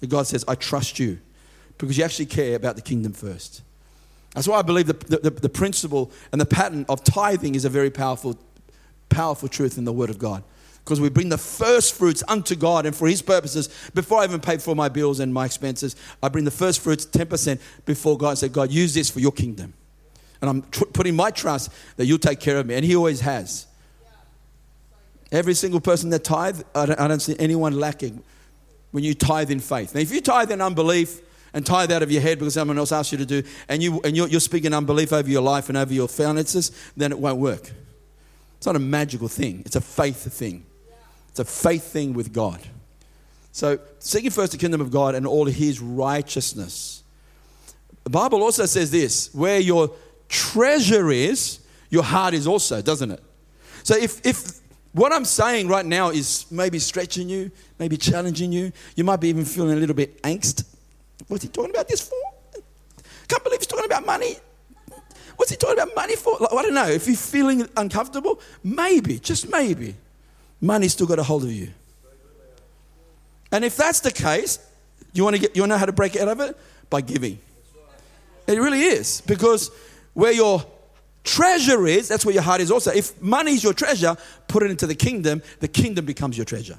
That 0.00 0.06
God 0.06 0.26
says, 0.26 0.46
I 0.48 0.54
trust 0.54 0.98
you 0.98 1.18
because 1.76 1.98
you 1.98 2.04
actually 2.04 2.24
care 2.24 2.56
about 2.56 2.76
the 2.76 2.80
kingdom 2.80 3.12
first. 3.12 3.60
That's 4.34 4.48
why 4.48 4.58
I 4.58 4.62
believe 4.62 4.86
the, 4.86 5.18
the, 5.18 5.28
the 5.28 5.50
principle 5.50 6.10
and 6.32 6.40
the 6.40 6.46
pattern 6.46 6.86
of 6.88 7.04
tithing 7.04 7.54
is 7.54 7.66
a 7.66 7.68
very 7.68 7.90
powerful, 7.90 8.38
powerful 9.10 9.46
truth 9.46 9.76
in 9.76 9.84
the 9.84 9.92
Word 9.92 10.08
of 10.08 10.18
God. 10.18 10.42
Because 10.86 11.02
we 11.02 11.10
bring 11.10 11.28
the 11.28 11.36
first 11.36 11.94
fruits 11.94 12.22
unto 12.26 12.56
God 12.56 12.86
and 12.86 12.96
for 12.96 13.08
His 13.08 13.20
purposes. 13.20 13.68
Before 13.92 14.20
I 14.20 14.24
even 14.24 14.40
pay 14.40 14.56
for 14.56 14.74
my 14.74 14.88
bills 14.88 15.20
and 15.20 15.34
my 15.34 15.44
expenses, 15.44 15.96
I 16.22 16.30
bring 16.30 16.46
the 16.46 16.50
first 16.50 16.80
fruits, 16.80 17.04
10%, 17.04 17.60
before 17.84 18.16
God 18.16 18.30
and 18.30 18.38
say, 18.38 18.48
God, 18.48 18.70
use 18.70 18.94
this 18.94 19.10
for 19.10 19.20
your 19.20 19.32
kingdom. 19.32 19.74
And 20.40 20.48
I'm 20.48 20.62
tr- 20.70 20.86
putting 20.86 21.14
my 21.14 21.30
trust 21.30 21.70
that 21.98 22.06
you'll 22.06 22.18
take 22.18 22.40
care 22.40 22.56
of 22.56 22.64
me. 22.64 22.74
And 22.74 22.86
He 22.86 22.96
always 22.96 23.20
has. 23.20 23.66
Every 25.32 25.54
single 25.54 25.80
person 25.80 26.10
that 26.10 26.24
tithe, 26.24 26.62
I 26.74 26.86
don't, 26.86 27.00
I 27.00 27.08
don't 27.08 27.20
see 27.20 27.36
anyone 27.38 27.78
lacking 27.78 28.22
when 28.90 29.04
you 29.04 29.14
tithe 29.14 29.50
in 29.50 29.60
faith. 29.60 29.94
Now, 29.94 30.00
if 30.00 30.12
you 30.12 30.20
tithe 30.20 30.50
in 30.50 30.60
unbelief, 30.60 31.20
and 31.52 31.66
tithe 31.66 31.90
out 31.90 32.02
of 32.02 32.10
your 32.10 32.22
head 32.22 32.38
because 32.38 32.54
someone 32.54 32.78
else 32.78 32.92
asked 32.92 33.12
you 33.12 33.18
to 33.18 33.26
do, 33.26 33.42
and, 33.68 33.82
you, 33.82 34.00
and 34.02 34.16
you're, 34.16 34.28
you're 34.28 34.40
speaking 34.40 34.72
unbelief 34.72 35.12
over 35.12 35.28
your 35.28 35.42
life 35.42 35.68
and 35.68 35.76
over 35.76 35.92
your 35.92 36.08
finances, 36.08 36.70
then 36.96 37.12
it 37.12 37.18
won't 37.18 37.38
work. 37.38 37.72
It's 38.56 38.66
not 38.66 38.76
a 38.76 38.80
magical 38.80 39.28
thing, 39.28 39.62
it's 39.66 39.76
a 39.76 39.80
faith 39.80 40.32
thing. 40.32 40.66
It's 41.30 41.38
a 41.38 41.44
faith 41.44 41.84
thing 41.84 42.12
with 42.12 42.32
God. 42.32 42.60
So, 43.52 43.78
seeking 44.00 44.30
first 44.30 44.52
the 44.52 44.58
kingdom 44.58 44.80
of 44.80 44.90
God 44.90 45.14
and 45.14 45.26
all 45.26 45.46
his 45.46 45.80
righteousness. 45.80 47.02
The 48.04 48.10
Bible 48.10 48.42
also 48.42 48.66
says 48.66 48.90
this 48.90 49.32
where 49.34 49.58
your 49.58 49.90
treasure 50.28 51.10
is, 51.10 51.60
your 51.88 52.02
heart 52.02 52.34
is 52.34 52.46
also, 52.46 52.82
doesn't 52.82 53.12
it? 53.12 53.22
So, 53.82 53.96
if, 53.96 54.24
if 54.26 54.59
what 54.92 55.12
I'm 55.12 55.24
saying 55.24 55.68
right 55.68 55.86
now 55.86 56.10
is 56.10 56.46
maybe 56.50 56.78
stretching 56.78 57.28
you, 57.28 57.50
maybe 57.78 57.96
challenging 57.96 58.52
you, 58.52 58.72
you 58.96 59.04
might 59.04 59.20
be 59.20 59.28
even 59.28 59.44
feeling 59.44 59.76
a 59.76 59.80
little 59.80 59.94
bit 59.94 60.20
angst 60.22 60.64
What's 61.30 61.44
he 61.44 61.48
talking 61.48 61.70
about 61.70 61.86
this 61.86 62.00
for? 62.00 62.16
Can't 63.28 63.44
believe 63.44 63.60
he's 63.60 63.66
talking 63.68 63.84
about 63.84 64.04
money. 64.04 64.36
What's 65.36 65.52
he 65.52 65.56
talking 65.56 65.78
about 65.78 65.94
money 65.94 66.16
for? 66.16 66.36
Like, 66.40 66.52
I 66.52 66.62
don't 66.62 66.74
know. 66.74 66.88
If 66.88 67.06
you're 67.06 67.16
feeling 67.16 67.68
uncomfortable, 67.76 68.40
maybe, 68.64 69.20
just 69.20 69.48
maybe, 69.48 69.94
money's 70.60 70.92
still 70.92 71.06
got 71.06 71.20
a 71.20 71.22
hold 71.22 71.44
of 71.44 71.52
you. 71.52 71.68
And 73.52 73.64
if 73.64 73.76
that's 73.76 74.00
the 74.00 74.10
case, 74.10 74.58
you 75.12 75.22
want 75.22 75.36
to 75.36 75.40
get 75.40 75.56
you 75.56 75.64
know 75.66 75.78
how 75.78 75.86
to 75.86 75.92
break 75.92 76.16
out 76.16 76.26
of 76.26 76.40
it? 76.40 76.56
By 76.88 77.00
giving. 77.00 77.38
It 78.48 78.58
really 78.58 78.82
is. 78.82 79.20
Because 79.20 79.70
where 80.14 80.32
your 80.32 80.64
treasure 81.24 81.86
is, 81.86 82.08
that's 82.08 82.24
where 82.24 82.34
your 82.34 82.42
heart 82.42 82.60
is 82.60 82.70
also. 82.70 82.90
If 82.90 83.20
money 83.20 83.52
is 83.52 83.62
your 83.62 83.74
treasure, 83.74 84.16
put 84.48 84.62
it 84.62 84.70
into 84.70 84.86
the 84.86 84.94
kingdom, 84.94 85.42
the 85.60 85.68
kingdom 85.68 86.04
becomes 86.04 86.36
your 86.36 86.46
treasure. 86.46 86.78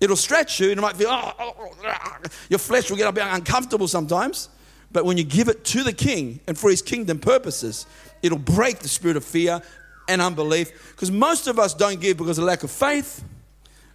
It'll 0.00 0.16
stretch 0.16 0.60
you, 0.60 0.70
and 0.70 0.78
it 0.78 0.82
might 0.82 0.96
feel, 0.96 1.08
oh, 1.10 1.32
oh, 1.38 1.54
oh, 1.58 2.22
your 2.48 2.58
flesh 2.58 2.88
will 2.88 2.96
get 2.96 3.06
a 3.06 3.12
bit 3.12 3.24
uncomfortable 3.26 3.86
sometimes. 3.86 4.48
But 4.92 5.04
when 5.04 5.16
you 5.18 5.24
give 5.24 5.48
it 5.48 5.64
to 5.66 5.84
the 5.84 5.92
king 5.92 6.40
and 6.46 6.58
for 6.58 6.70
his 6.70 6.82
kingdom 6.82 7.18
purposes, 7.18 7.86
it'll 8.22 8.38
break 8.38 8.80
the 8.80 8.88
spirit 8.88 9.16
of 9.16 9.24
fear 9.24 9.62
and 10.08 10.20
unbelief. 10.20 10.92
Because 10.92 11.10
most 11.10 11.46
of 11.46 11.58
us 11.58 11.74
don't 11.74 12.00
give 12.00 12.16
because 12.16 12.38
of 12.38 12.44
lack 12.44 12.62
of 12.62 12.70
faith, 12.70 13.22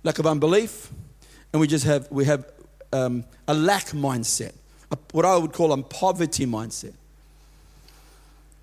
lack 0.03 0.19
of 0.19 0.27
unbelief, 0.27 0.89
and 1.51 1.59
we 1.59 1.67
just 1.67 1.85
have, 1.85 2.09
we 2.11 2.25
have 2.25 2.45
um, 2.93 3.25
a 3.47 3.53
lack 3.53 3.87
mindset, 3.87 4.53
a, 4.91 4.97
what 5.11 5.25
I 5.25 5.35
would 5.37 5.53
call 5.53 5.73
a 5.73 5.81
poverty 5.81 6.45
mindset. 6.45 6.93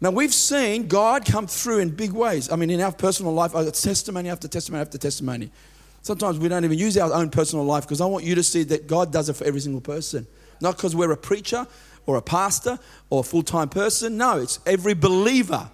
Now, 0.03 0.11
we've 0.11 0.35
seen 0.35 0.89
God 0.89 1.25
come 1.25 1.47
through 1.47 1.79
in 1.79 1.91
big 1.91 2.11
ways. 2.11 2.51
I 2.51 2.57
mean, 2.57 2.71
in 2.71 2.81
our 2.81 2.91
personal 2.91 3.33
life, 3.33 3.53
got 3.53 3.73
testimony 3.73 4.31
after 4.31 4.49
testimony 4.49 4.81
after 4.81 4.99
testimony. 4.99 5.53
Sometimes 6.03 6.41
we 6.41 6.49
don't 6.49 6.65
even 6.65 6.77
use 6.77 6.99
our 6.99 7.13
own 7.13 7.31
personal 7.31 7.65
life 7.65 7.85
because 7.85 8.01
I 8.01 8.07
want 8.07 8.25
you 8.25 8.35
to 8.35 8.43
see 8.43 8.65
that 8.65 8.89
God 8.89 9.13
does 9.13 9.29
it 9.29 9.35
for 9.35 9.45
every 9.45 9.61
single 9.61 9.81
person. 9.81 10.27
Not 10.61 10.77
because 10.77 10.97
we're 10.97 11.13
a 11.13 11.17
preacher 11.17 11.69
or 12.05 12.17
a 12.17 12.21
pastor 12.21 12.81
or 13.11 13.21
a 13.21 13.23
full 13.23 13.45
time 13.45 13.69
person. 13.69 14.17
No, 14.17 14.39
it's 14.39 14.59
every 14.67 14.95
believer. 14.95 15.71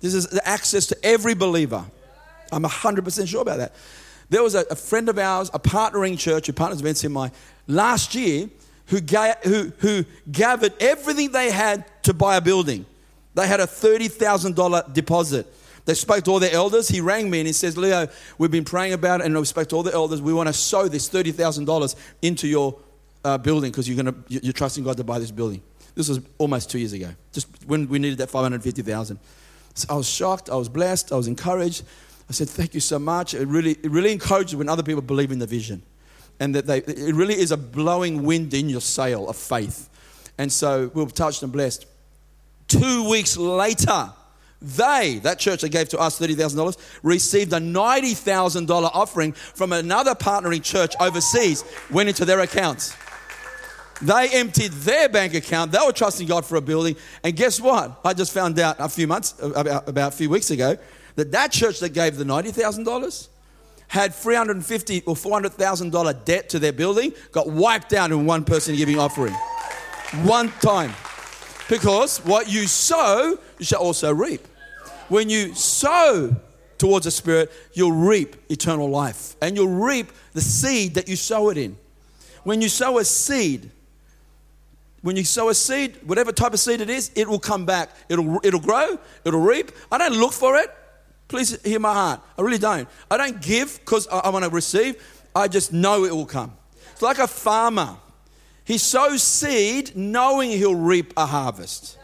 This 0.00 0.12
is 0.12 0.26
the 0.26 0.46
access 0.46 0.84
to 0.88 0.98
every 1.02 1.32
believer. 1.32 1.86
I'm 2.52 2.64
100% 2.64 3.26
sure 3.26 3.40
about 3.40 3.56
that. 3.56 3.72
There 4.28 4.42
was 4.42 4.54
a, 4.54 4.66
a 4.70 4.76
friend 4.76 5.08
of 5.08 5.18
ours, 5.18 5.50
a 5.54 5.58
partnering 5.58 6.18
church 6.18 6.48
who 6.48 6.52
partners 6.52 7.02
in 7.02 7.12
my 7.12 7.30
last 7.66 8.14
year, 8.14 8.50
who, 8.88 9.00
ga- 9.00 9.36
who, 9.42 9.72
who 9.78 10.04
gathered 10.30 10.74
everything 10.80 11.32
they 11.32 11.50
had 11.50 11.86
to 12.02 12.12
buy 12.12 12.36
a 12.36 12.42
building. 12.42 12.84
They 13.34 13.46
had 13.46 13.60
a 13.60 13.66
$30,000 13.66 14.92
deposit. 14.92 15.52
They 15.84 15.94
spoke 15.94 16.24
to 16.24 16.30
all 16.30 16.40
the 16.40 16.52
elders. 16.52 16.88
He 16.88 17.00
rang 17.00 17.28
me 17.28 17.40
and 17.40 17.46
he 17.46 17.52
says, 17.52 17.76
Leo, 17.76 18.08
we've 18.38 18.50
been 18.50 18.64
praying 18.64 18.94
about 18.94 19.20
it 19.20 19.26
and 19.26 19.36
we 19.36 19.44
spoke 19.44 19.68
to 19.68 19.76
all 19.76 19.82
the 19.82 19.92
elders. 19.92 20.22
We 20.22 20.32
want 20.32 20.48
to 20.48 20.52
sow 20.52 20.88
this 20.88 21.08
$30,000 21.08 21.96
into 22.22 22.48
your 22.48 22.78
uh, 23.24 23.38
building 23.38 23.70
because 23.70 23.88
you're, 23.88 24.02
gonna, 24.02 24.16
you're 24.28 24.52
trusting 24.52 24.84
God 24.84 24.96
to 24.96 25.04
buy 25.04 25.18
this 25.18 25.30
building. 25.30 25.62
This 25.94 26.08
was 26.08 26.20
almost 26.38 26.70
two 26.70 26.78
years 26.78 26.92
ago, 26.92 27.10
just 27.32 27.46
when 27.66 27.88
we 27.88 27.98
needed 27.98 28.18
that 28.18 28.30
550,000. 28.30 29.18
So 29.74 29.86
I 29.90 29.96
was 29.96 30.08
shocked. 30.08 30.50
I 30.50 30.56
was 30.56 30.68
blessed. 30.68 31.12
I 31.12 31.16
was 31.16 31.28
encouraged. 31.28 31.84
I 32.28 32.32
said, 32.32 32.48
thank 32.48 32.74
you 32.74 32.80
so 32.80 32.98
much. 32.98 33.34
It 33.34 33.46
really, 33.46 33.72
it 33.72 33.90
really 33.90 34.12
encourages 34.12 34.56
when 34.56 34.68
other 34.68 34.82
people 34.82 35.02
believe 35.02 35.30
in 35.30 35.38
the 35.38 35.46
vision. 35.46 35.82
And 36.40 36.54
that 36.54 36.66
they, 36.66 36.78
it 36.78 37.14
really 37.14 37.34
is 37.34 37.52
a 37.52 37.56
blowing 37.56 38.24
wind 38.24 38.54
in 38.54 38.68
your 38.68 38.80
sail 38.80 39.28
of 39.28 39.36
faith. 39.36 39.88
And 40.38 40.50
so 40.50 40.90
we 40.94 41.04
were 41.04 41.10
touched 41.10 41.42
and 41.42 41.52
blessed. 41.52 41.86
Two 42.68 43.08
weeks 43.08 43.36
later, 43.36 44.12
they, 44.60 45.20
that 45.22 45.38
church 45.38 45.60
that 45.60 45.68
gave 45.68 45.90
to 45.90 45.98
us 45.98 46.18
$30,000, 46.18 46.78
received 47.02 47.52
a 47.52 47.58
$90,000 47.58 48.90
offering 48.94 49.32
from 49.32 49.72
another 49.72 50.14
partnering 50.14 50.62
church 50.62 50.94
overseas, 51.00 51.64
went 51.90 52.08
into 52.08 52.24
their 52.24 52.40
accounts. 52.40 52.96
They 54.00 54.30
emptied 54.30 54.72
their 54.72 55.08
bank 55.08 55.34
account. 55.34 55.70
They 55.70 55.78
were 55.84 55.92
trusting 55.92 56.26
God 56.26 56.44
for 56.44 56.56
a 56.56 56.60
building. 56.60 56.96
And 57.22 57.36
guess 57.36 57.60
what? 57.60 58.00
I 58.04 58.14
just 58.14 58.32
found 58.32 58.58
out 58.58 58.76
a 58.78 58.88
few 58.88 59.06
months, 59.06 59.34
about, 59.40 59.88
about 59.88 60.14
a 60.14 60.16
few 60.16 60.30
weeks 60.30 60.50
ago, 60.50 60.76
that 61.16 61.30
that 61.32 61.52
church 61.52 61.80
that 61.80 61.90
gave 61.90 62.16
the 62.16 62.24
$90,000 62.24 63.28
had 63.86 64.10
$350 64.12 65.02
or 65.06 65.14
$400,000 65.14 66.24
debt 66.24 66.48
to 66.48 66.58
their 66.58 66.72
building, 66.72 67.12
got 67.30 67.48
wiped 67.48 67.92
out 67.92 68.10
in 68.10 68.26
one 68.26 68.44
person 68.44 68.74
giving 68.74 68.98
offering. 68.98 69.34
One 70.24 70.50
time. 70.60 70.92
Because 71.68 72.18
what 72.24 72.50
you 72.50 72.66
sow, 72.66 73.38
you 73.58 73.64
shall 73.64 73.80
also 73.80 74.12
reap 74.12 74.46
when 75.08 75.28
you 75.28 75.54
sow 75.54 76.34
towards 76.78 77.04
the 77.04 77.10
Spirit, 77.10 77.50
you'll 77.72 77.92
reap 77.92 78.36
eternal 78.50 78.88
life 78.88 79.36
and 79.40 79.56
you'll 79.56 79.68
reap 79.68 80.10
the 80.32 80.40
seed 80.40 80.94
that 80.94 81.08
you 81.08 81.16
sow 81.16 81.50
it 81.50 81.58
in. 81.58 81.76
When 82.42 82.60
you 82.60 82.68
sow 82.68 82.98
a 82.98 83.04
seed, 83.04 83.70
when 85.02 85.16
you 85.16 85.24
sow 85.24 85.48
a 85.48 85.54
seed, 85.54 85.98
whatever 86.04 86.32
type 86.32 86.52
of 86.52 86.60
seed 86.60 86.80
it 86.80 86.90
is, 86.90 87.10
it 87.14 87.28
will 87.28 87.38
come 87.38 87.66
back. 87.66 87.90
It'll, 88.08 88.40
it'll 88.42 88.60
grow, 88.60 88.98
it'll 89.24 89.40
reap. 89.40 89.72
I 89.92 89.98
don't 89.98 90.14
look 90.14 90.32
for 90.32 90.56
it. 90.56 90.70
Please 91.28 91.60
hear 91.62 91.80
my 91.80 91.92
heart. 91.92 92.20
I 92.38 92.42
really 92.42 92.58
don't. 92.58 92.88
I 93.10 93.16
don't 93.16 93.40
give 93.40 93.78
because 93.80 94.06
I, 94.08 94.18
I 94.18 94.28
want 94.30 94.44
to 94.44 94.50
receive. 94.50 95.02
I 95.34 95.48
just 95.48 95.72
know 95.72 96.04
it 96.04 96.14
will 96.14 96.26
come. 96.26 96.52
It's 96.92 97.02
like 97.02 97.18
a 97.18 97.26
farmer. 97.26 97.96
He 98.64 98.78
sows 98.78 99.22
seed 99.22 99.94
knowing 99.94 100.50
he'll 100.50 100.74
reap 100.74 101.12
a 101.16 101.26
harvest. 101.26 101.98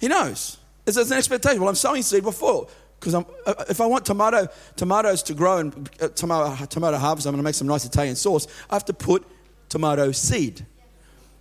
He 0.00 0.08
knows. 0.08 0.58
It's, 0.86 0.96
an 0.96 1.16
expectation. 1.16 1.60
Well, 1.60 1.70
I'm 1.70 1.74
sowing 1.74 2.02
seed 2.02 2.22
before 2.22 2.68
because 3.00 3.14
uh, 3.14 3.64
if 3.68 3.80
I 3.80 3.86
want 3.86 4.04
tomato 4.04 4.48
tomatoes 4.76 5.22
to 5.24 5.34
grow 5.34 5.58
and 5.58 5.90
uh, 6.00 6.08
tomato, 6.08 6.66
tomato 6.66 6.98
harvest, 6.98 7.26
I'm 7.26 7.32
going 7.32 7.38
to 7.38 7.44
make 7.44 7.54
some 7.54 7.66
nice 7.66 7.84
Italian 7.84 8.16
sauce. 8.16 8.46
I 8.68 8.74
have 8.74 8.84
to 8.86 8.92
put 8.92 9.24
tomato 9.68 10.12
seed. 10.12 10.66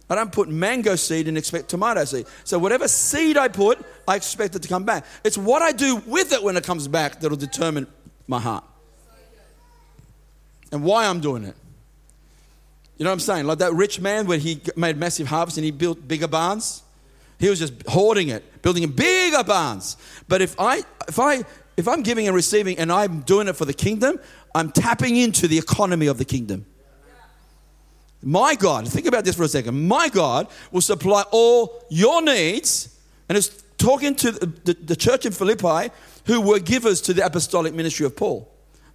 I 0.10 0.16
don't 0.16 0.32
put 0.32 0.50
mango 0.50 0.96
seed 0.96 1.28
and 1.28 1.38
expect 1.38 1.70
tomato 1.70 2.06
seed. 2.06 2.26
So 2.44 2.60
whatever 2.60 2.88
seed 2.88 3.38
I 3.38 3.48
put, 3.48 3.84
I 4.08 4.16
expect 4.16 4.56
it 4.56 4.62
to 4.62 4.68
come 4.68 4.84
back. 4.84 5.06
It's 5.24 5.38
what 5.38 5.62
I 5.62 5.72
do 5.72 5.98
with 6.06 6.32
it 6.34 6.44
when 6.44 6.56
it 6.56 6.64
comes 6.64 6.88
back 6.88 7.20
that'll 7.20 7.38
determine 7.38 7.88
my 8.28 8.40
heart 8.40 8.64
and 10.72 10.84
why 10.84 11.06
I'm 11.08 11.20
doing 11.20 11.44
it. 11.44 11.56
You 12.98 13.06
know 13.06 13.10
what 13.10 13.14
I'm 13.14 13.20
saying? 13.20 13.46
Like 13.46 13.60
that 13.60 13.74
rich 13.74 14.00
man 14.00 14.28
where 14.28 14.38
he 14.38 14.62
made 14.76 14.98
massive 14.98 15.28
harvest 15.28 15.58
and 15.58 15.66
he 15.66 15.72
built 15.72 16.08
bigger 16.08 16.28
barns. 16.28 16.84
He 17.40 17.50
was 17.50 17.60
just 17.60 17.74
hoarding 17.88 18.30
it, 18.30 18.62
building 18.62 18.90
bigger 18.92 19.44
barns. 19.44 19.98
But 20.28 20.42
if 20.42 20.60
I 20.60 20.84
if 21.08 21.20
I 21.20 21.44
if 21.76 21.88
I'm 21.88 22.04
giving 22.04 22.28
and 22.28 22.36
receiving 22.36 22.78
and 22.78 22.92
I'm 22.92 23.22
doing 23.22 23.48
it 23.48 23.56
for 23.56 23.66
the 23.66 23.74
kingdom, 23.74 24.20
I'm 24.54 24.72
tapping 24.72 25.18
into 25.18 25.48
the 25.48 25.58
economy 25.58 26.08
of 26.08 26.18
the 26.18 26.26
kingdom. 26.26 26.66
My 28.22 28.56
God, 28.56 28.88
think 28.88 29.06
about 29.06 29.26
this 29.26 29.36
for 29.36 29.44
a 29.44 29.48
second. 29.48 29.88
My 29.88 30.08
God 30.08 30.48
will 30.72 30.82
supply 30.82 31.24
all 31.32 31.84
your 31.90 32.22
needs. 32.22 32.98
And 33.28 33.38
it's 33.38 33.64
talking 33.78 34.16
to 34.16 34.32
the, 34.32 34.46
the, 34.46 34.74
the 34.74 34.96
church 34.96 35.26
in 35.26 35.34
Philippi 35.34 35.92
who 36.26 36.40
were 36.40 36.60
givers 36.60 37.02
to 37.02 37.14
the 37.14 37.26
apostolic 37.26 37.74
ministry 37.74 38.06
of 38.06 38.16
Paul. 38.16 38.50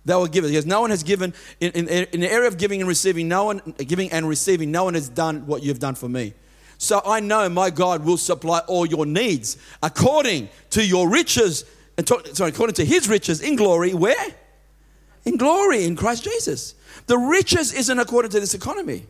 They 0.09 0.15
will 0.15 0.27
give 0.27 0.45
it. 0.45 0.49
Because 0.49 0.67
no 0.67 0.81
one 0.81 0.91
has 0.91 1.03
given, 1.03 1.35
in, 1.61 1.73
in, 1.73 1.89
in 1.89 2.21
the 2.21 2.33
area 2.33 2.49
of 2.49 2.59
giving 2.59 2.81
and 2.81 2.89
receiving, 2.89 3.29
no 3.29 3.45
one, 3.45 3.75
giving 3.79 4.11
and 4.11 4.29
receiving, 4.29 4.71
no 4.73 4.85
one 4.85 4.95
has 4.95 5.09
done 5.09 5.47
what 5.47 5.63
you've 5.63 5.79
done 5.79 5.95
for 5.95 6.09
me. 6.09 6.35
So 6.79 7.03
I 7.05 7.21
know 7.21 7.49
my 7.49 7.71
God 7.71 8.05
will 8.05 8.17
supply 8.17 8.61
all 8.61 8.87
your 8.87 9.05
needs 9.05 9.59
according 9.83 10.49
to 10.71 10.85
your 10.85 11.09
riches, 11.09 11.65
and 11.97 12.07
talk, 12.07 12.27
sorry, 12.29 12.51
according 12.51 12.75
to 12.75 12.85
his 12.85 13.09
riches 13.09 13.41
in 13.41 13.57
glory, 13.57 13.95
where? 13.95 14.35
In 15.25 15.37
glory 15.37 15.85
in 15.85 15.97
Christ 15.97 16.25
Jesus. 16.25 16.75
The 17.07 17.19
riches 17.19 17.75
isn't 17.75 17.99
according 17.99 18.31
to 18.31 18.41
this 18.41 18.55
economy. 18.55 19.07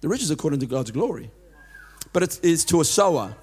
The 0.00 0.08
riches 0.08 0.30
according 0.30 0.60
to 0.60 0.66
God's 0.66 0.90
glory. 0.90 1.30
But 2.12 2.22
it 2.22 2.40
is 2.42 2.64
to 2.66 2.80
a 2.80 2.84
sower. 2.84 3.36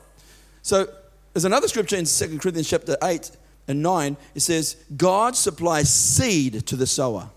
So 0.64 0.88
there's 1.34 1.46
another 1.46 1.68
scripture 1.68 1.96
in 1.96 2.06
2 2.06 2.40
Corinthians 2.40 2.70
chapter 2.70 2.98
8 3.04 3.32
and 3.68 3.82
9. 3.82 4.18
It 4.36 4.42
says, 4.42 4.76
God 4.96 5.36
supplies 5.36 5.92
seed 5.92 6.66
to 6.68 6.76
the 6.76 6.88
sower. 6.88 7.30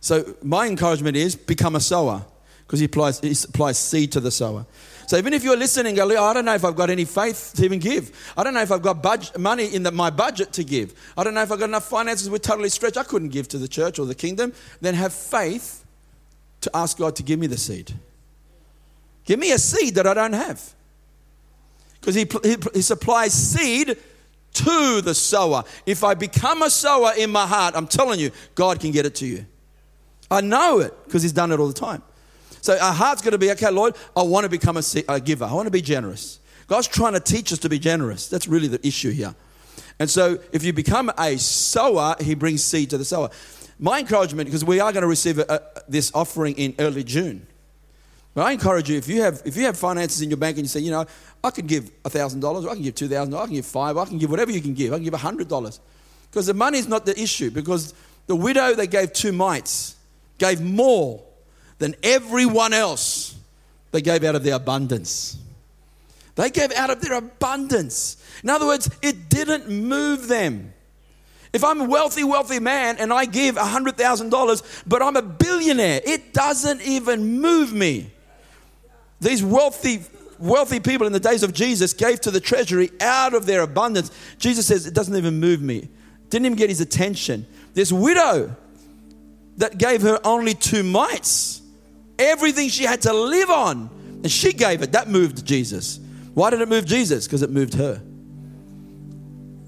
So 0.00 0.36
my 0.42 0.66
encouragement 0.66 1.16
is 1.16 1.34
become 1.34 1.74
a 1.74 1.80
sower 1.80 2.24
because 2.66 2.80
he 2.80 2.88
he 3.26 3.34
supplies 3.34 3.78
seed 3.78 4.12
to 4.12 4.20
the 4.20 4.30
sower. 4.30 4.66
So 5.06 5.16
even 5.16 5.32
if 5.32 5.44
you're 5.44 5.56
listening, 5.56 5.94
go, 5.94 6.04
I 6.04 6.32
don't 6.32 6.44
know 6.44 6.54
if 6.54 6.64
I've 6.64 6.74
got 6.74 6.90
any 6.90 7.04
faith 7.04 7.52
to 7.56 7.64
even 7.64 7.78
give. 7.78 8.32
I 8.36 8.42
don't 8.42 8.54
know 8.54 8.62
if 8.62 8.72
I've 8.72 8.82
got 8.82 9.02
budget, 9.02 9.38
money 9.38 9.72
in 9.72 9.84
the, 9.84 9.92
my 9.92 10.10
budget 10.10 10.52
to 10.54 10.64
give. 10.64 10.94
I 11.16 11.22
don't 11.22 11.34
know 11.34 11.42
if 11.42 11.52
I've 11.52 11.60
got 11.60 11.68
enough 11.68 11.88
finances. 11.88 12.28
We're 12.28 12.38
totally 12.38 12.68
stretched. 12.68 12.96
I 12.96 13.04
couldn't 13.04 13.28
give 13.28 13.46
to 13.48 13.58
the 13.58 13.68
church 13.68 14.00
or 14.00 14.06
the 14.06 14.16
kingdom. 14.16 14.52
Then 14.80 14.94
have 14.94 15.12
faith 15.12 15.84
to 16.62 16.70
ask 16.74 16.98
God 16.98 17.14
to 17.16 17.22
give 17.22 17.38
me 17.38 17.46
the 17.46 17.56
seed. 17.56 17.92
Give 19.24 19.38
me 19.38 19.52
a 19.52 19.58
seed 19.58 19.94
that 19.94 20.06
I 20.08 20.14
don't 20.14 20.32
have. 20.32 20.74
Because 22.00 22.14
he, 22.16 22.26
he, 22.42 22.56
he 22.74 22.82
supplies 22.82 23.32
seed 23.32 23.96
to 24.66 25.00
the 25.00 25.14
sower. 25.14 25.64
If 25.86 26.02
I 26.02 26.14
become 26.14 26.62
a 26.62 26.70
sower 26.70 27.12
in 27.16 27.30
my 27.30 27.46
heart, 27.46 27.74
I'm 27.76 27.86
telling 27.86 28.18
you, 28.18 28.30
God 28.54 28.80
can 28.80 28.90
get 28.90 29.06
it 29.06 29.14
to 29.16 29.26
you. 29.26 29.46
I 30.30 30.40
know 30.40 30.80
it 30.80 30.92
because 31.04 31.22
He's 31.22 31.32
done 31.32 31.52
it 31.52 31.60
all 31.60 31.68
the 31.68 31.74
time. 31.74 32.02
So 32.60 32.76
our 32.78 32.92
heart's 32.92 33.22
going 33.22 33.32
to 33.32 33.38
be, 33.38 33.50
okay, 33.52 33.70
Lord, 33.70 33.94
I 34.16 34.22
want 34.22 34.44
to 34.44 34.50
become 34.50 34.76
a, 34.76 34.82
a 35.08 35.20
giver. 35.20 35.44
I 35.44 35.52
want 35.52 35.66
to 35.66 35.70
be 35.70 35.82
generous. 35.82 36.40
God's 36.66 36.88
trying 36.88 37.12
to 37.12 37.20
teach 37.20 37.52
us 37.52 37.60
to 37.60 37.68
be 37.68 37.78
generous. 37.78 38.28
That's 38.28 38.48
really 38.48 38.66
the 38.66 38.84
issue 38.84 39.12
here. 39.12 39.36
And 40.00 40.10
so 40.10 40.38
if 40.52 40.64
you 40.64 40.72
become 40.72 41.12
a 41.16 41.38
sower, 41.38 42.16
he 42.20 42.34
brings 42.34 42.64
seed 42.64 42.90
to 42.90 42.98
the 42.98 43.04
sower. 43.04 43.30
My 43.78 44.00
encouragement, 44.00 44.48
because 44.48 44.64
we 44.64 44.80
are 44.80 44.90
going 44.90 45.02
to 45.02 45.08
receive 45.08 45.38
a, 45.38 45.44
a, 45.48 45.60
this 45.88 46.10
offering 46.12 46.54
in 46.54 46.74
early 46.80 47.04
June. 47.04 47.46
But 48.36 48.42
I 48.42 48.52
encourage 48.52 48.90
you, 48.90 48.98
if 48.98 49.08
you 49.08 49.22
have 49.22 49.40
if 49.46 49.56
you 49.56 49.64
have 49.64 49.78
finances 49.78 50.20
in 50.20 50.28
your 50.28 50.36
bank 50.36 50.58
and 50.58 50.66
you 50.66 50.68
say, 50.68 50.80
you 50.80 50.90
know, 50.90 51.06
I 51.42 51.50
can 51.50 51.66
give 51.66 51.90
thousand 52.04 52.40
dollars, 52.40 52.66
I 52.66 52.74
can 52.74 52.82
give 52.82 52.94
two 52.94 53.08
thousand 53.08 53.32
I 53.32 53.46
can 53.46 53.54
give 53.54 53.64
five, 53.64 53.96
I 53.96 54.04
can 54.04 54.18
give 54.18 54.28
whatever 54.28 54.50
you 54.50 54.60
can 54.60 54.74
give, 54.74 54.92
I 54.92 54.96
can 54.96 55.04
give 55.04 55.14
hundred 55.14 55.48
dollars. 55.48 55.80
Because 56.30 56.44
the 56.44 56.52
money 56.52 56.76
is 56.76 56.86
not 56.86 57.06
the 57.06 57.18
issue, 57.18 57.50
because 57.50 57.94
the 58.26 58.36
widow 58.36 58.74
that 58.74 58.88
gave 58.88 59.14
two 59.14 59.32
mites 59.32 59.96
gave 60.36 60.60
more 60.60 61.22
than 61.78 61.94
everyone 62.02 62.74
else. 62.74 63.36
They 63.92 64.02
gave 64.02 64.22
out 64.22 64.34
of 64.34 64.42
their 64.42 64.56
abundance. 64.56 65.38
They 66.34 66.50
gave 66.50 66.72
out 66.72 66.90
of 66.90 67.00
their 67.00 67.14
abundance. 67.14 68.22
In 68.42 68.50
other 68.50 68.66
words, 68.66 68.90
it 69.00 69.30
didn't 69.30 69.70
move 69.70 70.28
them. 70.28 70.74
If 71.54 71.64
I'm 71.64 71.80
a 71.80 71.84
wealthy, 71.84 72.22
wealthy 72.22 72.60
man 72.60 72.98
and 72.98 73.14
I 73.14 73.24
give 73.24 73.54
$100,000, 73.54 74.82
but 74.86 75.00
I'm 75.00 75.16
a 75.16 75.22
billionaire, 75.22 76.02
it 76.04 76.34
doesn't 76.34 76.82
even 76.82 77.40
move 77.40 77.72
me. 77.72 78.10
These 79.20 79.42
wealthy, 79.42 80.02
wealthy 80.38 80.80
people 80.80 81.06
in 81.06 81.12
the 81.12 81.20
days 81.20 81.42
of 81.42 81.52
Jesus 81.52 81.92
gave 81.92 82.20
to 82.22 82.30
the 82.30 82.40
treasury 82.40 82.90
out 83.00 83.34
of 83.34 83.46
their 83.46 83.62
abundance. 83.62 84.10
Jesus 84.38 84.66
says, 84.66 84.86
it 84.86 84.94
doesn't 84.94 85.16
even 85.16 85.40
move 85.40 85.62
me. 85.62 85.88
Didn't 86.30 86.46
even 86.46 86.58
get 86.58 86.68
his 86.68 86.80
attention. 86.80 87.46
This 87.74 87.92
widow 87.92 88.54
that 89.56 89.78
gave 89.78 90.02
her 90.02 90.20
only 90.24 90.54
two 90.54 90.82
mites 90.82 91.62
everything 92.18 92.68
she 92.68 92.84
had 92.84 93.02
to 93.02 93.12
live 93.12 93.50
on. 93.50 93.90
And 94.22 94.30
she 94.30 94.52
gave 94.52 94.82
it. 94.82 94.92
That 94.92 95.08
moved 95.08 95.44
Jesus. 95.44 96.00
Why 96.34 96.50
did 96.50 96.60
it 96.60 96.68
move 96.68 96.86
Jesus? 96.86 97.26
Because 97.26 97.42
it 97.42 97.50
moved 97.50 97.74
her. 97.74 98.00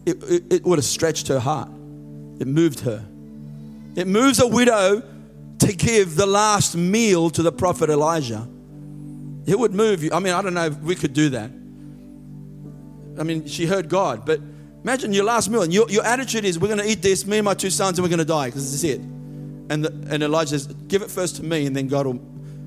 It, 0.07 0.23
it, 0.23 0.53
it, 0.53 0.65
would 0.65 0.79
have 0.79 0.85
stretched 0.87 1.29
her 1.29 1.39
heart. 1.39 1.69
It 2.41 2.47
moved 2.47 2.81
her. 2.81 3.05
It 3.95 4.07
moves 4.07 4.41
a 4.41 4.47
widow 4.47 5.03
to 5.59 5.73
give 5.73 6.17
the 6.17 6.27
last 6.27 6.77
meal 6.77 7.31
to 7.31 7.43
the 7.43 7.53
prophet 7.53 7.91
Elijah. 7.91 8.49
It 9.49 9.59
would 9.59 9.73
move 9.73 10.03
you. 10.05 10.11
I 10.13 10.19
mean, 10.19 10.35
I 10.35 10.43
don't 10.43 10.53
know 10.53 10.67
if 10.67 10.79
we 10.81 10.95
could 10.95 11.15
do 11.15 11.31
that. 11.31 11.51
I 13.19 13.25
mean, 13.25 13.47
she 13.47 13.65
heard 13.65 13.89
God, 13.89 14.27
but 14.27 14.41
imagine 14.85 15.15
your 15.15 15.25
last 15.25 15.49
meal 15.49 15.63
and 15.63 15.73
your, 15.73 15.91
your 15.91 16.05
attitude 16.05 16.45
is, 16.45 16.59
we're 16.59 16.69
going 16.69 16.81
to 16.81 16.87
eat 16.87 17.01
this, 17.01 17.27
me 17.27 17.39
and 17.39 17.47
my 17.47 17.55
two 17.55 17.71
sons, 17.71 17.99
and 17.99 18.05
we're 18.05 18.11
going 18.11 18.19
to 18.19 18.27
die 18.27 18.49
because 18.49 18.71
this 18.71 18.85
is 18.85 18.91
it. 18.91 19.01
And, 19.01 19.85
the, 19.85 20.13
and 20.13 20.23
Elijah 20.23 20.51
says, 20.51 20.67
give 20.67 21.01
it 21.01 21.11
first 21.11 21.37
to 21.37 21.43
me, 21.43 21.65
and 21.65 21.75
then 21.75 21.89
God 21.89 22.07
will 22.07 22.21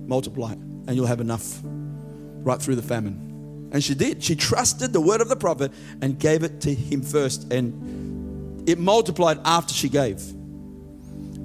multiply 0.07 0.53
it, 0.53 0.57
and 0.57 0.95
you'll 0.95 1.05
have 1.05 1.21
enough 1.21 1.59
right 1.63 2.59
through 2.59 2.77
the 2.77 2.81
famine. 2.81 3.69
And 3.71 3.83
she 3.83 3.93
did. 3.93 4.23
She 4.23 4.35
trusted 4.35 4.91
the 4.91 5.01
word 5.01 5.21
of 5.21 5.29
the 5.29 5.35
prophet 5.35 5.71
and 6.01 6.17
gave 6.17 6.41
it 6.41 6.61
to 6.61 6.73
him 6.73 7.03
first. 7.03 7.53
And 7.53 8.67
it 8.67 8.79
multiplied 8.79 9.39
after 9.45 9.73
she 9.73 9.87
gave. 9.87 10.19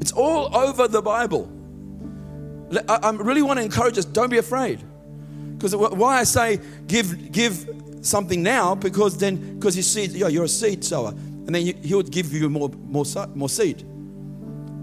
It's 0.00 0.12
all 0.12 0.56
over 0.56 0.88
the 0.88 1.02
Bible. 1.02 1.52
I 2.88 3.10
really 3.10 3.42
want 3.42 3.58
to 3.58 3.64
encourage 3.64 3.98
us 3.98 4.06
don't 4.06 4.30
be 4.30 4.38
afraid. 4.38 4.82
Because 5.56 5.74
why 5.74 6.18
I 6.18 6.24
say 6.24 6.60
give, 6.86 7.32
give 7.32 7.68
something 8.02 8.42
now, 8.42 8.74
because 8.74 9.18
then, 9.18 9.58
because 9.58 9.76
you 9.76 9.82
see, 9.82 10.06
you're 10.06 10.44
a 10.44 10.48
seed 10.48 10.84
sower. 10.84 11.10
And 11.10 11.54
then 11.54 11.62
he'll 11.82 12.02
give 12.02 12.32
you 12.32 12.50
more, 12.50 12.70
more, 12.70 13.04
more 13.34 13.48
seed. 13.48 13.84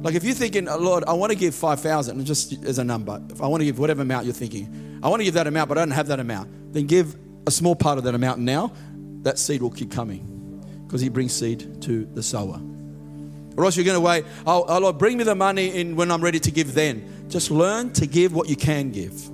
Like 0.02 0.16
if 0.16 0.24
you're 0.24 0.34
thinking, 0.34 0.68
oh, 0.68 0.78
Lord, 0.78 1.04
I 1.06 1.14
want 1.14 1.32
to 1.32 1.38
give 1.38 1.56
5,000, 1.56 2.26
just 2.26 2.64
as 2.66 2.78
a 2.78 2.84
number, 2.84 3.22
if 3.30 3.42
I 3.42 3.48
want 3.48 3.62
to 3.62 3.66
give 3.66 3.80
whatever 3.80 4.02
amount 4.02 4.26
you're 4.26 4.34
thinking, 4.34 5.00
I 5.02 5.08
want 5.08 5.22
to 5.22 5.24
give 5.24 5.34
that 5.36 5.48
amount, 5.48 5.70
but 5.70 5.78
I 5.78 5.82
don't 5.82 5.92
have 5.92 6.08
that 6.08 6.20
amount, 6.20 6.74
then 6.74 6.88
give 6.88 7.16
a 7.48 7.52
small 7.52 7.76
part 7.76 7.98
of 7.98 8.04
that 8.04 8.16
amount 8.16 8.40
now. 8.40 8.74
That 9.22 9.40
seed 9.40 9.62
will 9.62 9.72
keep 9.72 9.92
coming 9.92 10.62
because 10.86 11.00
He 11.00 11.08
brings 11.08 11.34
seed 11.34 11.82
to 11.84 12.06
the 12.06 12.22
sower. 12.22 12.60
Or 13.56 13.66
else 13.66 13.78
you're 13.78 13.86
going 13.86 13.96
to 13.96 14.02
wait, 14.02 14.26
oh, 14.46 14.66
oh 14.68 14.80
Lord, 14.80 14.98
bring 14.98 15.18
me 15.18 15.24
the 15.24 15.36
money 15.36 15.80
in 15.80 15.96
when 15.96 16.12
I'm 16.12 16.22
ready 16.22 16.40
to 16.42 16.52
give 16.52 16.74
then. 16.74 17.28
Just 17.30 17.52
learn 17.52 17.94
to 17.94 18.06
give 18.06 18.34
what 18.34 18.50
you 18.50 18.56
can 18.56 18.92
give. 18.92 19.30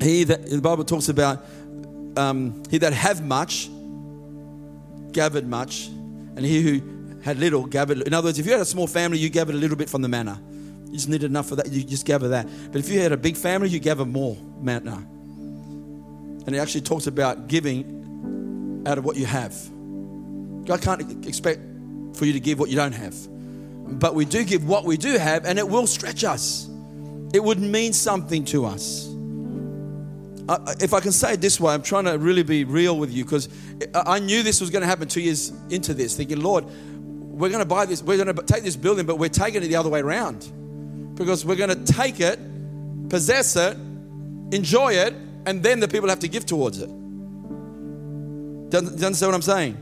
He 0.00 0.24
that 0.24 0.48
the 0.48 0.60
Bible 0.60 0.84
talks 0.84 1.08
about, 1.08 1.44
um, 2.16 2.62
he 2.70 2.78
that 2.78 2.92
have 2.92 3.24
much 3.24 3.68
gathered 5.12 5.46
much, 5.46 5.88
and 5.88 6.44
he 6.44 6.62
who 6.62 7.20
had 7.22 7.38
little, 7.38 7.66
gathered. 7.66 8.00
In 8.02 8.14
other 8.14 8.28
words, 8.28 8.38
if 8.38 8.46
you 8.46 8.52
had 8.52 8.60
a 8.60 8.66
small 8.66 8.86
family, 8.86 9.18
you 9.18 9.28
gathered 9.28 9.54
a 9.54 9.58
little 9.58 9.76
bit 9.76 9.88
from 9.88 10.02
the 10.02 10.08
manna. 10.08 10.40
You 10.86 10.92
just 10.92 11.08
needed 11.08 11.26
enough 11.26 11.48
for 11.48 11.56
that, 11.56 11.70
you 11.70 11.82
just 11.84 12.06
gather 12.06 12.28
that. 12.28 12.48
But 12.72 12.78
if 12.80 12.88
you 12.88 13.00
had 13.00 13.12
a 13.12 13.16
big 13.16 13.36
family, 13.36 13.68
you 13.68 13.78
gather 13.78 14.04
more 14.04 14.36
manna. 14.60 15.06
And 16.46 16.56
it 16.56 16.58
actually 16.58 16.80
talks 16.82 17.06
about 17.06 17.48
giving 17.48 18.84
out 18.86 18.98
of 18.98 19.04
what 19.04 19.16
you 19.16 19.26
have. 19.26 19.54
God 20.64 20.80
can't 20.80 21.26
expect 21.26 21.60
for 22.14 22.24
you 22.24 22.32
to 22.32 22.40
give 22.40 22.58
what 22.58 22.70
you 22.70 22.76
don't 22.76 22.92
have. 22.92 23.14
But 23.98 24.14
we 24.14 24.24
do 24.24 24.44
give 24.44 24.66
what 24.66 24.84
we 24.84 24.96
do 24.96 25.18
have, 25.18 25.44
and 25.44 25.58
it 25.58 25.68
will 25.68 25.86
stretch 25.86 26.24
us. 26.24 26.68
It 27.34 27.42
would 27.42 27.60
mean 27.60 27.92
something 27.92 28.44
to 28.46 28.64
us. 28.66 29.09
If 30.80 30.94
I 30.94 31.00
can 31.00 31.12
say 31.12 31.34
it 31.34 31.40
this 31.40 31.60
way, 31.60 31.72
I'm 31.72 31.82
trying 31.82 32.04
to 32.04 32.18
really 32.18 32.42
be 32.42 32.64
real 32.64 32.98
with 32.98 33.12
you 33.12 33.24
because 33.24 33.48
I 33.94 34.18
knew 34.18 34.42
this 34.42 34.60
was 34.60 34.70
going 34.70 34.82
to 34.82 34.86
happen 34.86 35.06
two 35.06 35.20
years 35.20 35.52
into 35.70 35.94
this, 35.94 36.16
thinking, 36.16 36.40
Lord, 36.40 36.64
we're 36.64 37.50
going 37.50 37.62
to 37.62 37.68
buy 37.68 37.86
this, 37.86 38.02
we're 38.02 38.22
going 38.22 38.34
to 38.34 38.42
take 38.42 38.64
this 38.64 38.76
building, 38.76 39.06
but 39.06 39.18
we're 39.18 39.28
taking 39.28 39.62
it 39.62 39.68
the 39.68 39.76
other 39.76 39.88
way 39.88 40.00
around. 40.00 40.50
Because 41.14 41.44
we're 41.44 41.56
going 41.56 41.70
to 41.70 41.92
take 41.92 42.20
it, 42.20 42.38
possess 43.08 43.56
it, 43.56 43.76
enjoy 44.52 44.94
it, 44.94 45.14
and 45.46 45.62
then 45.62 45.80
the 45.80 45.88
people 45.88 46.08
have 46.08 46.20
to 46.20 46.28
give 46.28 46.46
towards 46.46 46.80
it. 46.80 46.88
Do 48.70 48.76
you 48.76 49.06
understand 49.06 49.32
what 49.32 49.34
I'm 49.34 49.42
saying? 49.42 49.76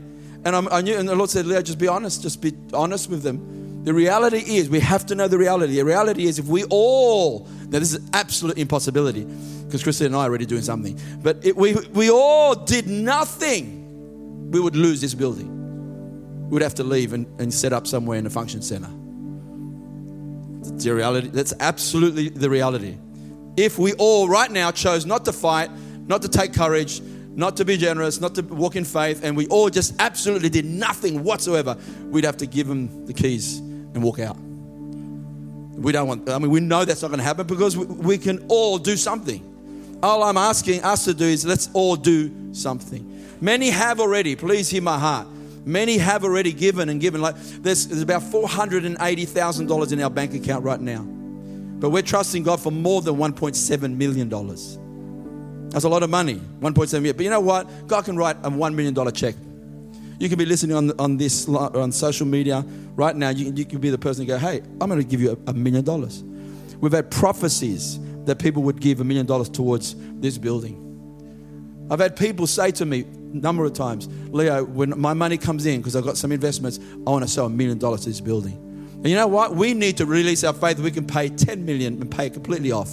And 0.45 0.55
I'm, 0.55 0.67
i 0.69 0.81
knew, 0.81 0.97
and 0.97 1.07
the 1.07 1.15
Lord 1.15 1.29
said, 1.29 1.45
Leo, 1.45 1.61
just 1.61 1.79
be 1.79 1.87
honest, 1.87 2.21
just 2.21 2.41
be 2.41 2.53
honest 2.73 3.09
with 3.09 3.23
them. 3.23 3.58
The 3.83 3.93
reality 3.93 4.39
is, 4.39 4.69
we 4.69 4.81
have 4.81 5.05
to 5.05 5.15
know 5.15 5.29
the 5.29 5.37
reality. 5.37 5.75
The 5.75 5.85
reality 5.85 6.25
is, 6.25 6.37
if 6.37 6.45
we 6.47 6.65
all, 6.65 7.47
now 7.69 7.79
this 7.79 7.93
is 7.93 8.09
absolute 8.11 8.57
impossibility, 8.57 9.23
because 9.23 9.83
Christine 9.83 10.07
and 10.07 10.15
I 10.17 10.19
are 10.19 10.23
already 10.23 10.45
doing 10.45 10.63
something, 10.63 10.99
but 11.23 11.45
if 11.45 11.55
we, 11.55 11.75
we 11.93 12.11
all 12.11 12.55
did 12.55 12.87
nothing, 12.87 14.51
we 14.51 14.59
would 14.59 14.75
lose 14.75 14.99
this 14.99 15.13
building 15.13 15.47
We 16.49 16.53
would 16.53 16.61
have 16.61 16.75
to 16.75 16.83
leave 16.83 17.13
and, 17.13 17.25
and 17.39 17.53
set 17.53 17.71
up 17.71 17.87
somewhere 17.87 18.17
in 18.17 18.25
a 18.25 18.29
function 18.29 18.61
center. 18.61 18.89
That's 20.63 20.83
the 20.83 20.93
reality. 20.93 21.29
That's 21.29 21.53
absolutely 21.59 22.29
the 22.29 22.49
reality. 22.49 22.97
If 23.55 23.79
we 23.79 23.93
all 23.93 24.27
right 24.27 24.51
now 24.51 24.71
chose 24.71 25.05
not 25.05 25.23
to 25.25 25.31
fight, 25.31 25.69
not 26.07 26.21
to 26.23 26.27
take 26.27 26.53
courage, 26.53 27.01
not 27.01 27.55
to 27.57 27.65
be 27.65 27.77
generous, 27.77 28.19
not 28.19 28.35
to 28.35 28.41
walk 28.41 28.75
in 28.75 28.83
faith, 28.83 29.23
and 29.23 29.37
we 29.37 29.47
all 29.47 29.69
just 29.69 29.93
absolutely 29.99 30.49
did 30.49 30.65
nothing 30.65 31.23
whatsoever, 31.23 31.77
we'd 32.05 32.25
have 32.25 32.37
to 32.37 32.45
give 32.45 32.67
them 32.67 33.05
the 33.05 33.13
keys 33.13 33.61
and 33.93 34.03
walk 34.03 34.19
out. 34.19 34.37
We 34.37 35.91
don't 35.91 36.07
want, 36.07 36.29
I 36.29 36.37
mean, 36.39 36.51
we 36.51 36.59
know 36.59 36.83
that's 36.83 37.01
not 37.01 37.07
going 37.07 37.19
to 37.19 37.23
happen 37.23 37.47
because 37.47 37.77
we, 37.77 37.85
we 37.85 38.17
can 38.17 38.45
all 38.49 38.77
do 38.77 38.97
something. 38.97 39.45
All 40.03 40.23
I'm 40.23 40.37
asking 40.37 40.83
us 40.83 41.05
to 41.05 41.13
do 41.13 41.25
is 41.25 41.45
let's 41.45 41.69
all 41.73 41.95
do 41.95 42.53
something. 42.53 43.37
Many 43.41 43.69
have 43.69 43.99
already. 43.99 44.35
Please 44.35 44.69
hear 44.69 44.81
my 44.81 44.99
heart. 44.99 45.27
Many 45.65 45.97
have 45.97 46.23
already 46.23 46.51
given 46.51 46.89
and 46.89 46.99
given. 46.99 47.21
Like 47.21 47.35
there's, 47.37 47.87
there's 47.87 48.01
about 48.01 48.23
$480,000 48.23 49.91
in 49.91 50.01
our 50.01 50.09
bank 50.09 50.33
account 50.33 50.63
right 50.63 50.79
now. 50.79 51.03
But 51.03 51.91
we're 51.91 52.01
trusting 52.01 52.43
God 52.43 52.59
for 52.59 52.71
more 52.71 53.01
than 53.01 53.15
$1.7 53.15 53.95
million. 53.95 54.29
That's 55.69 55.85
a 55.85 55.89
lot 55.89 56.03
of 56.03 56.09
money, 56.09 56.35
1.7 56.59 56.93
million. 56.93 57.15
But 57.15 57.23
you 57.23 57.29
know 57.29 57.39
what? 57.39 57.87
God 57.87 58.03
can 58.03 58.17
write 58.17 58.37
a 58.37 58.49
$1 58.49 58.73
million 58.73 59.13
check. 59.13 59.35
You 60.19 60.27
can 60.27 60.37
be 60.37 60.45
listening 60.45 60.75
on, 60.75 60.91
on 60.99 61.17
this 61.17 61.47
on 61.47 61.91
social 61.91 62.27
media 62.27 62.65
right 62.95 63.15
now. 63.15 63.29
You, 63.29 63.53
you 63.53 63.65
can 63.65 63.79
be 63.79 63.89
the 63.89 63.97
person 63.97 64.25
who 64.25 64.27
go, 64.27 64.37
hey, 64.37 64.61
I'm 64.81 64.89
going 64.89 65.01
to 65.01 65.07
give 65.07 65.21
you 65.21 65.41
a, 65.47 65.51
a 65.51 65.53
million 65.53 65.83
dollars. 65.83 66.23
We've 66.81 66.91
had 66.91 67.09
prophecies 67.09 67.99
that 68.25 68.37
people 68.37 68.61
would 68.63 68.81
give 68.81 68.99
a 68.99 69.03
million 69.03 69.25
dollars 69.25 69.49
towards 69.49 69.95
this 70.19 70.37
building. 70.37 70.85
I've 71.89 71.99
had 71.99 72.15
people 72.15 72.47
say 72.47 72.71
to 72.71 72.85
me 72.85 73.01
a 73.01 73.37
number 73.37 73.65
of 73.65 73.73
times, 73.73 74.07
Leo, 74.29 74.63
when 74.63 74.99
my 74.99 75.13
money 75.13 75.37
comes 75.37 75.65
in, 75.65 75.79
because 75.79 75.95
I've 75.95 76.03
got 76.03 76.17
some 76.17 76.31
investments, 76.31 76.79
I 77.07 77.09
want 77.09 77.23
to 77.23 77.29
sell 77.29 77.45
a 77.45 77.49
million 77.49 77.77
dollars 77.77 78.01
to 78.01 78.09
this 78.09 78.21
building. 78.21 78.53
And 78.95 79.07
you 79.07 79.15
know 79.15 79.27
what? 79.27 79.55
We 79.55 79.73
need 79.73 79.97
to 79.97 80.05
release 80.05 80.43
our 80.43 80.53
faith. 80.53 80.79
We 80.79 80.91
can 80.91 81.07
pay 81.07 81.29
10 81.29 81.65
million 81.65 82.01
and 82.01 82.11
pay 82.11 82.27
it 82.27 82.33
completely 82.33 82.73
off. 82.73 82.91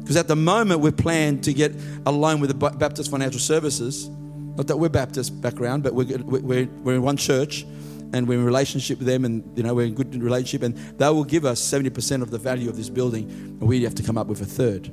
Because 0.00 0.16
at 0.16 0.28
the 0.28 0.36
moment, 0.36 0.80
we're 0.80 0.92
planning 0.92 1.40
to 1.42 1.52
get 1.54 1.72
a 2.06 2.12
loan 2.12 2.40
with 2.40 2.50
the 2.50 2.70
Baptist 2.70 3.10
Financial 3.10 3.40
Services. 3.40 4.10
Not 4.58 4.66
that 4.66 4.76
we're 4.76 4.88
Baptist 4.88 5.40
background, 5.40 5.84
but 5.84 5.94
we're, 5.94 6.18
we're, 6.18 6.66
we're 6.66 6.96
in 6.96 7.02
one 7.02 7.16
church 7.16 7.64
and 8.12 8.26
we're 8.26 8.40
in 8.40 8.44
relationship 8.44 8.98
with 8.98 9.06
them 9.06 9.24
and 9.24 9.56
you 9.56 9.62
know 9.62 9.72
we're 9.72 9.86
in 9.86 9.94
good 9.94 10.20
relationship 10.20 10.62
and 10.62 10.76
they 10.98 11.08
will 11.08 11.22
give 11.22 11.44
us 11.44 11.60
70% 11.60 12.22
of 12.22 12.32
the 12.32 12.38
value 12.38 12.68
of 12.68 12.76
this 12.76 12.88
building 12.88 13.30
and 13.30 13.60
we 13.60 13.84
have 13.84 13.94
to 13.94 14.02
come 14.02 14.18
up 14.18 14.26
with 14.26 14.42
a 14.42 14.44
third. 14.44 14.90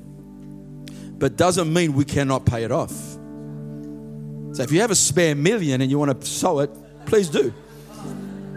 But 1.17 1.35
doesn't 1.35 1.73
mean 1.73 1.93
we 1.93 2.05
cannot 2.05 2.45
pay 2.45 2.63
it 2.63 2.71
off. 2.71 2.91
So 2.91 4.61
if 4.61 4.71
you 4.71 4.81
have 4.81 4.91
a 4.91 4.95
spare 4.95 5.33
million 5.33 5.81
and 5.81 5.89
you 5.89 5.97
want 5.97 6.21
to 6.21 6.27
sow 6.27 6.59
it 6.59 6.69
please 7.07 7.27
do. 7.27 7.51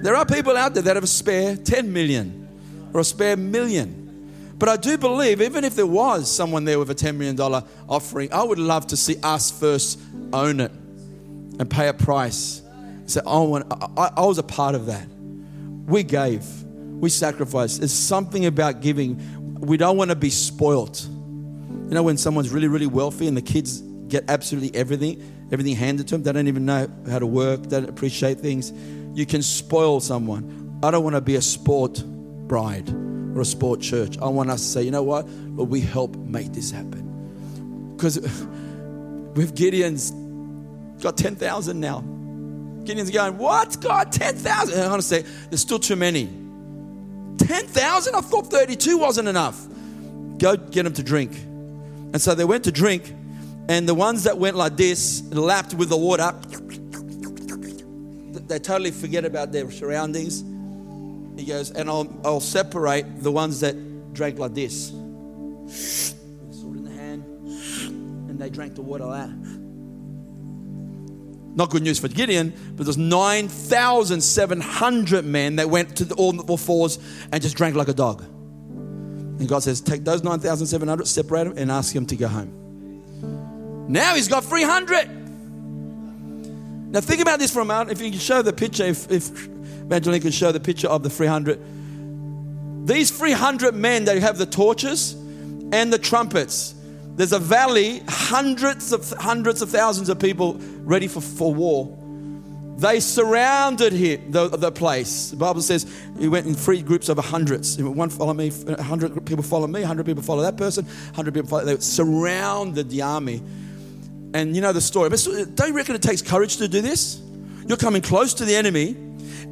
There 0.02 0.14
are 0.14 0.26
people 0.26 0.59
out 0.59 0.74
there 0.74 0.82
that 0.82 0.94
have 0.94 1.04
a 1.04 1.06
spare 1.06 1.56
10 1.56 1.90
million 1.90 2.48
or 2.92 3.00
a 3.00 3.04
spare 3.04 3.38
million. 3.38 4.54
But 4.59 4.68
I 4.68 4.76
do 4.76 4.98
believe, 4.98 5.40
even 5.40 5.64
if 5.64 5.74
there 5.74 5.86
was 5.86 6.30
someone 6.30 6.64
there 6.64 6.78
with 6.78 6.90
a 6.90 6.94
$10 6.94 7.16
million 7.16 7.40
offering, 7.88 8.30
I 8.30 8.42
would 8.42 8.59
love 8.59 8.88
to 8.88 8.96
see 8.96 9.16
us 9.22 9.50
first 9.50 10.00
own 10.34 10.61
it 10.61 10.72
and 11.59 11.70
pay 11.70 11.88
a 11.88 11.94
price. 11.94 12.62
Say, 13.06 13.20
I, 13.26 13.38
want, 13.38 13.72
I, 13.96 14.11
I 14.16 14.26
was 14.26 14.38
a 14.38 14.42
part 14.42 14.74
of 14.74 14.86
that. 14.86 15.06
We 15.86 16.02
gave, 16.02 16.44
we 16.64 17.09
sacrificed. 17.09 17.80
There's 17.80 17.92
something 17.92 18.46
about 18.46 18.80
giving. 18.80 19.56
We 19.61 19.76
don't 19.76 19.96
want 19.96 20.11
to 20.11 20.16
be 20.16 20.30
spoilt. 20.30 21.06
You 21.09 21.94
know, 21.94 22.02
when 22.02 22.18
someone's 22.18 22.50
really, 22.50 22.68
really 22.68 22.86
wealthy 22.86 23.26
and 23.28 23.36
the 23.36 23.42
kids 23.42 23.80
get 24.09 24.24
absolutely 24.28 24.74
everything, 24.78 25.48
everything 25.50 25.74
handed 25.74 26.09
to 26.09 26.14
them, 26.16 26.22
they 26.22 26.32
don't 26.32 26.48
even 26.48 26.66
know 26.66 26.90
how 27.09 27.18
to 27.18 27.26
work, 27.26 27.62
they 27.62 27.80
don't 27.80 27.88
appreciate 27.88 28.40
things. 28.40 28.72
You 29.14 29.24
can 29.24 29.42
spoil 29.42 30.00
someone. 30.00 30.78
I 30.82 30.90
don't 30.90 31.02
want 31.02 31.16
to 31.16 31.20
be 31.20 31.36
a 31.36 31.42
sport 31.42 32.04
bride 32.46 32.88
or 32.90 33.40
a 33.40 33.44
sport 33.44 33.80
church. 33.80 34.18
I 34.18 34.28
want 34.28 34.50
us 34.50 34.61
to 34.61 34.68
say, 34.68 34.82
you 34.82 34.90
know 34.90 35.02
what? 35.02 35.28
Lord, 35.28 35.70
we 35.70 35.80
help 35.80 36.16
make 36.16 36.52
this 36.52 36.70
happen. 36.70 37.94
Because 37.96 38.18
with 39.34 39.56
Gideon's 39.56 40.12
got 41.03 41.16
10,000 41.16 41.78
now. 41.78 42.01
Gideon's 42.84 43.11
going, 43.11 43.38
what? 43.38 43.80
God, 43.80 44.12
10,000? 44.12 44.80
I 44.80 44.88
want 44.88 45.03
to 45.03 45.07
say, 45.07 45.22
there's 45.51 45.61
still 45.61 45.78
too 45.78 45.96
many. 45.96 46.26
10,000? 47.38 48.14
I 48.14 48.20
thought 48.20 48.46
32 48.46 48.99
wasn't 48.99 49.28
enough. 49.28 49.66
Go 50.38 50.57
get 50.57 50.84
them 50.84 50.94
to 50.94 51.03
drink. 51.03 51.32
And 51.34 52.20
so 52.20 52.34
they 52.34 52.44
went 52.44 52.64
to 52.64 52.72
drink, 52.72 53.14
and 53.68 53.88
the 53.88 53.94
ones 53.94 54.24
that 54.24 54.38
went 54.38 54.57
like 54.57 54.76
this, 54.76 55.22
lapped 55.32 55.74
with 55.74 55.88
the 55.90 55.96
water, 55.96 56.34
they 58.49 58.59
totally 58.59 58.90
forget 58.90 59.26
about 59.26 59.53
their 59.53 59.70
surroundings 59.70 60.42
he 61.38 61.44
goes, 61.44 61.70
and 61.70 61.88
I'll, 61.88 62.09
I'll 62.24 62.40
separate 62.40 63.22
the 63.22 63.30
ones 63.30 63.61
that 63.61 64.12
drank 64.12 64.38
like 64.38 64.55
this. 64.55 64.88
Sword 64.88 66.78
in 66.78 66.84
the 66.84 66.90
hand, 66.90 67.24
and 68.28 68.38
they 68.38 68.51
drank 68.51 68.74
the 68.74 68.82
water 68.82 69.07
like. 69.07 69.30
Not 71.59 71.68
good 71.70 71.82
news 71.82 71.98
for 71.98 72.06
Gideon, 72.06 72.54
but 72.76 72.84
there's 72.84 72.96
9,700 72.96 75.24
men 75.24 75.56
that 75.56 75.68
went 75.68 75.96
to 75.96 76.04
the, 76.04 76.14
all 76.14 76.30
the 76.30 76.56
fours 76.56 77.00
and 77.32 77.42
just 77.42 77.56
drank 77.56 77.74
like 77.74 77.88
a 77.88 77.92
dog. 77.92 78.22
And 78.22 79.48
God 79.48 79.64
says, 79.64 79.80
Take 79.80 80.04
those 80.04 80.22
9,700, 80.22 81.09
separate 81.09 81.48
them, 81.48 81.59
and 81.59 81.72
ask 81.72 81.92
him 81.92 82.06
to 82.06 82.14
go 82.14 82.28
home. 82.28 83.86
Now 83.88 84.14
he's 84.14 84.28
got 84.28 84.44
300. 84.44 85.11
Now 86.92 87.00
think 87.00 87.20
about 87.20 87.40
this 87.40 87.52
for 87.52 87.59
a 87.59 87.64
moment. 87.64 87.90
If 87.90 88.00
you 88.02 88.12
can 88.12 88.20
show 88.20 88.40
the 88.40 88.52
picture, 88.52 88.84
if, 88.84 89.11
if 89.11 89.48
can 89.88 90.30
show 90.30 90.52
the 90.52 90.61
picture 90.61 90.86
of 90.86 91.02
the 91.02 91.11
300. 91.11 92.86
These 92.86 93.11
300 93.11 93.74
men 93.74 94.04
that 94.04 94.16
have 94.18 94.38
the 94.38 94.46
torches 94.46 95.14
and 95.72 95.92
the 95.92 95.98
trumpets. 95.98 96.76
There's 97.19 97.33
a 97.33 97.41
valley, 97.41 98.01
hundreds 98.09 98.93
of 98.93 99.11
hundreds 99.11 99.61
of 99.61 99.71
thousands 99.71 100.09
of 100.09 100.21
people 100.21 100.55
ready 100.85 101.09
for, 101.09 101.21
for 101.21 101.53
war. 101.53 101.99
They 102.77 103.01
surrounded 103.01 103.93
him, 103.93 104.31
the, 104.31 104.47
the 104.47 104.71
place. 104.71 105.31
The 105.31 105.37
Bible 105.37 105.61
says 105.61 105.85
he 106.16 106.29
went 106.29 106.47
in 106.47 106.55
three 106.55 106.81
groups 106.81 107.09
of 107.09 107.19
hundreds. 107.19 107.77
One 107.83 108.09
follow 108.09 108.35
me, 108.35 108.53
hundred 108.79 109.27
people 109.27 109.43
follow 109.43 109.66
me, 109.66 109.83
hundred 109.83 110.07
people 110.07 110.23
follow 110.23 110.43
that 110.43 110.57
person, 110.57 110.87
hundred 111.12 111.35
people 111.35 111.49
follow. 111.49 111.64
They 111.64 111.79
surrounded 111.79 112.89
the 112.89 113.03
army, 113.03 113.43
and 114.33 114.55
you 114.55 114.62
know 114.62 114.73
the 114.73 114.81
story. 114.81 115.11
But 115.11 115.27
don't 115.57 115.71
you 115.71 115.75
reckon 115.75 115.97
it 115.97 116.03
takes 116.03 116.23
courage 116.23 116.59
to 116.59 116.69
do 116.69 116.81
this? 116.81 117.21
You're 117.66 117.79
coming 117.79 118.01
close 118.01 118.33
to 118.35 118.45
the 118.45 118.55
enemy, 118.55 118.91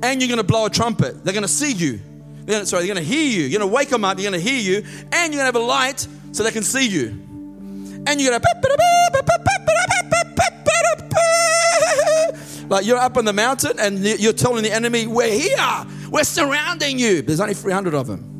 and 0.04 0.22
you're 0.22 0.28
going 0.28 0.36
to 0.36 0.44
blow 0.44 0.66
a 0.66 0.70
trumpet. 0.70 1.24
They're 1.24 1.34
going 1.34 1.42
to 1.42 1.48
see 1.48 1.72
you. 1.72 1.98
They're 2.44 2.58
gonna, 2.58 2.66
sorry, 2.66 2.86
they're 2.86 2.94
going 2.94 3.04
to 3.04 3.12
hear 3.12 3.26
you. 3.26 3.42
You're 3.48 3.58
going 3.58 3.68
to 3.68 3.74
wake 3.74 3.88
them 3.88 4.04
up. 4.04 4.20
You're 4.20 4.30
going 4.30 4.40
to 4.40 4.48
hear 4.50 4.60
you, 4.60 4.86
and 5.10 5.34
you're 5.34 5.42
going 5.42 5.52
to 5.52 5.52
have 5.52 5.56
a 5.56 5.58
light 5.58 6.06
so 6.30 6.44
they 6.44 6.52
can 6.52 6.62
see 6.62 6.86
you. 6.86 7.25
And 8.06 8.20
you're 8.20 8.30
going 8.30 8.40
to 8.40 8.46
like 12.68 12.84
you're 12.84 12.98
up 12.98 13.16
on 13.16 13.24
the 13.24 13.32
mountain, 13.32 13.78
and 13.78 13.98
you're 13.98 14.32
telling 14.32 14.62
the 14.62 14.72
enemy, 14.72 15.06
"We're 15.06 15.32
here. 15.32 15.86
We're 16.10 16.24
surrounding 16.24 16.98
you." 16.98 17.22
There's 17.22 17.40
only 17.40 17.54
300 17.54 17.94
of 17.94 18.06
them. 18.06 18.32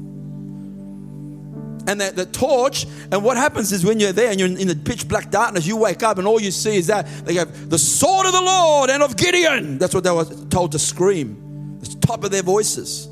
And 1.88 2.00
the, 2.00 2.10
the 2.10 2.26
torch, 2.26 2.84
and 3.12 3.22
what 3.22 3.36
happens 3.36 3.70
is 3.70 3.84
when 3.84 4.00
you're 4.00 4.12
there 4.12 4.30
and 4.30 4.40
you're 4.40 4.48
in, 4.48 4.66
the 4.66 4.74
pitch 4.74 5.06
black 5.06 5.30
darkness, 5.30 5.66
you 5.66 5.76
wake 5.76 6.02
up 6.02 6.18
and 6.18 6.26
all 6.26 6.40
you 6.40 6.50
see 6.50 6.76
is 6.76 6.88
that 6.88 7.06
they 7.24 7.34
have 7.34 7.70
the 7.70 7.78
sword 7.78 8.26
of 8.26 8.32
the 8.32 8.42
Lord 8.42 8.90
and 8.90 9.04
of 9.04 9.16
Gideon. 9.16 9.78
That's 9.78 9.94
what 9.94 10.02
they 10.02 10.10
were 10.10 10.24
told 10.24 10.72
to 10.72 10.80
scream 10.80 11.78
It's 11.80 11.94
top 11.94 12.24
of 12.24 12.32
their 12.32 12.42
voices. 12.42 13.08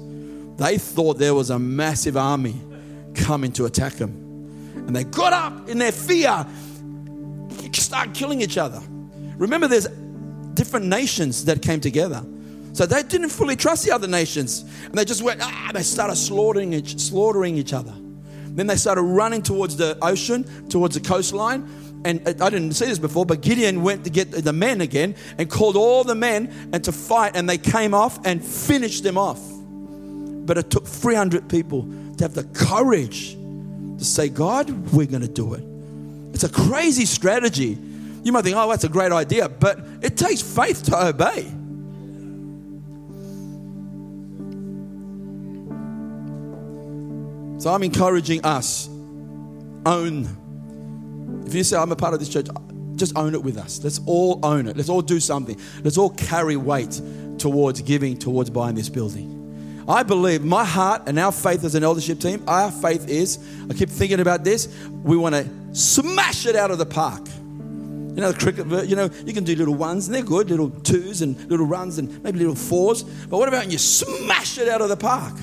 They 0.56 0.78
thought 0.78 1.18
there 1.18 1.34
was 1.34 1.50
a 1.50 1.58
massive 1.58 2.16
army 2.16 2.60
coming 3.14 3.52
to 3.52 3.66
attack 3.66 3.92
them. 3.92 4.23
And 4.86 4.94
they 4.94 5.04
got 5.04 5.32
up 5.32 5.68
in 5.68 5.78
their 5.78 5.92
fear, 5.92 6.46
start 7.72 8.14
killing 8.14 8.40
each 8.40 8.58
other. 8.58 8.80
Remember, 9.36 9.66
there's 9.66 9.88
different 10.54 10.86
nations 10.86 11.44
that 11.46 11.62
came 11.62 11.80
together. 11.80 12.24
So 12.72 12.86
they 12.86 13.02
didn't 13.02 13.30
fully 13.30 13.56
trust 13.56 13.84
the 13.84 13.92
other 13.92 14.08
nations. 14.08 14.64
And 14.84 14.94
they 14.94 15.04
just 15.04 15.22
went, 15.22 15.40
ah, 15.42 15.70
they 15.72 15.82
started 15.82 16.16
slaughtering 16.16 16.72
each, 16.72 16.98
slaughtering 16.98 17.56
each 17.56 17.72
other. 17.72 17.94
Then 18.46 18.66
they 18.66 18.76
started 18.76 19.02
running 19.02 19.42
towards 19.42 19.76
the 19.76 19.98
ocean, 20.02 20.68
towards 20.68 20.94
the 20.94 21.00
coastline 21.00 21.68
and 22.04 22.28
I 22.28 22.50
didn't 22.50 22.72
see 22.72 22.84
this 22.84 22.98
before, 22.98 23.24
but 23.24 23.40
Gideon 23.40 23.82
went 23.82 24.04
to 24.04 24.10
get 24.10 24.30
the 24.30 24.52
men 24.52 24.82
again 24.82 25.16
and 25.38 25.50
called 25.50 25.74
all 25.74 26.04
the 26.04 26.14
men 26.14 26.52
and 26.72 26.84
to 26.84 26.92
fight, 26.92 27.34
and 27.34 27.48
they 27.48 27.56
came 27.56 27.94
off 27.94 28.18
and 28.26 28.44
finished 28.44 29.02
them 29.02 29.16
off. 29.16 29.40
But 30.46 30.58
it 30.58 30.70
took 30.70 30.86
300 30.86 31.48
people 31.48 31.88
to 32.18 32.24
have 32.24 32.34
the 32.34 32.44
courage 32.44 33.36
to 33.98 34.04
say, 34.04 34.28
God, 34.28 34.70
we're 34.92 35.06
going 35.06 35.22
to 35.22 35.28
do 35.28 35.54
it. 35.54 35.64
It's 36.34 36.44
a 36.44 36.48
crazy 36.48 37.06
strategy. 37.06 37.78
You 38.22 38.32
might 38.32 38.42
think, 38.42 38.56
oh, 38.56 38.68
that's 38.68 38.84
a 38.84 38.88
great 38.88 39.12
idea, 39.12 39.48
but 39.48 39.78
it 40.02 40.16
takes 40.16 40.42
faith 40.42 40.84
to 40.84 41.06
obey. 41.08 41.42
So 47.60 47.72
I'm 47.72 47.82
encouraging 47.82 48.44
us 48.44 48.88
own 49.86 50.44
if 51.46 51.54
you 51.54 51.64
say, 51.64 51.76
I'm 51.76 51.92
a 51.92 51.96
part 51.96 52.14
of 52.14 52.20
this 52.20 52.28
church, 52.28 52.46
just 52.96 53.16
own 53.16 53.34
it 53.34 53.42
with 53.42 53.58
us. 53.58 53.82
Let's 53.82 54.00
all 54.06 54.40
own 54.42 54.66
it. 54.66 54.76
Let's 54.76 54.88
all 54.88 55.02
do 55.02 55.20
something. 55.20 55.58
Let's 55.82 55.98
all 55.98 56.10
carry 56.10 56.56
weight 56.56 57.00
towards 57.38 57.82
giving, 57.82 58.16
towards 58.16 58.50
buying 58.50 58.74
this 58.74 58.88
building. 58.88 59.33
I 59.86 60.02
believe 60.02 60.42
my 60.42 60.64
heart 60.64 61.02
and 61.06 61.18
our 61.18 61.32
faith 61.32 61.64
as 61.64 61.74
an 61.74 61.84
eldership 61.84 62.18
team, 62.20 62.42
our 62.46 62.70
faith 62.70 63.08
is, 63.08 63.38
I 63.68 63.74
keep 63.74 63.90
thinking 63.90 64.20
about 64.20 64.44
this, 64.44 64.68
we 64.88 65.16
want 65.16 65.34
to 65.34 65.48
smash 65.74 66.46
it 66.46 66.56
out 66.56 66.70
of 66.70 66.78
the 66.78 66.86
park. 66.86 67.26
You 68.14 68.20
know, 68.20 68.32
the 68.32 68.38
cricket, 68.38 68.88
you 68.88 68.96
know, 68.96 69.10
you 69.26 69.34
can 69.34 69.44
do 69.44 69.56
little 69.56 69.74
ones 69.74 70.06
and 70.06 70.14
they're 70.14 70.22
good, 70.22 70.48
little 70.48 70.70
twos 70.70 71.20
and 71.20 71.36
little 71.50 71.66
runs 71.66 71.98
and 71.98 72.22
maybe 72.22 72.38
little 72.38 72.54
fours. 72.54 73.02
But 73.02 73.38
what 73.38 73.48
about 73.48 73.62
when 73.62 73.72
you 73.72 73.78
smash 73.78 74.56
it 74.56 74.68
out 74.68 74.80
of 74.80 74.88
the 74.88 74.96
park? 74.96 75.34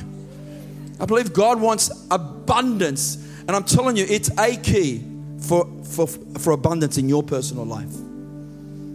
I 0.99 1.05
believe 1.05 1.33
God 1.33 1.59
wants 1.59 1.91
abundance. 2.09 3.15
And 3.41 3.51
I'm 3.51 3.65
telling 3.65 3.97
you, 3.97 4.05
it's 4.07 4.29
a 4.39 4.55
key 4.55 5.03
for, 5.39 5.69
for, 5.83 6.07
for 6.07 6.53
abundance 6.53 6.97
in 6.97 7.09
your 7.09 7.23
personal 7.23 7.65
life. 7.65 7.91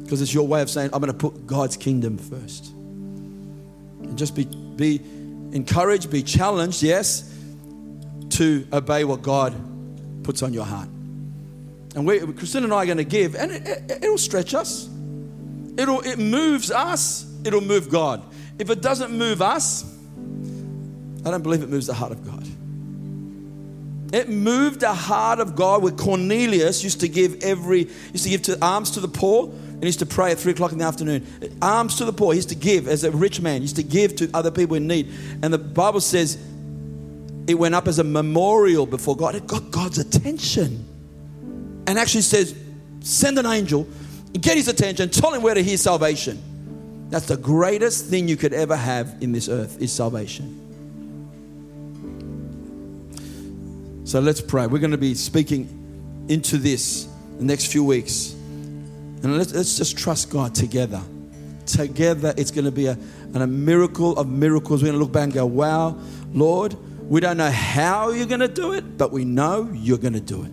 Because 0.03 0.23
it's 0.23 0.33
your 0.33 0.47
way 0.47 0.63
of 0.63 0.71
saying, 0.71 0.91
I'm 0.93 1.01
going 1.01 1.13
to 1.13 1.19
put 1.19 1.47
God's 1.47 1.77
kingdom 1.77 2.17
first. 2.17 2.69
And 2.69 4.17
just 4.17 4.35
be, 4.35 4.45
be 4.45 5.01
encouraged, 5.53 6.11
be 6.11 6.23
challenged, 6.23 6.83
yes, 6.83 7.33
to 8.31 8.67
obey 8.73 9.05
what 9.05 9.23
God 9.23 9.55
puts 10.25 10.43
on 10.43 10.53
your 10.53 10.65
heart. 10.65 10.89
And 11.95 12.07
we, 12.07 12.21
Christine 12.21 12.65
and 12.65 12.75
I 12.75 12.83
are 12.83 12.87
going 12.87 12.99
to 12.99 13.05
give, 13.05 13.35
and 13.35 13.51
it, 13.51 13.67
it, 13.67 14.03
it'll 14.03 14.19
stretch 14.19 14.55
us. 14.55 14.89
It'll, 15.79 16.01
it 16.01 16.19
moves 16.19 16.71
us, 16.71 17.27
it'll 17.45 17.61
move 17.61 17.89
God. 17.89 18.23
If 18.59 18.71
it 18.71 18.83
doesn't 18.83 19.13
move 19.13 19.41
us, 19.43 19.85
I 21.25 21.31
don't 21.31 21.43
believe 21.43 21.63
it 21.63 21.69
moves 21.69 21.87
the 21.87 21.95
heart 21.95 22.13
of 22.13 22.25
God. 22.25 22.47
It 24.15 24.29
moved 24.29 24.81
the 24.81 24.95
heart 24.95 25.41
of 25.41 25.57
God 25.57 25.83
where 25.83 25.93
Cornelius 25.93 26.85
used 26.85 27.01
to 27.01 27.09
give 27.09 27.43
every, 27.43 27.89
used 28.13 28.25
to 28.25 28.31
give 28.31 28.43
to, 28.43 28.59
alms 28.65 28.93
to 28.93 29.01
the 29.01 29.09
poor 29.09 29.53
and 29.77 29.85
used 29.85 29.99
to 29.99 30.07
pray 30.07 30.33
at 30.33 30.39
three 30.39 30.53
o'clock 30.53 30.73
in 30.73 30.79
the 30.79 30.85
afternoon. 30.85 31.27
Alms 31.61 31.97
to 31.97 32.07
the 32.07 32.13
poor. 32.13 32.33
He 32.33 32.39
used 32.39 32.49
to 32.49 32.55
give 32.55 32.89
as 32.89 33.05
a 33.05 33.11
rich 33.11 33.43
man. 33.43 33.57
He 33.57 33.63
used 33.63 33.77
to 33.77 33.83
give 33.83 34.17
to 34.17 34.31
other 34.33 34.51
people 34.51 34.75
in 34.75 34.87
need. 34.87 35.13
And 35.43 35.53
the 35.53 35.59
Bible 35.59 36.01
says 36.01 36.39
it 37.47 37.55
went 37.55 37.75
up 37.75 37.87
as 37.87 37.99
a 37.99 38.05
memorial 38.05 38.87
before 38.87 39.17
God. 39.17 39.35
It 39.35 39.47
got 39.47 39.71
God's 39.71 39.99
attention. 39.99 40.85
And 41.87 41.99
actually 41.99 42.23
says, 42.23 42.57
send 43.01 43.39
an 43.39 43.45
angel, 43.45 43.87
get 44.41 44.57
his 44.57 44.67
attention, 44.69 45.11
tell 45.11 45.33
him 45.33 45.43
where 45.43 45.55
to 45.55 45.63
hear 45.63 45.77
salvation. 45.77 46.43
That's 47.11 47.27
the 47.27 47.37
greatest 47.37 48.07
thing 48.07 48.29
you 48.29 48.37
could 48.37 48.53
ever 48.53 48.75
have 48.75 49.17
in 49.21 49.33
this 49.33 49.49
earth 49.49 49.81
is 49.81 49.93
salvation. 49.93 50.63
So 54.05 54.21
let's 54.21 54.41
pray. 54.41 54.67
We're 54.67 54.79
going 54.79 54.93
to 54.93 54.99
be 54.99 55.15
speaking 55.15 56.27
into 56.29 56.59
this 56.59 57.09
the 57.39 57.45
next 57.45 57.73
few 57.73 57.85
weeks. 57.85 58.36
And 59.23 59.37
let's, 59.37 59.53
let's 59.53 59.77
just 59.77 59.97
trust 59.97 60.31
God 60.31 60.55
together. 60.55 61.03
Together, 61.67 62.33
it's 62.37 62.51
going 62.51 62.65
to 62.65 62.71
be 62.71 62.87
a, 62.87 62.99
a 63.35 63.47
miracle 63.47 64.17
of 64.19 64.29
miracles. 64.29 64.83
We're 64.83 64.89
going 64.89 64.99
to 64.99 65.05
look 65.05 65.13
back 65.13 65.25
and 65.25 65.33
go, 65.33 65.47
wow, 65.47 65.99
Lord, 66.33 66.77
we 67.09 67.21
don't 67.21 67.37
know 67.37 67.51
how 67.51 68.11
you're 68.11 68.27
going 68.27 68.41
to 68.41 68.49
do 68.49 68.73
it, 68.73 68.97
but 68.99 69.13
we 69.13 69.25
know 69.25 69.71
you're 69.73 69.99
going 69.99 70.13
to 70.13 70.21
do 70.21 70.45
it. 70.45 70.53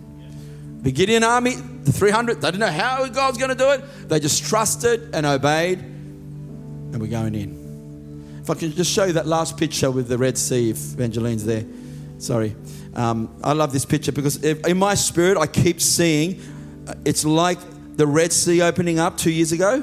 The 0.82 0.92
Gideon 0.92 1.24
army, 1.24 1.54
the 1.54 1.92
300, 1.92 2.40
they 2.40 2.48
didn't 2.48 2.60
know 2.60 2.66
how 2.66 3.06
God's 3.08 3.38
going 3.38 3.50
to 3.50 3.56
do 3.56 3.70
it. 3.70 4.08
They 4.08 4.20
just 4.20 4.44
trusted 4.44 5.14
and 5.14 5.24
obeyed, 5.24 5.78
and 5.78 7.00
we're 7.00 7.06
going 7.06 7.34
in. 7.34 8.40
If 8.42 8.50
I 8.50 8.54
can 8.54 8.72
just 8.72 8.92
show 8.92 9.04
you 9.04 9.14
that 9.14 9.26
last 9.26 9.56
picture 9.56 9.90
with 9.90 10.08
the 10.08 10.18
Red 10.18 10.36
Sea, 10.36 10.70
if 10.70 10.92
Evangeline's 10.92 11.46
there. 11.46 11.64
Sorry. 12.18 12.54
Um, 12.94 13.34
I 13.42 13.54
love 13.54 13.72
this 13.72 13.84
picture 13.84 14.12
because 14.12 14.42
in 14.44 14.76
my 14.76 14.94
spirit, 14.94 15.38
I 15.38 15.46
keep 15.46 15.80
seeing 15.80 16.40
uh, 16.86 16.94
it's 17.04 17.24
like 17.24 17.58
the 17.96 18.06
Red 18.06 18.32
Sea 18.32 18.62
opening 18.62 18.98
up 18.98 19.16
two 19.16 19.30
years 19.30 19.52
ago. 19.52 19.82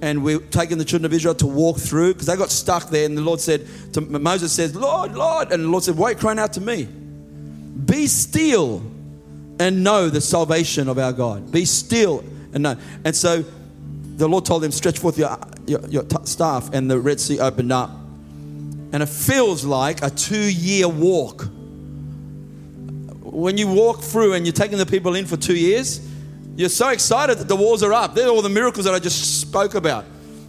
And 0.00 0.24
we're 0.24 0.40
taking 0.40 0.78
the 0.78 0.84
children 0.84 1.06
of 1.06 1.12
Israel 1.12 1.36
to 1.36 1.46
walk 1.46 1.78
through 1.78 2.14
because 2.14 2.26
they 2.26 2.36
got 2.36 2.50
stuck 2.50 2.90
there. 2.90 3.06
And 3.06 3.16
the 3.16 3.22
Lord 3.22 3.40
said, 3.40 3.66
to, 3.92 4.00
Moses 4.00 4.52
says, 4.52 4.74
Lord, 4.74 5.14
Lord. 5.14 5.52
And 5.52 5.64
the 5.64 5.68
Lord 5.68 5.84
said, 5.84 5.96
Why 5.96 6.08
are 6.08 6.12
you 6.12 6.18
crying 6.18 6.40
out 6.40 6.54
to 6.54 6.60
me? 6.60 6.84
Be 6.84 8.08
still 8.08 8.82
and 9.60 9.84
know 9.84 10.08
the 10.08 10.20
salvation 10.20 10.88
of 10.88 10.98
our 10.98 11.12
God. 11.12 11.52
Be 11.52 11.64
still 11.64 12.24
and 12.52 12.64
know. 12.64 12.76
And 13.04 13.14
so 13.14 13.44
the 14.16 14.28
Lord 14.28 14.44
told 14.44 14.64
him, 14.64 14.72
Stretch 14.72 14.98
forth 14.98 15.16
your, 15.16 15.38
your, 15.68 15.86
your 15.86 16.02
t- 16.02 16.16
staff. 16.24 16.74
And 16.74 16.90
the 16.90 16.98
Red 16.98 17.20
Sea 17.20 17.38
opened 17.38 17.72
up. 17.72 17.90
And 17.90 19.04
it 19.04 19.08
feels 19.08 19.64
like 19.64 20.02
a 20.02 20.10
two 20.10 20.36
year 20.36 20.88
walk. 20.88 21.46
When 23.20 23.56
you 23.56 23.68
walk 23.68 24.00
through 24.00 24.34
and 24.34 24.44
you're 24.44 24.52
taking 24.52 24.78
the 24.78 24.86
people 24.86 25.14
in 25.14 25.26
for 25.26 25.36
two 25.36 25.56
years, 25.56 26.00
you're 26.56 26.68
so 26.68 26.90
excited 26.90 27.38
that 27.38 27.48
the 27.48 27.56
walls 27.56 27.82
are 27.82 27.92
up. 27.92 28.14
They're 28.14 28.28
all 28.28 28.42
the 28.42 28.48
miracles 28.48 28.84
that 28.84 28.94
I 28.94 28.98
just 28.98 29.40
spoke 29.40 29.74
about. 29.74 30.04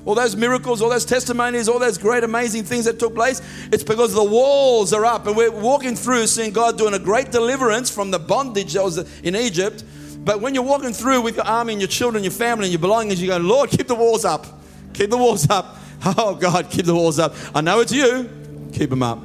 All 0.05 0.15
those 0.15 0.35
miracles, 0.35 0.81
all 0.81 0.89
those 0.89 1.05
testimonies, 1.05 1.69
all 1.69 1.79
those 1.79 1.97
great, 1.97 2.25
amazing 2.25 2.63
things 2.63 2.85
that 2.85 2.99
took 2.99 3.15
place, 3.15 3.41
it's 3.71 3.83
because 3.83 4.13
the 4.13 4.23
walls 4.23 4.91
are 4.91 5.05
up. 5.05 5.27
And 5.27 5.37
we're 5.37 5.49
walking 5.49 5.95
through 5.95 6.27
seeing 6.27 6.51
God 6.51 6.77
doing 6.77 6.93
a 6.93 6.99
great 6.99 7.31
deliverance 7.31 7.89
from 7.89 8.11
the 8.11 8.19
bondage 8.19 8.73
that 8.73 8.83
was 8.83 8.97
in 9.21 9.35
Egypt. 9.35 9.85
But 10.25 10.41
when 10.41 10.53
you're 10.53 10.63
walking 10.63 10.91
through 10.91 11.21
with 11.21 11.37
your 11.37 11.45
army 11.45 11.73
and 11.73 11.81
your 11.81 11.87
children, 11.87 12.23
your 12.23 12.31
family, 12.31 12.65
and 12.65 12.73
your 12.73 12.81
belongings, 12.81 13.21
you 13.21 13.29
go, 13.29 13.37
Lord, 13.37 13.69
keep 13.69 13.87
the 13.87 13.95
walls 13.95 14.25
up. 14.25 14.45
Keep 14.93 15.09
the 15.09 15.17
walls 15.17 15.49
up. 15.49 15.77
Oh, 16.05 16.35
God, 16.35 16.69
keep 16.69 16.85
the 16.85 16.93
walls 16.93 17.17
up. 17.17 17.33
I 17.55 17.61
know 17.61 17.79
it's 17.79 17.93
you. 17.93 18.29
Keep 18.73 18.89
them 18.89 19.03
up. 19.03 19.19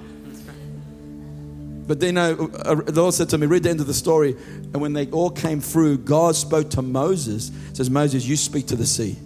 But 1.89 2.01
then 2.01 2.18
uh, 2.18 2.34
the 2.34 3.01
Lord 3.01 3.14
said 3.14 3.30
to 3.30 3.39
me, 3.39 3.47
read 3.47 3.62
the 3.62 3.70
end 3.70 3.80
of 3.80 3.86
the 3.86 3.95
story. 3.95 4.32
And 4.72 4.80
when 4.80 4.93
they 4.93 5.07
all 5.11 5.30
came 5.30 5.61
through, 5.61 5.99
God 5.99 6.36
spoke 6.36 6.68
to 6.70 6.82
Moses. 6.82 7.51
Says, 7.72 7.89
Moses, 7.89 8.26
you 8.26 8.36
speak 8.36 8.66
to 8.66 8.76
the 8.76 8.86
sea. 8.86 9.16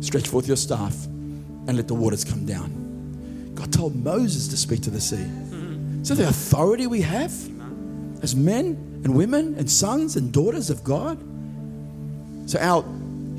Stretch 0.00 0.26
forth 0.26 0.48
your 0.48 0.56
staff 0.56 1.04
and 1.04 1.76
let 1.76 1.86
the 1.88 1.94
waters 1.94 2.24
come 2.24 2.46
down. 2.46 3.52
God 3.54 3.70
told 3.70 3.94
Moses 3.94 4.48
to 4.48 4.56
speak 4.56 4.80
to 4.82 4.90
the 4.90 5.00
sea. 5.00 5.26
So 6.04 6.14
the 6.14 6.26
authority 6.26 6.86
we 6.86 7.02
have 7.02 7.32
as 8.22 8.34
men 8.34 9.00
and 9.04 9.14
women 9.14 9.54
and 9.56 9.70
sons 9.70 10.16
and 10.16 10.32
daughters 10.32 10.70
of 10.70 10.82
God. 10.82 11.18
So 12.46 12.58
our 12.60 12.82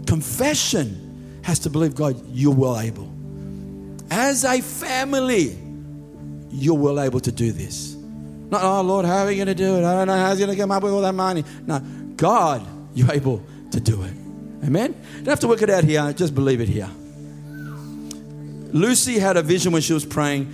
confession 0.05 1.41
has 1.43 1.59
to 1.59 1.69
believe 1.69 1.95
God, 1.95 2.21
you're 2.31 2.53
well 2.53 2.79
able. 2.79 3.11
As 4.11 4.45
a 4.45 4.61
family, 4.61 5.57
you're 6.51 6.77
well 6.77 7.01
able 7.01 7.19
to 7.21 7.31
do 7.31 7.51
this. 7.51 7.92
Not, 8.53 8.63
oh 8.63 8.81
Lord, 8.83 9.03
how 9.03 9.23
are 9.23 9.25
we 9.25 9.35
going 9.35 9.47
to 9.47 9.55
do 9.55 9.77
it? 9.77 9.83
I 9.83 9.95
don't 9.95 10.05
know 10.05 10.15
how 10.15 10.29
he's 10.29 10.37
going 10.37 10.51
to 10.51 10.55
come 10.55 10.69
up 10.69 10.83
with 10.83 10.93
all 10.93 11.01
that 11.01 11.15
money. 11.15 11.43
No, 11.65 11.79
God, 12.15 12.63
you're 12.93 13.11
able 13.11 13.43
to 13.71 13.79
do 13.79 14.03
it. 14.03 14.13
Amen? 14.63 14.93
You 14.93 15.17
don't 15.23 15.29
have 15.29 15.39
to 15.39 15.47
work 15.47 15.63
it 15.63 15.71
out 15.71 15.83
here, 15.83 16.13
just 16.13 16.35
believe 16.35 16.61
it 16.61 16.69
here. 16.69 16.87
Lucy 18.71 19.17
had 19.17 19.37
a 19.37 19.41
vision 19.41 19.71
when 19.71 19.81
she 19.81 19.91
was 19.91 20.05
praying 20.05 20.53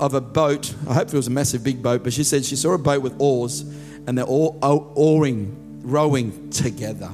of 0.00 0.14
a 0.14 0.22
boat. 0.22 0.74
I 0.88 0.94
hope 0.94 1.08
it 1.08 1.12
was 1.12 1.26
a 1.26 1.30
massive 1.30 1.62
big 1.62 1.82
boat, 1.82 2.02
but 2.02 2.14
she 2.14 2.24
said 2.24 2.46
she 2.46 2.56
saw 2.56 2.72
a 2.72 2.78
boat 2.78 3.02
with 3.02 3.14
oars 3.18 3.60
and 3.60 4.16
they're 4.16 4.24
all 4.24 4.58
oaring, 4.96 5.82
rowing 5.82 6.48
together. 6.48 7.10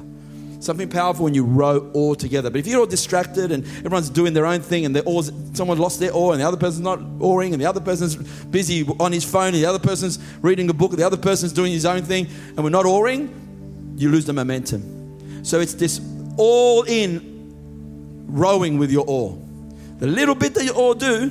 Something 0.65 0.89
powerful 0.89 1.25
when 1.25 1.35
you 1.35 1.45
row 1.45 1.91
all 1.93 2.15
together. 2.15 2.49
But 2.49 2.61
if 2.61 2.67
you're 2.67 2.81
all 2.81 2.87
distracted 2.87 3.53
and 3.53 3.67
everyone's 3.67 4.09
doing 4.09 4.33
their 4.33 4.47
own 4.47 4.61
thing 4.61 4.87
and 4.87 4.97
they're 4.97 5.03
all, 5.03 5.23
someone 5.53 5.77
lost 5.77 6.01
their 6.01 6.11
oar 6.11 6.33
and 6.33 6.41
the 6.41 6.49
other 6.49 6.57
person's 6.57 6.83
not 6.83 7.01
oaring 7.21 7.53
and 7.53 7.61
the 7.61 7.67
other 7.67 7.83
person's 7.83 8.17
busy 8.47 8.83
on 8.99 9.13
his 9.13 9.25
phone 9.25 9.49
and 9.49 9.57
the 9.57 9.67
other 9.67 9.79
person's 9.79 10.19
reading 10.41 10.71
a 10.71 10.73
book 10.73 10.93
and 10.93 10.99
the 10.99 11.05
other 11.05 11.19
person's 11.19 11.53
doing 11.53 11.71
his 11.71 11.85
own 11.85 12.01
thing 12.01 12.27
and 12.57 12.65
we're 12.65 12.71
not 12.71 12.87
oaring, 12.87 13.95
you 13.99 14.09
lose 14.09 14.25
the 14.25 14.33
momentum. 14.33 15.45
So 15.45 15.61
it's 15.61 15.75
this 15.75 16.01
all 16.39 16.85
in 16.85 18.25
rowing 18.27 18.79
with 18.79 18.91
your 18.91 19.05
oar. 19.07 19.39
The 19.99 20.07
little 20.07 20.35
bit 20.35 20.55
that 20.55 20.65
you 20.65 20.73
all 20.73 20.95
do 20.95 21.31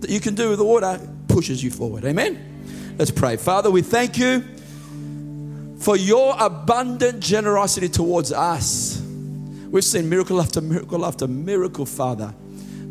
that 0.00 0.10
you 0.10 0.20
can 0.20 0.34
do 0.34 0.50
with 0.50 0.58
the 0.58 0.64
water 0.66 1.00
pushes 1.28 1.64
you 1.64 1.70
forward. 1.70 2.04
Amen? 2.04 2.94
Let's 2.98 3.10
pray. 3.10 3.38
Father, 3.38 3.70
we 3.70 3.80
thank 3.80 4.18
you 4.18 4.44
for 5.84 5.98
your 5.98 6.34
abundant 6.40 7.20
generosity 7.20 7.90
towards 7.90 8.32
us. 8.32 9.02
We've 9.70 9.84
seen 9.84 10.08
miracle 10.08 10.40
after 10.40 10.62
miracle 10.62 11.04
after 11.04 11.28
miracle, 11.28 11.84
Father. 11.84 12.34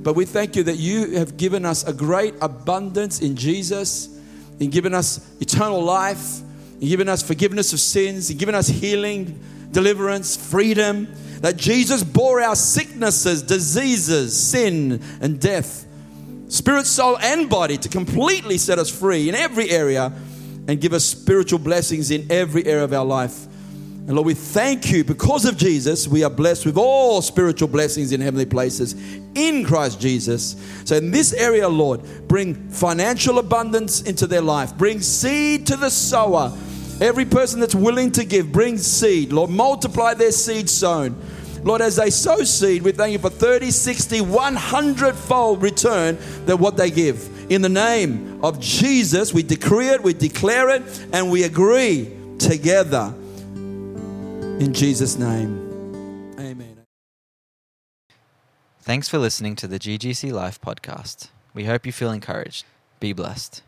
But 0.03 0.13
we 0.13 0.25
thank 0.25 0.55
you 0.55 0.61
that 0.63 0.77
you 0.77 1.17
have 1.17 1.35
given 1.35 1.65
us 1.65 1.83
a 1.87 1.91
great 1.91 2.35
abundance 2.39 3.19
in 3.21 3.35
Jesus, 3.35 4.15
in 4.59 4.69
giving 4.69 4.93
us 4.93 5.27
eternal 5.41 5.81
life, 5.81 6.41
in 6.81 6.87
giving 6.87 7.09
us 7.09 7.23
forgiveness 7.23 7.73
of 7.73 7.79
sins, 7.79 8.29
in 8.29 8.37
giving 8.37 8.53
us 8.53 8.67
healing, 8.67 9.39
deliverance, 9.71 10.37
freedom. 10.37 11.07
That 11.39 11.57
Jesus 11.57 12.03
bore 12.03 12.41
our 12.41 12.55
sicknesses, 12.55 13.41
diseases, 13.41 14.37
sin, 14.39 15.01
and 15.19 15.39
death, 15.39 15.87
spirit, 16.47 16.85
soul, 16.85 17.17
and 17.17 17.49
body 17.49 17.77
to 17.77 17.89
completely 17.89 18.59
set 18.59 18.77
us 18.77 18.91
free 18.91 19.29
in 19.29 19.33
every 19.35 19.71
area 19.71 20.13
and 20.67 20.79
give 20.79 20.93
us 20.93 21.03
spiritual 21.03 21.59
blessings 21.59 22.11
in 22.11 22.31
every 22.31 22.65
area 22.65 22.83
of 22.83 22.93
our 22.93 23.05
life. 23.05 23.45
And 24.05 24.15
Lord, 24.15 24.25
we 24.25 24.33
thank 24.33 24.91
you 24.91 25.05
because 25.05 25.45
of 25.45 25.55
Jesus, 25.55 26.09
we 26.09 26.23
are 26.25 26.29
blessed 26.29 26.65
with 26.65 26.77
all 26.77 27.21
spiritual 27.21 27.69
blessings 27.69 28.11
in 28.11 28.19
heavenly 28.19 28.45
places 28.45 28.95
in 29.33 29.63
Christ 29.63 29.99
Jesus. 30.01 30.57
So, 30.83 30.97
in 30.97 31.11
this 31.11 31.33
area, 31.33 31.69
Lord, 31.69 32.01
bring 32.27 32.69
financial 32.69 33.39
abundance 33.39 34.01
into 34.01 34.27
their 34.27 34.41
life, 34.41 34.77
bring 34.77 34.99
seed 34.99 35.65
to 35.67 35.77
the 35.77 35.89
sower. 35.89 36.51
Every 37.01 37.25
person 37.25 37.59
that's 37.59 37.75
willing 37.75 38.11
to 38.11 38.25
give, 38.25 38.51
bring 38.51 38.77
seed. 38.77 39.31
Lord, 39.33 39.49
multiply 39.49 40.13
their 40.13 40.31
seed 40.31 40.69
sown. 40.69 41.19
Lord, 41.63 41.81
as 41.81 41.95
they 41.95 42.09
sow 42.09 42.43
seed, 42.43 42.81
we 42.81 42.91
thank 42.91 43.13
you 43.13 43.19
for 43.19 43.29
30, 43.29 43.71
60, 43.71 44.21
100 44.21 45.15
fold 45.15 45.61
return 45.61 46.17
that 46.45 46.57
what 46.57 46.75
they 46.75 46.91
give. 46.91 47.29
In 47.51 47.61
the 47.61 47.69
name 47.69 48.43
of 48.43 48.59
Jesus, 48.59 49.33
we 49.33 49.43
decree 49.43 49.89
it, 49.89 50.03
we 50.03 50.13
declare 50.13 50.69
it, 50.69 50.83
and 51.13 51.31
we 51.31 51.43
agree 51.43 52.13
together. 52.37 53.13
In 53.55 54.73
Jesus' 54.73 55.17
name, 55.17 56.33
amen. 56.39 56.85
Thanks 58.81 59.07
for 59.07 59.17
listening 59.17 59.55
to 59.57 59.67
the 59.67 59.79
GGC 59.79 60.31
Life 60.31 60.59
podcast. 60.59 61.29
We 61.53 61.65
hope 61.65 61.85
you 61.85 61.91
feel 61.91 62.11
encouraged. 62.11 62.65
Be 62.99 63.13
blessed. 63.13 63.61